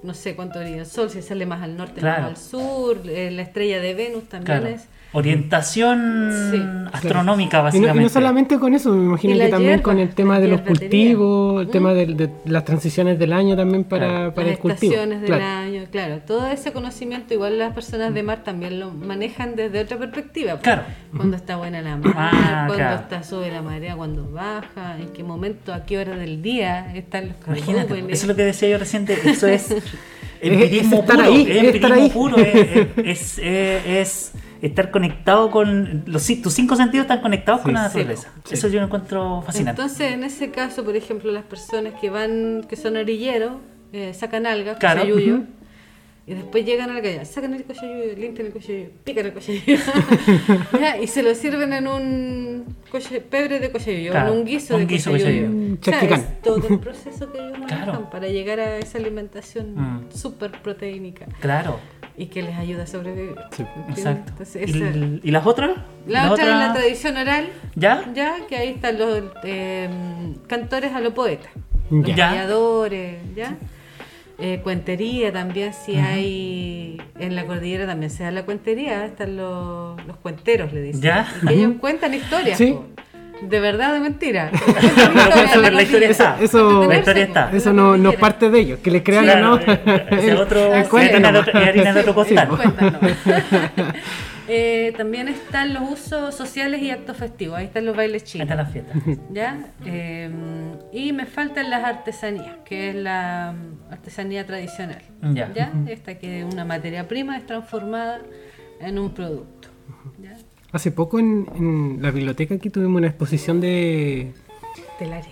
no 0.03 0.13
sé 0.13 0.35
cuánto 0.35 0.59
brilla 0.59 0.79
el 0.79 0.85
sol, 0.85 1.09
si 1.09 1.21
sale 1.21 1.45
más 1.45 1.61
al 1.63 1.77
norte, 1.77 2.01
Claro. 2.01 2.23
más 2.23 2.29
al 2.31 2.37
sur, 2.37 3.01
eh, 3.09 3.31
la 3.31 3.41
estrella 3.43 3.79
de 3.79 3.93
Venus 3.93 4.25
también 4.27 4.59
Claro. 4.59 4.75
es. 4.75 4.83
Orientación 5.13 6.31
Sí. 6.51 6.61
astronómica, 6.91 7.57
Y 7.57 7.59
no, 7.59 7.63
básicamente. 7.63 7.99
y 7.99 8.03
no 8.03 8.09
solamente 8.09 8.59
con 8.59 8.73
eso, 8.73 8.91
me 8.91 9.05
imagino 9.05 9.37
que 9.37 9.47
también 9.47 9.71
hierba, 9.73 9.83
con 9.83 9.99
el 9.99 10.09
tema 10.09 10.39
de 10.39 10.47
los 10.47 10.61
cultivos, 10.61 11.61
el 11.61 11.67
Mm. 11.67 11.71
tema 11.71 11.93
de, 11.93 12.05
de 12.07 12.29
las 12.45 12.65
transiciones 12.65 13.19
del 13.19 13.31
año 13.33 13.55
también 13.55 13.83
para, 13.83 14.07
Claro. 14.07 14.33
para 14.33 14.47
las 14.47 14.55
el 14.55 14.61
cultivo. 14.61 14.93
estaciones 14.93 15.21
del 15.21 15.27
Claro. 15.29 15.43
año, 15.45 15.83
claro. 15.91 16.19
Todo 16.25 16.47
ese 16.47 16.71
conocimiento, 16.71 17.33
igual 17.33 17.57
las 17.59 17.73
personas 17.73 18.13
de 18.13 18.23
mar 18.23 18.43
también 18.43 18.79
lo 18.79 18.91
manejan 18.91 19.55
desde 19.55 19.79
otra 19.81 19.97
perspectiva. 19.97 20.53
pues. 20.53 20.63
Claro. 20.63 20.83
Cuando 21.15 21.37
está 21.37 21.57
buena 21.57 21.81
la 21.81 21.95
mar, 21.97 22.13
Ah, 22.17 22.63
cuando 22.67 22.73
claro. 22.75 22.95
está 23.01 23.23
sube 23.23 23.51
la 23.51 23.61
marea, 23.61 23.95
cuando 23.95 24.29
baja, 24.31 24.97
en 24.99 25.09
qué 25.13 25.23
momento, 25.23 25.73
a 25.73 25.85
qué 25.85 25.97
hora 25.99 26.15
del 26.17 26.41
día 26.41 26.93
están 26.95 27.29
los 27.29 27.37
Imagínate, 27.47 27.87
carbúmenes. 27.87 28.17
eso 28.17 28.23
es 28.25 28.27
lo 28.29 28.35
que 28.35 28.43
decía 28.43 28.69
yo 28.69 28.77
recién, 28.77 29.05
eso 29.25 29.47
es 29.47 29.69
empirismo 30.41 30.95
es 30.97 31.01
estar 31.01 31.15
puro, 31.17 31.27
ahí, 31.27 31.47
es 31.49 31.75
estar 31.75 31.91
ahí. 31.93 32.09
puro, 32.09 32.37
es, 32.37 32.87
es- 32.97 33.39
es- 33.39 33.85
es 33.85 34.31
estar 34.67 34.91
conectado 34.91 35.51
con, 35.51 36.03
los, 36.05 36.25
tus 36.41 36.53
cinco 36.53 36.75
sentidos 36.75 37.03
están 37.05 37.21
conectados 37.21 37.61
con 37.61 37.73
la 37.73 37.83
naturaleza. 37.83 38.29
sí. 38.45 38.53
Eso 38.55 38.67
yo 38.69 38.79
lo 38.79 38.85
encuentro 38.85 39.41
fascinante. 39.45 39.81
Entonces, 39.81 40.13
en 40.13 40.23
ese 40.23 40.51
caso, 40.51 40.83
por 40.83 40.95
ejemplo, 40.95 41.31
las 41.31 41.43
personas 41.43 41.93
que 41.99 42.09
van, 42.09 42.65
que 42.69 42.75
son 42.75 42.95
orilleros, 42.97 43.53
eh, 43.91 44.13
sacan 44.13 44.45
algas, 44.45 44.77
Claro. 44.77 45.01
cochayuyo, 45.01 45.41
y 46.25 46.33
después 46.35 46.65
llegan 46.65 46.89
a 46.89 46.93
la 46.93 47.01
calle, 47.01 47.25
sacan 47.25 47.53
el 47.53 47.65
cochayuyo, 47.65 48.15
limpian 48.17 48.47
el 48.47 48.53
cochayuyo, 48.53 48.89
pican 49.03 49.25
el 49.25 49.33
cochayuyo, 49.33 49.77
y 51.03 51.07
se 51.07 51.21
lo 51.23 51.35
sirven 51.35 51.73
en 51.73 51.87
un 51.87 52.75
coche- 52.89 53.19
pebre 53.19 53.59
de 53.59 53.69
cochayuyo, 53.71 54.11
Claro, 54.11 54.31
en 54.33 54.39
un 54.39 54.45
guiso 54.45 54.75
un 54.77 54.87
de 54.87 54.95
cochayuyo. 54.95 55.49
O 55.81 55.83
sea, 55.83 55.99
es 55.99 56.41
todo 56.41 56.65
el 56.69 56.79
proceso 56.79 57.31
que 57.31 57.39
ellos 57.39 57.59
manejan 57.59 57.83
Claro. 57.83 58.09
para 58.09 58.27
llegar 58.29 58.61
a 58.61 58.77
esa 58.77 58.97
alimentación 58.97 59.75
Mm. 59.75 60.11
súper 60.15 60.51
proteínica 60.61 61.25
Claro, 61.41 61.79
y 62.17 62.27
que 62.27 62.41
les 62.43 62.55
ayuda 62.55 62.83
a 62.83 62.87
sobrevivir. 62.87 63.35
Exacto. 63.89 64.31
Entonces, 64.31 64.69
¿Y, 64.69 64.81
el- 64.81 65.19
y 65.23 65.31
las 65.31 65.45
otras? 65.45 65.71
la 66.07 66.23
¿Las 66.23 66.31
otra 66.31 66.43
es 66.45 66.49
la 66.67 66.73
tradición 66.73 67.17
oral, 67.17 67.49
¿Ya? 67.75 68.03
ya 68.13 68.35
que 68.47 68.55
ahí 68.57 68.69
están 68.69 68.99
los 68.99 69.23
eh, 69.43 69.89
cantores 70.47 70.93
a 70.93 70.99
lo 70.99 71.13
poeta, 71.13 71.49
Ya. 71.89 72.45
los 72.47 72.89
Ya. 72.91 73.17
ya. 73.35 73.57
Eh, 74.39 74.59
cuentería 74.63 75.31
también, 75.31 75.73
si 75.73 75.95
hay 75.95 76.99
en 77.19 77.35
la 77.35 77.45
cordillera 77.45 77.85
también 77.85 78.09
se 78.09 78.23
da 78.23 78.31
la 78.31 78.43
cuentería, 78.43 79.05
están 79.05 79.37
los, 79.37 80.03
los 80.07 80.17
cuenteros, 80.17 80.73
le 80.73 80.81
dicen. 80.81 81.01
Ya. 81.01 81.27
Y 81.43 81.47
que 81.47 81.53
ellos 81.53 81.73
cuentan 81.79 82.13
historias, 82.15 82.57
Sí. 82.57 82.77
De 83.41 83.59
verdad 83.59 83.91
o 83.91 83.93
de 83.95 83.99
mentira. 83.99 84.51
La 85.71 85.81
historia 85.81 86.09
está. 86.09 86.37
Eso- 86.41 86.85
La 86.87 86.97
historia 86.97 87.23
está. 87.23 87.49
Eso 87.53 87.73
no, 87.73 87.97
no 87.97 88.11
es 88.11 88.17
parte 88.17 88.49
de 88.49 88.59
ellos, 88.59 88.79
que 88.79 88.91
les 88.91 89.03
crean 89.03 89.27
o 89.29 89.35
no. 89.37 89.53
otro- 90.41 90.73
es 90.73 90.93
harina 90.93 91.31
de 91.31 91.39
otro- 91.39 91.59
es 91.59 91.67
harina 91.67 91.93
de 91.93 91.99
otro 92.01 92.13
costal. 92.15 92.49
Eh, 94.49 94.93
también 94.97 95.29
están 95.29 95.73
los 95.73 95.89
usos 95.89 96.35
sociales 96.35 96.81
y 96.81 96.91
actos 96.91 97.15
festivos. 97.15 97.57
Ahí 97.57 97.65
están 97.65 97.85
los 97.85 97.95
bailes 97.95 98.23
Ahí 98.23 98.27
chinos. 98.27 98.45
está 98.49 98.55
la 98.55 98.65
fiesta. 98.65 98.93
¿Ya? 99.31 99.67
Eh, 99.85 100.29
y 100.91 101.13
me 101.13 101.25
faltan 101.25 101.69
las 101.69 101.83
artesanías, 101.85 102.57
que 102.65 102.89
es 102.89 102.95
la 102.95 103.53
artesanía 103.89 104.45
tradicional. 104.45 105.01
Ya. 105.33 105.71
Esta 105.87 106.15
que 106.15 106.41
es 106.41 106.45
una 106.53 106.65
materia 106.65 107.07
prima 107.07 107.37
es 107.37 107.45
transformada 107.45 108.19
en 108.81 108.99
un 108.99 109.13
producto. 109.13 109.69
¿Ya? 110.21 110.35
Hace 110.73 110.91
poco 110.91 111.19
en, 111.19 111.47
en 111.55 111.99
la 112.01 112.11
biblioteca 112.11 112.55
aquí 112.55 112.69
tuvimos 112.69 112.97
una 112.97 113.07
exposición 113.07 113.61
de... 113.61 114.31
Telares. 114.97 115.27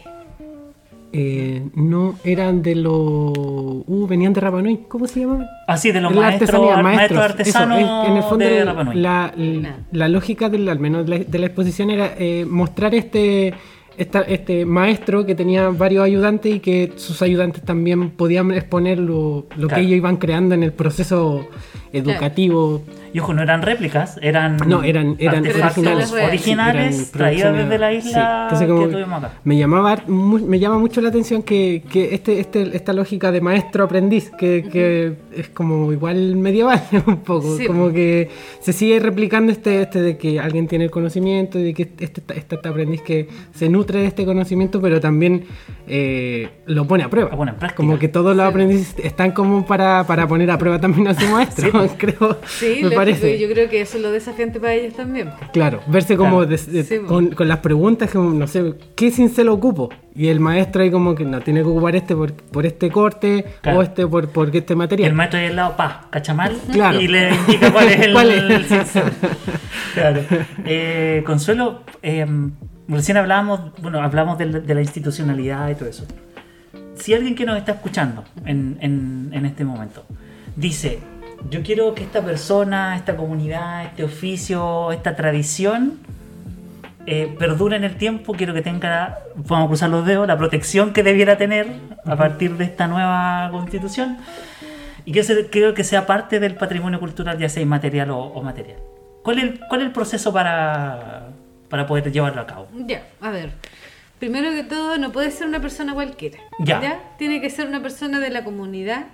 eh, 1.13 1.63
no 1.75 2.15
eran 2.23 2.61
de 2.61 2.75
los... 2.75 2.93
Uh, 2.93 4.05
venían 4.07 4.33
de 4.33 4.41
Rapa 4.41 4.61
Nui. 4.61 4.85
¿Cómo 4.87 5.07
se 5.07 5.21
llama? 5.21 5.45
Así, 5.67 5.91
de 5.91 5.99
los 5.99 6.13
La 6.13 6.21
maestros, 6.21 6.49
artesanía, 6.51 6.83
maestros 6.83 7.19
artesanos 7.23 7.79
eso, 7.79 8.05
en 8.05 8.17
el 8.17 8.23
fondo 8.23 8.45
de 8.45 8.59
el- 8.59 8.65
Rapa 8.67 8.83
Nui. 8.83 8.95
la, 8.95 9.33
la- 9.35 9.75
la 9.91 10.07
lógica 10.07 10.47
del, 10.49 10.69
al 10.69 10.79
menos 10.79 11.05
de 11.07 11.17
la, 11.19 11.23
de 11.25 11.39
la 11.39 11.45
exposición 11.47 11.89
era 11.89 12.13
eh, 12.19 12.45
mostrar 12.47 12.93
este, 12.93 13.53
esta- 13.97 14.21
este 14.21 14.65
maestro 14.65 15.25
que 15.25 15.33
tenía 15.33 15.69
varios 15.69 16.05
ayudantes 16.05 16.55
y 16.55 16.59
que 16.59 16.93
sus 16.97 17.19
ayudantes 17.23 17.63
también 17.63 18.11
podían 18.11 18.51
exponer 18.51 18.99
lo, 18.99 19.47
lo 19.57 19.67
Claro. 19.67 19.75
que 19.75 19.81
ellos 19.81 19.97
iban 19.97 20.17
creando 20.17 20.53
en 20.53 20.61
el 20.63 20.71
proceso 20.71 21.47
educativo. 21.93 22.81
Y 23.13 23.19
ojo, 23.19 23.33
no 23.33 23.41
eran 23.41 23.61
réplicas, 23.61 24.17
eran, 24.21 24.55
No, 24.67 24.83
eran, 24.83 25.17
eran 25.19 25.45
originales. 25.45 26.11
originales 26.13 26.95
Sí, 26.95 27.01
eran 27.01 27.11
traídos 27.11 27.43
producciones- 27.51 27.63
desde 27.69 27.77
la 27.77 27.91
sí. 27.91 27.97
isla 28.07 28.39
Entonces, 28.43 28.67
como 28.69 28.87
que 28.87 28.93
tuvimos 28.93 29.17
acá. 29.23 29.33
Me 29.43 29.57
llamaba 29.57 29.97
me 30.07 30.59
llama 30.59 30.77
mucho 30.77 31.01
la 31.01 31.09
atención 31.09 31.43
que, 31.43 31.83
que 31.91 32.13
este, 32.15 32.39
este, 32.39 32.73
esta 32.75 32.93
lógica 32.93 33.31
de 33.33 33.41
maestro 33.41 33.83
aprendiz, 33.83 34.31
que, 34.39 34.63
que 34.71 35.13
es 35.35 35.49
como 35.49 35.91
igual 35.91 36.37
medieval 36.37 36.81
un 37.05 37.17
poco, 37.17 37.57
Sí. 37.57 37.65
como 37.65 37.91
que 37.91 38.29
se 38.61 38.71
sigue 38.71 38.99
replicando 39.01 39.51
este, 39.51 39.81
este 39.81 40.01
de 40.01 40.17
que 40.17 40.39
alguien 40.39 40.67
tiene 40.69 40.85
el 40.85 40.91
conocimiento 40.91 41.59
y 41.59 41.63
de 41.63 41.73
que 41.73 41.83
este, 41.83 42.05
este, 42.05 42.21
este 42.55 42.67
aprendiz 42.67 43.01
que 43.01 43.27
se 43.53 43.67
nutre 43.67 43.99
de 43.99 44.05
este 44.07 44.23
conocimiento, 44.25 44.79
pero 44.79 45.01
también 45.01 45.43
eh, 45.87 46.49
lo 46.65 46.87
pone 46.87 47.03
a 47.03 47.09
prueba. 47.09 47.29
Lo 47.31 47.37
pone 47.37 47.51
en 47.51 47.57
práctica. 47.57 47.75
Como 47.77 47.99
que 47.99 48.07
todos 48.07 48.35
los 48.37 48.45
aprendices 48.45 48.95
están 49.03 49.31
como 49.31 49.65
para, 49.65 50.05
para 50.05 50.27
poner 50.27 50.49
a 50.51 50.57
prueba 50.57 50.79
también 50.79 51.07
a 51.09 51.13
su 51.13 51.27
maestro, 51.31 51.80
creo. 51.97 52.37
Sí, 52.47 52.65
me 52.65 52.81
lógico, 52.83 52.95
parece. 52.95 53.39
yo 53.39 53.47
creo 53.49 53.69
que 53.69 53.81
eso 53.81 53.97
es 53.97 54.03
lo 54.03 54.11
desafiante 54.11 54.59
para 54.59 54.73
ellos 54.73 54.93
también. 54.95 55.29
Claro, 55.53 55.81
verse 55.87 56.15
como 56.17 56.37
Claro. 56.39 56.45
des- 56.47 56.71
de- 56.71 56.83
Sí, 56.83 56.99
po. 56.99 57.07
con, 57.07 57.27
con 57.31 57.47
las 57.47 57.59
preguntas, 57.59 58.09
como, 58.11 58.31
no 58.31 58.47
sé, 58.47 58.73
¿qué 58.95 59.11
cincel 59.11 59.49
ocupo? 59.49 59.89
Y 60.15 60.27
el 60.27 60.39
maestro 60.39 60.81
ahí 60.83 60.91
como 60.91 61.15
que 61.15 61.23
no 61.25 61.39
tiene 61.41 61.61
que 61.61 61.67
ocupar 61.67 61.95
este 61.95 62.15
por, 62.15 62.33
por 62.33 62.65
este 62.65 62.89
corte 62.91 63.45
Claro. 63.61 63.79
o 63.79 63.81
este 63.81 64.05
por, 64.07 64.27
por 64.29 64.47
este 64.55 64.59
Y 64.69 64.73
el 64.73 64.77
material. 64.77 65.13
maestro 65.13 65.39
ahí 65.39 65.45
al 65.47 65.55
lado, 65.55 65.77
pa, 65.77 66.07
cachamal, 66.09 66.57
Claro. 66.71 66.99
y 66.99 67.07
le 67.07 67.29
indica 67.33 67.71
cuál 67.71 67.87
es 67.87 67.99
el, 68.01 68.13
¿Cuál 68.13 68.31
es? 68.31 68.43
el 68.43 68.65
cincel. 68.65 69.03
Claro. 69.93 70.21
Eh, 70.65 71.23
Consuelo, 71.25 71.81
eh, 72.03 72.25
recién 72.87 73.17
hablábamos, 73.17 73.71
bueno, 73.81 74.01
hablamos 74.01 74.37
de, 74.37 74.45
la 74.73 74.81
institucionalidad 74.81 75.69
y 75.69 75.75
todo 75.75 75.87
eso. 75.89 76.05
Si 76.95 77.13
alguien 77.13 77.35
que 77.35 77.45
nos 77.45 77.57
está 77.57 77.71
escuchando 77.73 78.23
en, 78.45 78.77
en- 78.81 79.29
en 79.33 79.45
este 79.45 79.63
momento 79.63 80.05
dice, 80.55 80.99
yo 81.49 81.61
quiero 81.63 81.93
que 81.95 82.03
esta 82.03 82.21
persona, 82.21 82.95
esta 82.95 83.15
comunidad, 83.17 83.85
este 83.85 84.03
oficio, 84.03 84.91
esta 84.91 85.15
tradición 85.15 85.99
eh, 87.07 87.35
perdure 87.39 87.75
en 87.77 87.83
el 87.83 87.95
tiempo, 87.95 88.33
quiero 88.33 88.53
que 88.53 88.61
tenga, 88.61 89.19
vamos 89.35 89.65
a 89.65 89.67
cruzar 89.67 89.89
los 89.89 90.05
dedos, 90.05 90.27
la 90.27 90.37
protección 90.37 90.93
que 90.93 91.01
debiera 91.03 91.37
tener 91.37 91.67
a 92.05 92.15
partir 92.15 92.57
de 92.57 92.65
esta 92.65 92.87
nueva 92.87 93.49
constitución 93.51 94.17
y 95.03 95.11
que 95.11 95.23
se- 95.23 95.49
creo 95.49 95.73
que 95.73 95.83
sea 95.83 96.05
parte 96.05 96.39
del 96.39 96.55
patrimonio 96.55 96.99
cultural, 96.99 97.37
ya 97.39 97.49
sea 97.49 97.63
inmaterial 97.63 98.11
o, 98.11 98.19
o 98.19 98.43
material. 98.43 98.77
¿Cuál 99.23 99.37
es, 99.39 99.43
el, 99.45 99.59
¿Cuál 99.67 99.81
es 99.81 99.87
el 99.87 99.93
proceso 99.93 100.31
para, 100.31 101.29
para 101.69 101.87
poder 101.87 102.11
llevarlo 102.11 102.41
a 102.41 102.45
cabo? 102.47 102.67
Ya, 102.87 103.03
a 103.19 103.31
ver. 103.31 103.49
Primero 104.19 104.51
que 104.51 104.63
todo, 104.63 104.99
no 104.99 105.11
puede 105.11 105.31
ser 105.31 105.47
una 105.47 105.59
persona 105.59 105.95
cualquiera. 105.95 106.37
Ya. 106.59 106.99
Tiene 107.17 107.41
que 107.41 107.49
ser 107.49 107.67
una 107.67 107.81
persona 107.81 108.19
de 108.19 108.29
la 108.29 108.43
comunidad. 108.43 109.05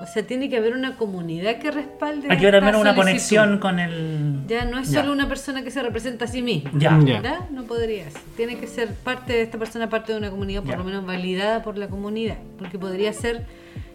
O 0.00 0.06
sea, 0.06 0.26
tiene 0.26 0.48
que 0.48 0.56
haber 0.56 0.72
una 0.74 0.96
comunidad 0.96 1.58
que 1.58 1.70
respalde. 1.70 2.26
Hay 2.30 2.38
que 2.38 2.44
haber 2.44 2.56
al 2.56 2.62
menos 2.64 2.80
una 2.80 2.94
solicitud. 2.94 3.02
conexión 3.36 3.58
con 3.58 3.78
el... 3.78 4.40
Ya, 4.48 4.64
no 4.64 4.78
es 4.78 4.90
Ya. 4.90 5.00
solo 5.00 5.12
una 5.12 5.28
persona 5.28 5.62
que 5.62 5.70
se 5.70 5.82
representa 5.82 6.24
a 6.24 6.28
sí 6.28 6.42
misma. 6.42 6.70
Ya. 6.74 6.98
Ya. 7.04 7.22
¿Ya? 7.22 7.46
No 7.50 7.64
podría 7.64 8.10
ser. 8.10 8.20
Tiene 8.36 8.56
que 8.58 8.66
ser 8.66 8.94
parte 8.94 9.32
de 9.34 9.42
esta 9.42 9.58
persona, 9.58 9.88
parte 9.88 10.12
de 10.12 10.18
una 10.18 10.30
comunidad, 10.30 10.62
por 10.62 10.70
Ya. 10.72 10.76
lo 10.78 10.84
menos 10.84 11.06
validada 11.06 11.62
por 11.62 11.78
la 11.78 11.88
comunidad. 11.88 12.38
Porque 12.58 12.78
podría 12.78 13.12
ser 13.12 13.44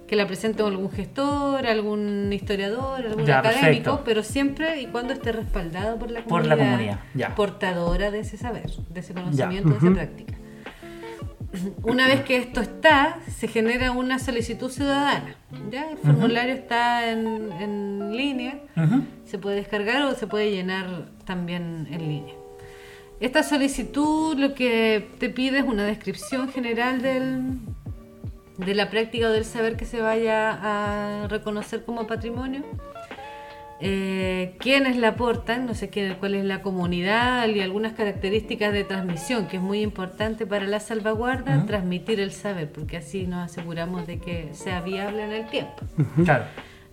que 0.07 0.15
la 0.15 0.25
presente 0.27 0.63
algún 0.63 0.89
gestor, 0.91 1.65
algún 1.67 2.31
historiador, 2.31 3.05
algún 3.05 3.25
Ya, 3.25 3.39
académico, 3.39 3.63
perfecto. 3.65 4.01
pero 4.05 4.23
siempre 4.23 4.79
y 4.79 4.85
cuando 4.85 5.11
esté 5.11 5.33
respaldado 5.33 5.97
por 5.99 6.11
la 6.11 6.21
Por 6.21 6.43
comunidad. 6.43 6.57
la 6.57 6.63
comunidad, 6.63 6.99
ya. 7.15 7.35
Portadora 7.35 8.11
de 8.11 8.19
ese 8.21 8.37
saber, 8.37 8.69
de 8.89 8.99
ese 9.01 9.13
conocimiento, 9.13 9.69
de 9.71 9.77
esa 9.77 9.91
práctica. 9.91 10.35
Una 11.83 12.07
vez 12.07 12.21
que 12.21 12.37
esto 12.37 12.61
está, 12.61 13.19
se 13.35 13.47
genera 13.47 13.91
una 13.91 14.19
solicitud 14.19 14.69
ciudadana. 14.69 15.35
¿ya? 15.71 15.89
El 15.89 15.97
formulario 15.97 16.53
está 16.53 17.11
en, 17.11 17.51
en 17.53 18.15
línea 18.15 18.59
se 19.25 19.37
puede 19.37 19.57
descargar 19.57 20.01
o 20.03 20.15
se 20.15 20.27
puede 20.27 20.51
llenar 20.51 21.09
también 21.25 21.87
en 21.91 21.99
línea. 22.07 22.35
Esta 23.19 23.43
solicitud 23.43 24.37
lo 24.37 24.53
que 24.53 25.09
te 25.19 25.29
pide 25.29 25.59
es 25.59 25.65
una 25.65 25.85
descripción 25.85 26.49
general 26.49 27.01
del, 27.01 27.59
de 28.57 28.75
la 28.75 28.89
práctica 28.89 29.27
o 29.27 29.31
del 29.31 29.45
saber 29.45 29.75
que 29.75 29.85
se 29.85 30.01
vaya 30.01 30.51
a 30.61 31.27
reconocer 31.27 31.83
como 31.83 32.05
patrimonio. 32.05 32.63
Eh, 33.80 34.55
quiénes 34.59 34.97
la 34.97 35.09
aportan, 35.09 35.67
no 35.67 35.75
sé 35.75 35.89
quién, 35.89 36.15
cuál 36.15 36.34
es 36.34 36.43
la 36.45 36.61
comunidad 36.63 37.47
y 37.47 37.59
algunas 37.61 37.93
características 37.93 38.73
de 38.73 38.84
transmisión, 38.84 39.47
que 39.47 39.57
es 39.57 39.61
muy 39.61 39.82
importante 39.82 40.47
para 40.47 40.65
la 40.65 40.80
salvaguarda, 40.80 41.57
Ujú. 41.57 41.67
transmitir 41.67 42.19
el 42.19 42.32
saber, 42.32 42.71
porque 42.71 42.97
así 42.97 43.28
nos 43.28 43.45
aseguramos 43.51 44.07
de 44.07 44.17
que 44.19 44.49
sea 44.53 44.82
viable 44.82 45.23
en 45.23 45.32
el 45.32 45.45
tiempo. 45.47 45.84
Claro. 46.25 46.45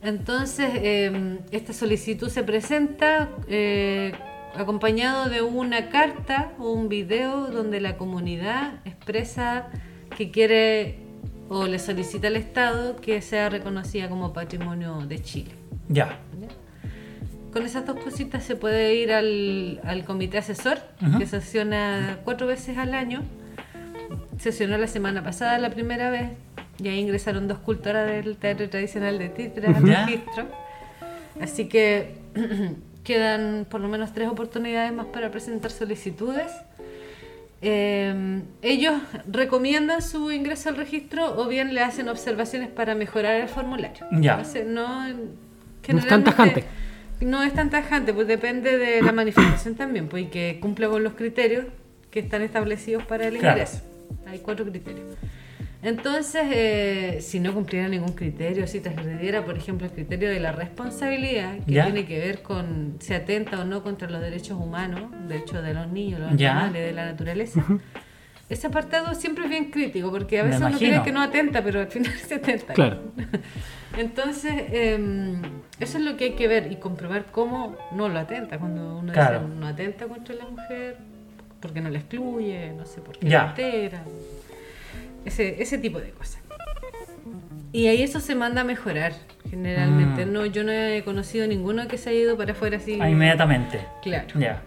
Entonces, 0.03 0.69
eh, 0.75 1.39
esta 1.51 1.73
solicitud 1.73 2.29
se 2.29 2.43
presenta 2.43 3.31
eh, 3.49 4.13
acompañado 4.55 5.31
de 5.31 5.41
una 5.41 5.89
carta 5.89 6.53
o 6.59 6.71
un 6.71 6.91
video 6.91 7.47
donde 7.47 7.81
la 7.81 7.97
comunidad 7.97 8.81
expresa 8.85 9.69
que 10.17 10.31
quiere 10.31 10.99
o 11.49 11.67
le 11.67 11.79
solicita 11.79 12.29
al 12.29 12.37
Estado 12.37 12.97
que 12.97 13.23
sea 13.23 13.49
reconocida 13.49 14.11
como 14.11 14.35
patrimonio 14.35 14.99
de 15.07 15.23
Chile. 15.23 15.53
Ya. 15.89 16.19
Con 17.55 17.65
esas 17.65 17.87
dos 17.87 17.97
cositas 18.01 18.43
se 18.45 18.57
puede 18.57 18.97
ir 18.97 19.13
al, 19.13 19.81
al 19.85 20.05
comité 20.05 20.39
asesor, 20.39 20.79
Ujú. 21.01 21.21
que 21.21 21.27
sesiona 21.27 22.19
cuatro 22.25 22.47
veces 22.49 22.77
al 22.79 22.93
año. 22.95 23.23
Sesionó 24.39 24.77
la 24.77 24.89
semana 24.89 25.23
pasada 25.23 25.57
la 25.59 25.71
primera 25.71 26.11
vez 26.11 26.31
y 26.83 26.89
ahí 26.89 26.99
ingresaron 26.99 27.47
dos 27.47 27.59
cultoras 27.59 28.11
del 28.11 28.37
teatro 28.37 28.69
tradicional 28.69 29.19
de 29.19 29.29
Títeras 29.29 29.77
al 29.77 29.83
registro. 29.87 30.49
Así 31.41 31.69
que 31.69 32.17
quedan 33.05 33.67
por 33.71 33.81
lo 33.81 33.87
menos 33.89 34.13
tres 34.13 34.29
oportunidades 34.29 34.93
más 34.93 35.07
para 35.07 35.31
presentar 35.31 35.71
solicitudes. 35.71 36.51
Eh, 37.63 38.43
ellos 38.63 38.95
recomiendan 39.31 40.03
su 40.03 40.31
ingreso 40.33 40.69
al 40.71 40.77
registro 40.77 41.41
o 41.41 41.47
bien 41.47 41.73
le 41.73 41.81
hacen 41.83 42.09
observaciones 42.09 42.69
para 42.69 42.95
mejorar 42.97 43.37
el 43.37 43.49
formulario. 43.49 44.05
Ya. 44.11 44.37
No 44.39 44.45
sé, 44.45 44.65
no, 44.65 45.05
No 45.05 45.07
es 45.07 45.15
tan 45.15 45.29
generalmente- 45.83 46.31
tajante. 46.31 46.65
No 47.21 47.43
es 47.43 47.53
tan 47.55 47.71
tajante, 47.71 48.13
pues 48.13 48.27
depende 48.27 48.77
de 48.79 49.03
la 49.03 49.13
manifestación 49.13 49.75
también, 49.75 50.09
pues 50.09 50.25
y 50.25 50.27
que 50.27 50.59
cumpla 50.61 50.89
con 50.89 51.03
los 51.03 51.15
criterios 51.15 51.67
que 52.11 52.21
están 52.21 52.43
establecidos 52.43 53.05
para 53.05 53.27
el 53.29 53.39
Claro. 53.39 53.59
ingreso. 53.59 53.83
Hay 54.27 54.39
cuatro 54.39 54.65
criterios. 54.65 55.07
Entonces, 55.83 56.43
eh, 56.51 57.19
si 57.21 57.41
no 57.41 57.53
cumpliera 57.53 57.89
ningún 57.89 58.13
criterio, 58.13 58.67
si 58.67 58.81
transgrediera, 58.81 59.45
por 59.45 59.59
ejemplo, 59.59 59.87
el 59.87 59.93
criterio 59.93 60.31
de 60.31 60.41
la 60.41 60.51
responsabilidad, 60.53 61.59
que 61.67 61.73
Ya. 61.73 61.85
tiene 61.85 62.07
que 62.07 62.19
ver 62.21 62.41
con 62.43 62.97
si 63.01 63.13
atenta 63.13 63.61
o 63.61 63.65
no 63.67 63.83
contra 63.83 64.09
los 64.09 64.23
derechos 64.23 64.59
humanos, 64.59 65.11
derechos 65.29 65.63
de 65.63 65.75
los 65.75 65.89
niños, 65.89 66.21
los 66.21 66.37
Ya. 66.37 66.53
animales, 66.53 66.87
de 66.87 66.93
la 66.95 67.05
naturaleza, 67.05 67.63
ese 68.55 68.67
apartado 68.69 69.15
siempre 69.15 69.45
es 69.45 69.51
bien 69.51 69.71
crítico, 69.71 70.11
porque 70.11 70.41
a 70.41 70.45
veces 70.45 70.61
uno 70.61 70.77
cree 70.79 71.03
que 71.03 71.13
no 71.13 71.21
atenta, 71.23 71.63
pero 71.63 71.81
al 71.81 71.89
final 71.89 72.13
se 72.27 72.35
atenta. 72.37 72.73
Claro. 72.75 73.01
Entonces, 73.99 74.53
eh, 74.57 75.37
eso 75.79 75.99
es 75.99 76.05
lo 76.05 76.17
que 76.17 76.25
hay 76.25 76.33
que 76.33 76.49
ver 76.49 76.73
y 76.73 76.77
comprobar 76.77 77.27
cómo 77.31 77.77
no 77.93 78.09
lo 78.09 78.19
atenta. 78.19 78.59
Cuando 78.59 78.99
uno 78.99 79.13
Claro. 79.13 79.41
dice 79.41 79.55
no 79.61 79.67
atenta 79.69 80.07
contra 80.07 80.35
la 80.35 80.47
mujer, 80.47 80.97
porque 81.61 81.81
no 81.81 81.91
la 81.91 81.99
excluye, 81.99 82.73
no 82.77 82.87
sé 82.87 83.01
por 83.01 83.19
qué 83.19 83.29
la 83.29 83.51
altera. 83.51 84.03
Ese, 85.25 85.63
ese 85.63 85.79
tipo 85.79 86.01
de 86.01 86.11
cosas. 86.11 86.41
Y 87.73 87.87
ahí 87.89 88.03
eso 88.03 88.21
se 88.21 88.35
manda 88.35 88.61
a 88.61 88.65
mejorar, 88.65 89.13
generalmente. 89.51 90.27
Mm. 90.27 90.33
No, 90.33 90.47
yo 90.47 90.63
no 90.63 90.71
he 90.71 91.03
conocido 91.05 91.47
ninguno 91.47 91.89
que 91.89 91.99
se 91.99 92.11
haya 92.11 92.21
ido 92.21 92.37
para 92.37 92.53
afuera 92.53 92.77
así. 92.77 92.99
Ah, 93.01 93.11
inmediatamente. 93.11 93.81
Claro. 94.03 94.27
Ya. 94.39 94.63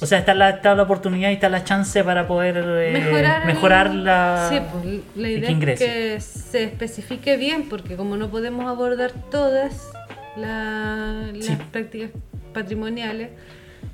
O 0.00 0.06
sea, 0.06 0.18
está 0.20 0.32
la, 0.34 0.50
está 0.50 0.74
la 0.74 0.84
oportunidad 0.84 1.30
y 1.30 1.34
está 1.34 1.48
la 1.48 1.64
chance 1.64 2.04
para 2.04 2.26
poder 2.28 2.56
eh, 2.58 2.90
mejorar, 2.92 3.40
el- 3.42 3.46
mejorar 3.48 3.94
la... 3.94 4.46
Sí, 4.48 4.58
pues, 4.72 5.00
la 5.16 5.28
y 5.28 5.40
que 5.40 5.48
idea 5.52 5.72
es 5.72 5.78
que 5.78 6.20
se 6.20 6.64
especifique 6.64 7.36
bien, 7.36 7.68
porque 7.68 7.96
como 7.96 8.16
no 8.16 8.28
podemos 8.30 8.66
abordar 8.66 9.10
todas 9.30 9.90
la- 10.36 11.30
las 11.34 11.44
Sí. 11.44 11.56
prácticas 11.72 12.10
patrimoniales, 12.54 13.30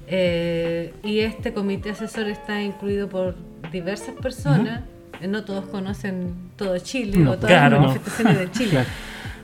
eh, 0.07 0.93
y 1.03 1.21
este 1.21 1.55
comité 1.55 1.91
asesor 1.91 2.29
está 2.29 2.61
incluido 2.61 3.09
por 3.09 3.35
diversas 3.73 4.15
personas, 4.21 4.83
eh, 5.23 5.27
no 5.27 5.45
todos 5.45 5.65
conocen 5.67 6.35
todo 6.57 6.77
Chile 6.79 7.17
No, 7.19 7.31
o 7.33 7.35
todas 7.37 7.51
claro. 7.51 7.77
las 7.81 7.87
manifestaciones 7.87 8.39
de 8.39 8.51
Chile. 8.53 8.71
Claro. 8.73 8.89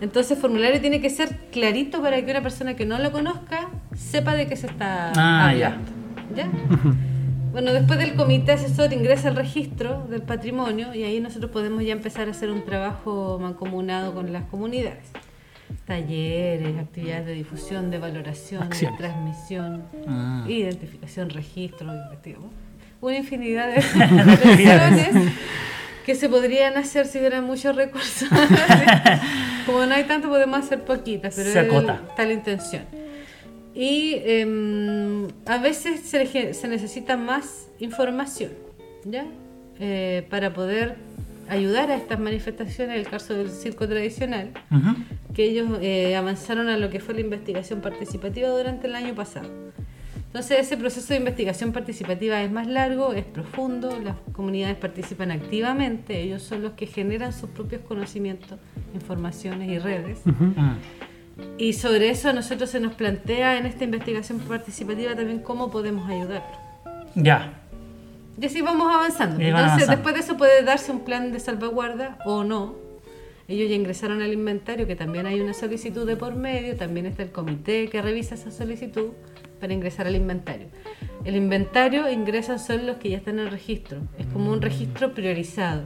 Entonces 0.03 0.33
el 0.33 0.39
formulario 0.39 0.81
tiene 0.81 1.01
que 1.01 1.11
ser 1.11 1.37
clarito 1.53 2.03
para 2.03 2.23
que 2.25 2.31
una 2.31 2.43
persona 2.43 2.75
que 2.75 2.85
no 2.87 2.99
lo 2.99 3.13
conozca 3.13 3.69
sepa 3.97 4.35
de 4.35 4.47
qué 4.47 4.57
se 4.57 4.67
está 4.67 5.13
Ah, 5.17 5.49
hablando. 5.51 5.59
¿Ya? 5.91 6.00
Bueno, 7.53 7.73
después 7.73 7.99
del 7.99 8.15
comité 8.15 8.53
asesor 8.53 8.93
ingresa 8.93 9.29
al 9.29 9.37
registro 9.37 10.07
del 10.09 10.23
patrimonio 10.23 10.95
y 10.95 11.03
ahí 11.03 11.21
nosotros 11.21 11.51
podemos 11.51 11.83
ya 11.83 11.93
empezar 11.93 12.29
a 12.29 12.31
hacer 12.31 12.51
un 12.51 12.65
trabajo 12.65 13.39
mancomunado 13.41 14.15
con 14.15 14.33
las 14.33 14.45
comunidades. 14.45 15.11
Talleres, 15.85 16.79
actividades 16.79 17.27
de 17.27 17.33
difusión, 17.35 17.91
de 17.91 17.99
valoración, 17.99 18.63
Acciones. 18.63 18.99
de 18.99 19.05
transmisión, 19.05 19.83
Ah. 20.07 20.45
identificación, 20.49 21.31
registro. 21.31 21.89
Una 23.01 23.17
infinidad 23.17 23.69
de 23.69 23.77
acciones 24.05 25.33
que 26.07 26.15
se 26.15 26.29
podrían 26.29 26.77
hacer 26.77 27.07
si 27.07 27.19
hubieran 27.19 27.45
muchos 27.45 27.75
recursos. 27.75 28.29
Como 29.67 29.87
no 29.87 29.95
hay 29.95 30.05
tanto, 30.05 30.29
podemos 30.29 30.59
hacer 30.61 30.85
poquitas, 30.85 31.35
pero 31.35 31.49
es 31.51 31.55
la 32.29 32.33
intención. 32.33 33.00
Y 33.81 34.21
em, 34.27 35.29
a 35.47 35.57
veces 35.57 36.01
se, 36.01 36.53
se 36.53 36.69
necesita 36.69 37.17
más 37.17 37.69
información, 37.79 38.51
¿ya? 39.07 39.25
Eh, 39.79 40.27
para 40.29 40.53
poder 40.53 40.97
ayudar 41.49 41.91
a 41.91 41.97
estas 41.97 42.21
manifestaciones, 42.21 42.99
el 42.99 43.07
caso 43.07 43.33
del 43.33 43.49
circo 43.49 43.89
tradicional, 43.89 44.51
Ujú. 44.71 44.97
que 45.33 45.45
ellos 45.45 45.79
eh, 45.81 46.15
avanzaron 46.15 46.69
a 46.69 46.77
lo 46.77 46.91
que 46.91 47.01
fue 47.01 47.15
la 47.15 47.23
investigación 47.23 47.81
participativa 47.81 48.51
durante 48.51 48.87
el 48.87 48.95
año 48.97 49.15
pasado. 49.15 49.49
Entonces 50.27 50.59
ese 50.61 50.77
proceso 50.77 51.15
de 51.15 51.21
investigación 51.21 51.73
participativa 51.73 52.43
es 52.43 52.53
más 52.53 52.67
largo, 52.67 53.15
es 53.15 53.25
profundo, 53.25 53.99
las 53.99 54.17
comunidades 54.33 54.77
participan 54.77 55.31
activamente, 55.31 56.21
ellos 56.21 56.43
son 56.43 56.61
los 56.63 56.73
que 56.73 56.87
generan 56.87 57.33
sus 57.33 57.49
propios 57.49 57.81
conocimientos, 57.81 58.59
informaciones 58.93 59.71
y 59.71 59.79
redes. 59.79 60.21
Mm. 60.27 60.53
Y 61.59 61.75
sobre 61.75 62.11
eso 62.11 62.31
a 62.31 62.33
nosotros 62.33 62.71
se 62.71 62.81
nos 62.81 62.95
plantea 62.95 63.59
en 63.59 63.67
esta 63.67 63.85
investigación 63.85 64.39
participativa 64.41 65.15
también 65.15 65.41
cómo 65.41 65.71
podemos 65.71 66.09
ayudar. 66.09 66.43
Ya. 67.15 67.53
Y 68.41 68.47
así 68.47 68.63
vamos 68.63 68.95
avanzando. 68.95 69.41
Entonces, 69.41 69.55
avanzando. 69.55 69.93
después 69.93 70.15
de 70.15 70.21
eso 70.21 70.37
puede 70.37 70.63
darse 70.63 70.93
un 70.93 71.01
plan 71.01 71.33
de 71.33 71.41
salvaguarda 71.41 72.19
o 72.25 72.45
no. 72.45 72.75
Ellos 73.49 73.69
ya 73.69 73.75
ingresaron 73.75 74.23
al 74.23 74.33
inventario, 74.33 74.87
que 74.87 74.97
también 74.97 75.27
hay 75.27 75.41
una 75.41 75.55
solicitud 75.55 76.07
de 76.07 76.17
por 76.17 76.37
medio, 76.37 76.77
también 76.77 77.07
está 77.07 77.25
el 77.25 77.33
comité 77.33 77.89
que 77.89 78.01
revisa 78.01 78.37
esa 78.37 78.53
solicitud 78.53 79.09
para 79.61 79.73
ingresar 79.73 80.07
al 80.07 80.17
inventario. 80.17 80.67
El 81.25 81.37
inventario 81.37 82.11
ingresan 82.11 82.59
solo 82.59 82.83
los 82.85 82.97
que 82.97 83.11
ya 83.11 83.19
están 83.19 83.39
en 83.39 83.47
el 83.47 83.51
registro. 83.51 83.99
Es 84.19 84.27
como 84.27 84.51
un 84.51 84.63
registro 84.63 85.13
priorizado. 85.13 85.83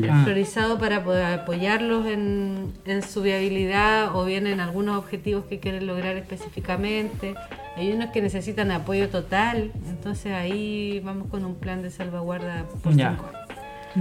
Ya. 0.00 0.22
Priorizado 0.24 0.78
para 0.78 1.02
poder 1.04 1.24
apoyarlos 1.40 2.06
en, 2.06 2.72
en 2.84 3.02
su 3.02 3.22
viabilidad 3.22 4.14
o 4.14 4.24
bien 4.24 4.46
en 4.46 4.60
algunos 4.60 4.96
objetivos 4.96 5.44
que 5.46 5.58
quieren 5.58 5.86
lograr 5.86 6.16
específicamente. 6.16 7.34
Hay 7.76 7.92
unos 7.92 8.10
que 8.10 8.22
necesitan 8.22 8.70
apoyo 8.70 9.08
total, 9.08 9.70
entonces 9.88 10.32
ahí 10.32 11.00
vamos 11.04 11.28
con 11.28 11.44
un 11.44 11.54
plan 11.56 11.82
de 11.82 11.90
salvaguarda 11.90 12.64
por 12.82 12.94
Ya. 12.96 13.10
cinco 13.10 13.26
años. 13.26 13.38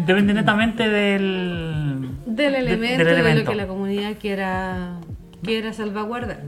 Depende 0.07 0.33
netamente 0.33 0.89
del... 0.89 2.09
Del 2.25 2.35
de- 2.53 2.59
elemento, 2.59 2.97
del 2.97 3.05
de 3.07 3.11
lo 3.13 3.19
elemento. 3.27 3.51
que 3.51 3.57
la 3.57 3.67
comunidad 3.67 4.13
quiera, 4.19 4.99
quiera 5.47 5.71
salvaguardar. 5.73 6.43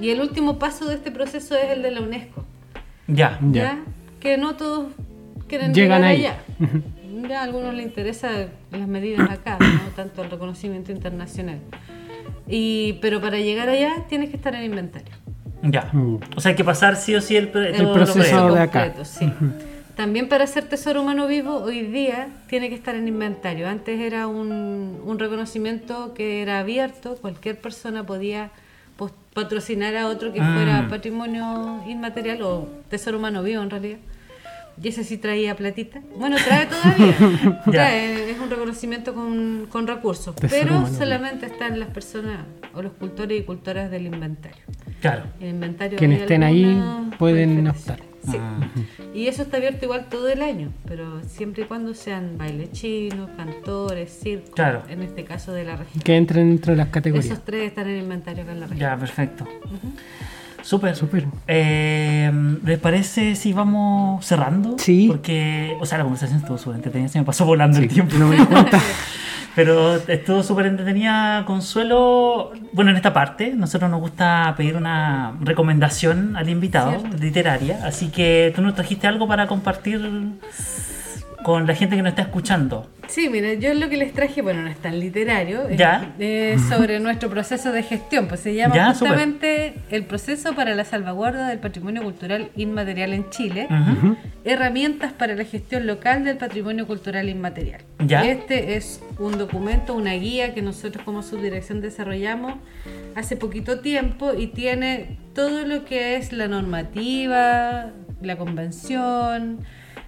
y 0.00 0.10
el 0.10 0.20
último 0.20 0.58
paso 0.58 0.86
de 0.88 0.96
este 0.96 1.10
proceso 1.12 1.56
es 1.56 1.70
el 1.70 1.82
de 1.82 1.92
la 1.92 2.00
UNESCO. 2.00 2.44
Ya. 3.06 3.38
Ya. 3.52 3.62
¿ya? 3.62 3.78
Que 4.20 4.36
no 4.36 4.56
todos 4.56 4.88
quieren 5.46 5.72
Llegan 5.72 6.02
llegar 6.02 6.10
ahí. 6.10 6.26
allá. 6.26 6.36
Ya 7.28 7.40
a 7.40 7.44
algunos 7.44 7.72
les 7.72 7.86
interesa 7.86 8.48
las 8.72 8.88
medidas 8.88 9.30
acá, 9.30 9.56
no 9.60 9.90
tanto 9.94 10.22
el 10.22 10.30
reconocimiento 10.30 10.92
internacional. 10.92 11.60
Y, 12.46 12.94
pero 13.00 13.20
para 13.20 13.38
llegar 13.38 13.68
allá 13.68 14.04
tienes 14.08 14.30
que 14.30 14.36
estar 14.36 14.54
en 14.54 14.64
inventario. 14.64 15.14
Ya. 15.62 15.88
Mm. 15.92 16.18
O 16.36 16.40
sea, 16.40 16.50
hay 16.50 16.56
que 16.56 16.64
pasar 16.64 16.96
sí 16.96 17.14
o 17.14 17.20
sí 17.20 17.36
el, 17.36 17.48
proceso 17.48 18.52
de 18.52 18.60
acá. 18.60 18.92
completo, 18.92 19.04
sí. 19.04 19.32
También 19.96 20.28
para 20.28 20.46
ser 20.46 20.68
tesoro 20.68 21.00
humano 21.00 21.26
vivo, 21.26 21.56
hoy 21.56 21.82
día 21.82 22.28
tiene 22.48 22.68
que 22.68 22.74
estar 22.74 22.94
en 22.94 23.08
inventario. 23.08 23.66
Antes 23.66 23.98
era 23.98 24.26
un, 24.26 25.00
un 25.02 25.18
reconocimiento 25.18 26.12
que 26.12 26.42
era 26.42 26.60
abierto, 26.60 27.16
cualquier 27.16 27.58
persona 27.58 28.04
podía 28.04 28.50
patrocinar 29.36 29.94
a 29.96 30.06
otro 30.06 30.32
que 30.32 30.38
fuera 30.38 30.86
patrimonio 30.88 31.82
inmaterial 31.86 32.40
o 32.40 32.68
tesoro 32.88 33.18
humano 33.18 33.42
vivo 33.42 33.62
en 33.62 33.70
realidad. 33.70 33.98
Y 34.82 34.88
ese 34.88 35.04
sí 35.04 35.16
traía 35.16 35.54
platita. 35.56 36.00
Bueno, 36.16 36.36
trae 36.36 36.66
todavía. 36.74 37.62
Trae, 37.64 38.30
es 38.30 38.38
un 38.38 38.50
reconocimiento 38.50 39.14
con, 39.14 39.66
con 39.70 39.86
recursos. 39.86 40.34
Tesoro 40.36 40.62
pero 40.62 40.76
humano 40.76 40.94
solamente 40.94 41.46
están 41.46 41.78
las 41.78 41.88
personas 41.90 42.46
o 42.74 42.82
los 42.82 42.92
cultores 42.92 43.40
y 43.40 43.44
cultoras 43.44 43.90
del 43.90 44.06
inventario. 44.06 44.62
Claro. 45.00 45.24
El 45.40 45.50
inventario 45.50 45.98
Quienes 45.98 46.22
estén 46.22 46.42
ahí 46.42 46.82
pueden 47.18 47.62
modificaciones. 47.62 48.15
Sí. 48.30 48.36
Ah. 48.40 48.68
Y 49.14 49.28
eso 49.28 49.42
está 49.42 49.56
abierto 49.58 49.84
igual 49.84 50.06
todo 50.10 50.28
el 50.28 50.42
año, 50.42 50.70
pero 50.86 51.22
siempre 51.28 51.62
y 51.64 51.66
cuando 51.66 51.94
sean 51.94 52.36
baile 52.38 52.70
chino, 52.72 53.28
cantores, 53.36 54.18
circo, 54.22 54.52
Claro. 54.52 54.82
en 54.88 55.02
este 55.02 55.24
caso 55.24 55.52
de 55.52 55.64
la 55.64 55.76
región. 55.76 56.02
Que 56.02 56.16
entren 56.16 56.48
dentro 56.50 56.72
de 56.72 56.78
las 56.78 56.88
categorías. 56.88 57.26
Esos 57.26 57.44
tres 57.44 57.68
están 57.68 57.88
en 57.88 57.98
inventario 58.02 58.42
acá 58.42 58.52
en 58.52 58.60
la 58.60 58.66
región. 58.66 58.80
Ya, 58.80 58.96
perfecto. 58.96 59.46
Súper. 60.62 60.96
Súper. 60.96 61.26
Eh, 61.46 62.30
¿Les 62.64 62.78
parece 62.80 63.36
si 63.36 63.52
vamos 63.52 64.24
cerrando? 64.26 64.76
Sí. 64.78 65.06
Porque, 65.08 65.76
o 65.80 65.86
sea, 65.86 65.98
la 65.98 66.04
conversación 66.04 66.40
estuvo 66.40 66.58
súper 66.58 66.76
entretenida, 66.76 67.08
se 67.08 67.18
me 67.20 67.24
pasó 67.24 67.44
volando 67.46 67.78
el 67.78 67.86
tiempo. 67.88 68.16
no 68.18 68.26
me 68.28 68.36
di 68.36 68.44
cuenta. 68.44 68.80
Pero 69.56 69.96
estuvo 69.96 70.42
súper 70.42 70.66
entretenida, 70.66 71.44
Consuelo. 71.46 72.52
Bueno, 72.72 72.90
en 72.90 72.98
esta 72.98 73.14
parte, 73.14 73.54
nosotros 73.54 73.90
nos 73.90 74.00
gusta 74.00 74.52
pedir 74.54 74.76
una 74.76 75.34
recomendación 75.40 76.36
al 76.36 76.50
invitado, 76.50 76.90
Cierto. 76.90 77.16
literaria. 77.16 77.80
Así 77.82 78.08
que 78.08 78.52
tú 78.54 78.60
nos 78.60 78.74
trajiste 78.74 79.06
algo 79.06 79.26
para 79.26 79.46
compartir 79.46 79.98
con 81.46 81.64
la 81.64 81.76
gente 81.76 81.94
que 81.94 82.02
nos 82.02 82.10
está 82.10 82.22
escuchando. 82.22 82.90
Sí, 83.06 83.28
mira, 83.28 83.54
yo 83.54 83.72
lo 83.72 83.88
que 83.88 83.96
les 83.96 84.12
traje, 84.12 84.42
bueno, 84.42 84.62
no 84.62 84.68
es 84.68 84.78
tan 84.78 84.98
literario, 84.98 85.70
Ya. 85.70 86.12
es 86.18 86.60
sobre 86.62 86.98
nuestro 86.98 87.30
proceso 87.30 87.70
de 87.70 87.84
gestión, 87.84 88.26
pues 88.26 88.40
se 88.40 88.52
llama 88.56 88.74
Ya, 88.74 88.86
justamente 88.88 89.74
el 89.92 90.02
proceso 90.06 90.54
para 90.56 90.74
la 90.74 90.84
salvaguarda 90.84 91.46
del 91.48 91.60
patrimonio 91.60 92.02
cultural 92.02 92.50
inmaterial 92.56 93.12
en 93.12 93.30
Chile, 93.30 93.68
Ujú. 93.70 94.16
herramientas 94.44 95.12
para 95.12 95.36
la 95.36 95.44
gestión 95.44 95.86
local 95.86 96.24
del 96.24 96.36
patrimonio 96.36 96.84
cultural 96.88 97.28
inmaterial. 97.28 97.82
Ya. 98.04 98.24
Este 98.26 98.74
es 98.76 99.00
un 99.20 99.38
documento, 99.38 99.94
una 99.94 100.14
guía 100.14 100.52
que 100.52 100.62
nosotros 100.62 101.04
como 101.04 101.22
subdirección 101.22 101.80
desarrollamos 101.80 102.54
hace 103.14 103.36
poquito 103.36 103.78
tiempo 103.78 104.32
y 104.36 104.48
tiene 104.48 105.16
todo 105.32 105.64
lo 105.64 105.84
que 105.84 106.16
es 106.16 106.32
la 106.32 106.48
normativa, 106.48 107.90
la 108.20 108.36
convención, 108.36 109.60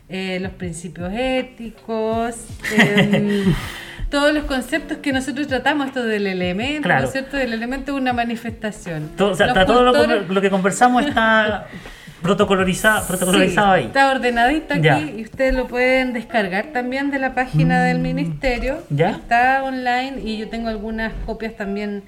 eh, 0.09 0.38
los 0.40 0.52
principios 0.52 1.12
éticos, 1.14 2.34
em, 2.76 3.54
todos 4.11 4.32
los 4.32 4.44
conceptos 4.44 4.98
que 4.98 5.12
nosotros 5.12 5.46
tratamos, 5.48 5.88
esto 5.88 6.02
del 6.04 6.26
elemento, 6.26 6.82
Claro. 6.84 7.00
¿no 7.02 7.06
es 7.06 7.12
cierto? 7.12 7.36
Del 7.36 7.52
elemento 7.52 7.92
de 7.92 7.98
una 8.00 8.12
manifestación. 8.12 9.11
Todo, 9.16 9.32
o 9.32 9.34
sea, 9.34 9.48
está 9.48 9.66
todo 9.66 9.82
lo, 9.82 9.92
cultores- 9.94 10.40
que 10.40 10.50
conversamos 10.50 11.04
está 11.06 11.66
protocolorizado, 12.22 13.06
protocolorizado 13.06 13.74
Sí, 13.74 13.80
ahí. 13.80 13.86
Está 13.86 14.11
ordenadito 14.11 14.74
aquí 14.74 14.82
Ya. 14.82 14.98
y 15.00 15.22
ustedes 15.22 15.54
lo 15.54 15.66
pueden 15.68 16.12
descargar 16.12 16.66
también 16.72 17.11
de 17.11 17.18
la 17.18 17.34
página 17.34 17.82
del 17.84 17.98
ministerio. 18.00 18.82
Mm. 18.90 18.96
Ya. 18.96 19.11
Está 19.11 19.62
online 19.62 20.20
y 20.24 20.38
yo 20.38 20.48
tengo 20.48 20.68
algunas 20.68 21.12
copias 21.26 21.54
también 21.54 22.02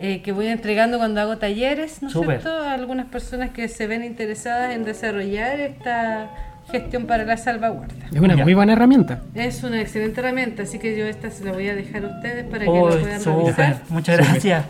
eh, 0.00 0.22
que 0.22 0.30
voy 0.32 0.46
entregando 0.46 0.98
cuando 0.98 1.20
hago 1.20 1.38
talleres, 1.38 2.02
¿no 2.02 2.08
es 2.08 2.14
cierto? 2.14 2.50
A 2.50 2.72
algunas 2.72 3.06
personas 3.06 3.50
que 3.50 3.66
se 3.68 3.86
ven 3.88 4.04
interesadas 4.04 4.74
en 4.74 4.84
desarrollar 4.84 5.58
esta 5.58 6.30
gestión 6.70 7.06
para 7.06 7.24
la 7.24 7.36
salvaguarda. 7.36 7.94
Es 8.12 8.20
una 8.20 8.36
Ya. 8.36 8.44
muy 8.44 8.54
buena 8.54 8.74
herramienta. 8.74 9.22
Es 9.34 9.62
una 9.64 9.80
excelente 9.80 10.20
herramienta, 10.20 10.62
así 10.64 10.78
que 10.78 10.96
yo 10.96 11.06
esta 11.06 11.30
se 11.30 11.44
la 11.44 11.52
voy 11.52 11.68
a 11.68 11.74
dejar 11.74 12.04
a 12.04 12.08
ustedes 12.08 12.44
para 12.44 12.64
que 12.64 12.70
Oh, 12.70 12.90
la 12.90 12.96
puedan 13.00 13.24
revisar. 13.24 13.82
Muchas 13.88 14.16
gracias. 14.18 14.64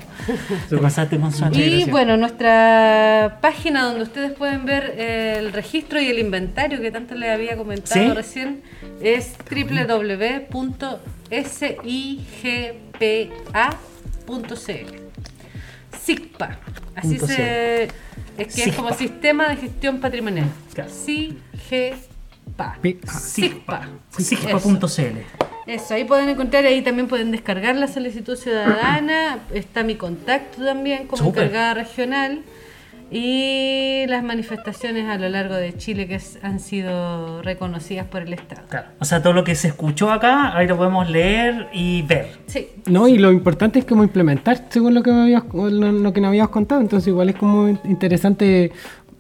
Te 0.69 0.77
pasaste, 0.79 1.19
Consuelo. 1.19 1.57
Y 1.57 1.61
gracias. 1.71 1.91
bueno, 1.91 2.17
nuestra 2.17 3.39
página 3.41 3.85
donde 3.85 4.03
ustedes 4.03 4.33
pueden 4.33 4.65
ver 4.65 4.95
eh, 4.97 5.37
el 5.39 5.53
registro 5.53 6.01
y 6.01 6.07
el 6.09 6.19
inventario 6.19 6.81
que 6.81 6.91
tanto 6.91 7.15
les 7.15 7.31
había 7.31 7.57
comentado 7.57 8.01
¿Sí? 8.01 8.11
recién 8.13 8.63
es 9.03 9.35
www.sigpa.cl. 13.91 15.08
SIGPA. 16.09 16.59
Así 16.95 17.19
se. 17.19 17.89
Es 18.39 18.55
que 18.55 18.63
es 18.71 18.77
como. 18.77 18.93
Sistema 18.95 19.49
de 19.49 19.57
Gestión 19.57 20.01
Patrimonial. 20.01 20.47
Claro. 20.73 20.91
SIGPA. 20.91 22.79
P- 22.81 22.99
SIGPA. 23.07 23.89
Sigpa.cl. 24.17 25.19
Eso, 25.67 25.93
ahí 25.95 26.05
pueden 26.05 26.31
encontrar, 26.31 26.65
ahí 26.65 26.81
también 26.81 27.09
pueden 27.09 27.31
descargar 27.31 27.77
la 27.77 27.89
solicitud 27.89 28.37
ciudadana, 28.37 29.39
está 29.53 29.83
mi 29.83 29.97
contacto 29.97 30.65
también 30.65 31.07
como 31.07 31.29
encargada 31.29 31.75
regional 31.75 32.41
y 33.11 34.05
las 34.07 34.23
manifestaciones 34.23 35.09
a 35.09 35.17
lo 35.17 35.29
largo 35.29 35.55
de 35.55 35.75
Chile 35.77 36.07
que 36.07 36.17
es- 36.17 36.39
han 36.43 36.61
sido 36.61 37.41
reconocidas 37.43 38.07
por 38.07 38.23
el 38.23 38.33
Estado. 38.35 38.63
Claro. 38.69 38.89
O 38.99 39.05
sea, 39.05 39.23
todo 39.23 39.33
lo 39.33 39.45
que 39.45 39.55
se 39.55 39.69
escuchó 39.69 40.11
acá, 40.13 40.57
ahí 40.57 40.67
lo 40.67 40.77
podemos 40.77 41.09
leer 41.09 41.69
y 41.73 42.03
ver. 42.03 42.29
Sí, 42.47 42.69
No, 42.87 43.09
y 43.09 43.19
lo 43.19 43.33
importante 43.33 43.79
es 43.79 43.85
como 43.85 44.03
implementar 44.05 44.67
según 44.69 44.95
lo 44.95 45.03
que 45.03 45.11
me 45.13 45.23
habías, 45.23 45.43
lo, 45.53 45.71
lo 45.93 46.13
que 46.13 46.21
nos 46.21 46.29
habías 46.29 46.49
contado. 46.49 46.81
Entonces 46.81 47.09
igual 47.09 47.31
es 47.31 47.37
como 47.37 47.69
interesante 47.69 48.73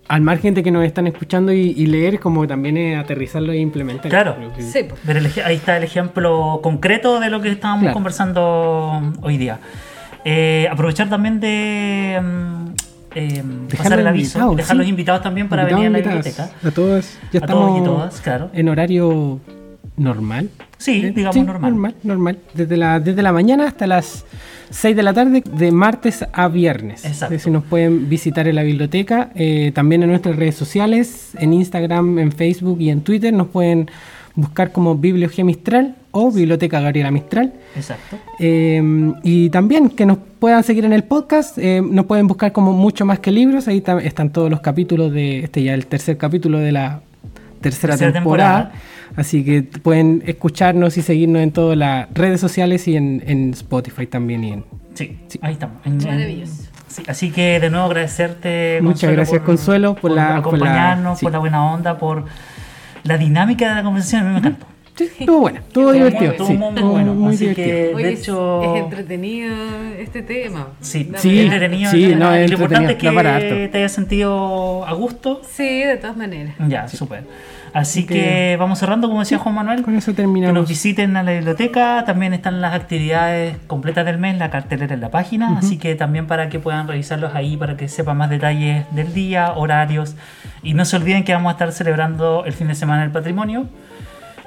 al 0.08 0.22
margen 0.22 0.54
de 0.54 0.62
que 0.62 0.70
nos 0.70 0.84
están 0.84 1.06
escuchando 1.06 1.52
y, 1.52 1.74
y 1.76 1.86
leer, 1.86 2.18
como 2.18 2.46
también 2.46 2.76
es 2.78 2.98
aterrizarlo 2.98 3.52
e 3.52 3.58
implementar. 3.58 4.10
Claro. 4.10 4.36
Que- 4.56 4.62
sí, 4.62 4.80
pues. 4.88 5.04
Ver 5.06 5.18
el 5.18 5.26
ahí 5.44 5.56
está 5.56 5.76
el 5.76 5.84
ejemplo 5.84 6.60
concreto 6.62 7.20
de 7.20 7.28
lo 7.30 7.40
que 7.42 7.50
estábamos 7.50 7.82
Claro. 7.82 7.94
conversando 7.94 9.02
hoy 9.22 9.36
día. 9.38 9.58
Eh, 10.24 10.66
aprovechar 10.70 11.08
también 11.08 11.40
de 11.40 12.20
mm, 12.22 12.67
eh, 13.14 13.42
pasar 13.76 13.98
el 14.00 14.06
aviso, 14.06 14.54
dejar 14.54 14.74
sí. 14.74 14.78
los 14.78 14.86
invitados 14.88 15.22
también 15.22 15.48
para 15.48 15.62
Invitados, 15.62 15.84
venir 15.84 15.96
a 15.96 16.08
la 16.08 16.14
biblioteca. 16.14 16.50
A 16.64 16.70
todos. 16.70 17.18
Ya 17.32 17.40
A 17.40 17.42
estamos 17.44 17.66
todos 17.68 17.80
y 17.80 17.84
todas, 17.84 18.20
claro. 18.20 18.50
en 18.52 18.68
horario 18.68 19.40
normal. 19.96 20.50
Sí, 20.76 21.04
Eh, 21.06 21.12
digamos 21.14 21.36
normal. 21.36 21.72
normal. 21.72 21.94
normal. 22.04 22.38
Desde 22.54 22.76
la, 22.76 23.00
desde 23.00 23.22
la 23.22 23.32
mañana 23.32 23.66
hasta 23.66 23.86
las 23.86 24.24
6 24.70 24.94
de 24.94 25.02
la 25.02 25.12
tarde, 25.12 25.42
de 25.44 25.72
martes 25.72 26.24
a 26.32 26.48
viernes. 26.48 27.04
Exacto. 27.04 27.38
Si 27.38 27.50
nos 27.50 27.64
pueden 27.64 28.08
visitar 28.08 28.46
en 28.46 28.54
la 28.54 28.62
biblioteca, 28.62 29.30
eh, 29.34 29.72
también 29.74 30.02
en 30.02 30.10
nuestras 30.10 30.36
redes 30.36 30.54
sociales, 30.54 31.30
en 31.38 31.52
Instagram, 31.52 32.18
en 32.18 32.30
Facebook 32.32 32.80
y 32.80 32.90
en 32.90 33.00
Twitter, 33.00 33.32
nos 33.32 33.48
pueden 33.48 33.90
buscar 34.36 34.70
como 34.70 34.94
Bibliogía 34.94 35.44
Mistral 35.44 35.96
o 36.20 36.30
Biblioteca 36.32 36.80
Gabriela 36.80 37.10
Mistral. 37.10 37.52
Exacto. 37.76 38.18
Eh, 38.38 39.12
y 39.22 39.50
también 39.50 39.90
que 39.90 40.06
nos 40.06 40.18
puedan 40.38 40.62
seguir 40.64 40.84
en 40.84 40.92
el 40.92 41.04
podcast, 41.04 41.58
eh, 41.58 41.82
nos 41.82 42.06
pueden 42.06 42.26
buscar 42.26 42.52
como 42.52 42.72
mucho 42.72 43.04
más 43.04 43.18
que 43.18 43.30
libros, 43.32 43.68
ahí 43.68 43.82
están 44.02 44.30
todos 44.30 44.50
los 44.50 44.60
capítulos 44.60 45.12
de 45.12 45.40
este 45.44 45.62
ya 45.62 45.74
el 45.74 45.86
tercer 45.86 46.16
capítulo 46.16 46.58
de 46.58 46.72
la 46.72 47.00
tercera, 47.60 47.92
Tercera 47.94 48.12
temporada. 48.12 48.58
temporada. 48.70 48.82
Así 49.16 49.42
que 49.44 49.62
pueden 49.62 50.22
escucharnos 50.26 50.96
y 50.98 51.02
seguirnos 51.02 51.42
en 51.42 51.50
todas 51.50 51.76
las 51.76 52.08
redes 52.14 52.40
sociales 52.40 52.86
y 52.86 52.96
en, 52.96 53.22
en 53.26 53.50
Spotify 53.52 54.06
también. 54.06 54.44
Y 54.44 54.52
en... 54.52 54.64
Sí, 54.94 55.18
Sí. 55.28 55.38
ahí 55.42 55.54
estamos. 55.54 55.78
En- 55.84 56.00
en- 56.00 56.06
Maravilloso. 56.06 56.64
sí, 56.88 57.02
así 57.08 57.30
que 57.30 57.58
de 57.58 57.70
nuevo 57.70 57.86
agradecerte. 57.86 58.78
Muchas 58.82 59.10
gracias, 59.12 59.40
Consuelo, 59.42 59.94
por 59.96 60.10
la- 60.12 60.40
por 60.42 60.52
la- 60.58 60.66
acompañarnos, 60.66 61.18
sí. 61.18 61.24
por 61.24 61.32
la 61.32 61.38
buena 61.38 61.72
onda, 61.72 61.98
por 61.98 62.26
la 63.02 63.16
dinámica 63.18 63.68
de 63.70 63.74
la 63.76 63.82
conversación. 63.82 64.22
A 64.22 64.24
mí 64.26 64.32
me 64.34 64.38
encantó. 64.38 64.66
Sí, 64.98 65.10
estuvo 65.20 65.40
bueno, 65.40 65.58
estuvo 65.60 65.92
Estuvo 65.92 65.92
divertido. 65.92 66.20
muy- 66.26 66.30
estuvo 66.32 66.46
sí, 66.48 66.56
muy, 66.82 66.82
bueno. 66.92 67.14
muy 67.14 67.34
Así 67.34 67.44
divertido. 67.48 67.66
que, 67.88 67.94
Oye, 67.94 68.04
de 68.06 68.12
es- 68.12 68.20
hecho, 68.20 68.74
es, 68.76 68.82
entretenido 68.82 69.54
este 69.98 70.22
tema. 70.22 70.68
Sí, 70.80 71.10
sí, 71.16 71.40
entretenido. 71.40 71.90
sí, 71.90 72.14
no, 72.16 72.32
es 72.34 72.50
lo 72.50 72.54
importante 72.56 72.92
es 72.92 72.98
que 72.98 73.08
harto. 73.08 73.70
te 73.70 73.78
hayas 73.78 73.92
sentido 73.92 74.84
a 74.86 74.92
gusto. 74.94 75.40
Sí, 75.48 75.82
de 75.84 75.96
todas 75.96 76.16
maneras. 76.16 76.54
Ya, 76.68 76.88
súper. 76.88 77.24
Así 77.74 78.06
que- 78.06 78.14
que 78.14 78.56
vamos 78.58 78.78
cerrando, 78.78 79.08
como 79.08 79.20
decía 79.20 79.38
Juan 79.38 79.54
Manuel. 79.54 79.82
Con 79.82 79.94
eso 79.94 80.12
Que 80.12 80.16
terminamos. 80.16 80.54
nos 80.54 80.68
visiten 80.68 81.16
a 81.18 81.22
la 81.22 81.32
biblioteca, 81.32 82.02
también 82.06 82.32
están 82.32 82.60
las 82.62 82.74
actividades 82.74 83.56
completas 83.66 84.06
del 84.06 84.16
mes, 84.18 84.38
la 84.38 84.48
cartelera 84.50 84.94
en 84.94 85.00
la 85.02 85.10
página, 85.10 85.58
así 85.58 85.76
que 85.76 85.94
también 85.94 86.26
para 86.26 86.48
que 86.48 86.58
puedan 86.58 86.88
revisarlos 86.88 87.34
ahí, 87.34 87.56
para 87.58 87.76
que 87.76 87.88
sepan 87.88 88.16
más 88.16 88.30
detalles 88.30 88.86
del 88.92 89.12
día, 89.12 89.52
horarios, 89.54 90.16
y 90.62 90.72
no 90.74 90.86
se 90.86 90.96
olviden 90.96 91.24
que 91.24 91.34
vamos 91.34 91.50
a 91.50 91.52
estar 91.52 91.70
celebrando 91.72 92.44
el 92.46 92.52
fin 92.54 92.68
de 92.68 92.74
semana 92.74 93.02
del 93.02 93.10
patrimonio, 93.10 93.66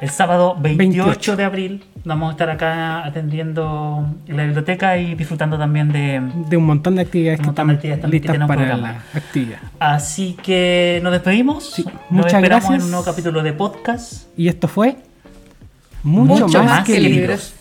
El 0.02 0.10
sábado 0.10 0.58
28, 0.60 1.06
28. 1.06 1.36
de 1.36 1.44
abril 1.44 1.84
vamos 2.04 2.30
a 2.30 2.32
estar 2.32 2.50
acá 2.50 3.06
atendiendo 3.06 4.06
en 4.28 4.36
la 4.36 4.44
biblioteca 4.46 4.98
y 4.98 5.14
disfrutando 5.14 5.60
también 5.60 5.92
de... 5.92 6.20
De 6.50 6.58
un 6.58 6.66
montón 6.66 6.96
de 6.96 7.04
actividades 7.04 7.40
Un 7.40 7.44
que 7.44 7.48
montón 7.48 7.68
de 7.68 7.74
están 7.74 7.78
actividades 7.78 8.02
también 8.02 8.22
que 8.24 8.28
listas 8.28 8.34
tenemos 8.34 8.48
para 8.48 8.78
la 8.78 9.04
actividad. 9.14 9.60
Así 9.80 10.36
que 10.42 11.00
nos 11.04 11.12
despedimos. 11.12 11.72
Sí, 11.72 11.84
nos 11.86 11.94
muchas 12.10 12.34
esperamos 12.34 12.50
gracias. 12.64 12.80
en 12.80 12.86
un 12.86 12.92
nuevo 12.92 13.06
capítulo 13.06 13.44
de 13.44 13.54
podcast. 13.54 14.24
Y 14.36 14.48
esto 14.48 14.68
fue 14.68 14.98
mucho, 16.02 16.46
Mucho 16.48 16.58
más, 16.64 16.68
más 16.68 16.86
que 16.86 16.94
que 16.94 17.00
libros. 17.00 17.20
libros. 17.22 17.54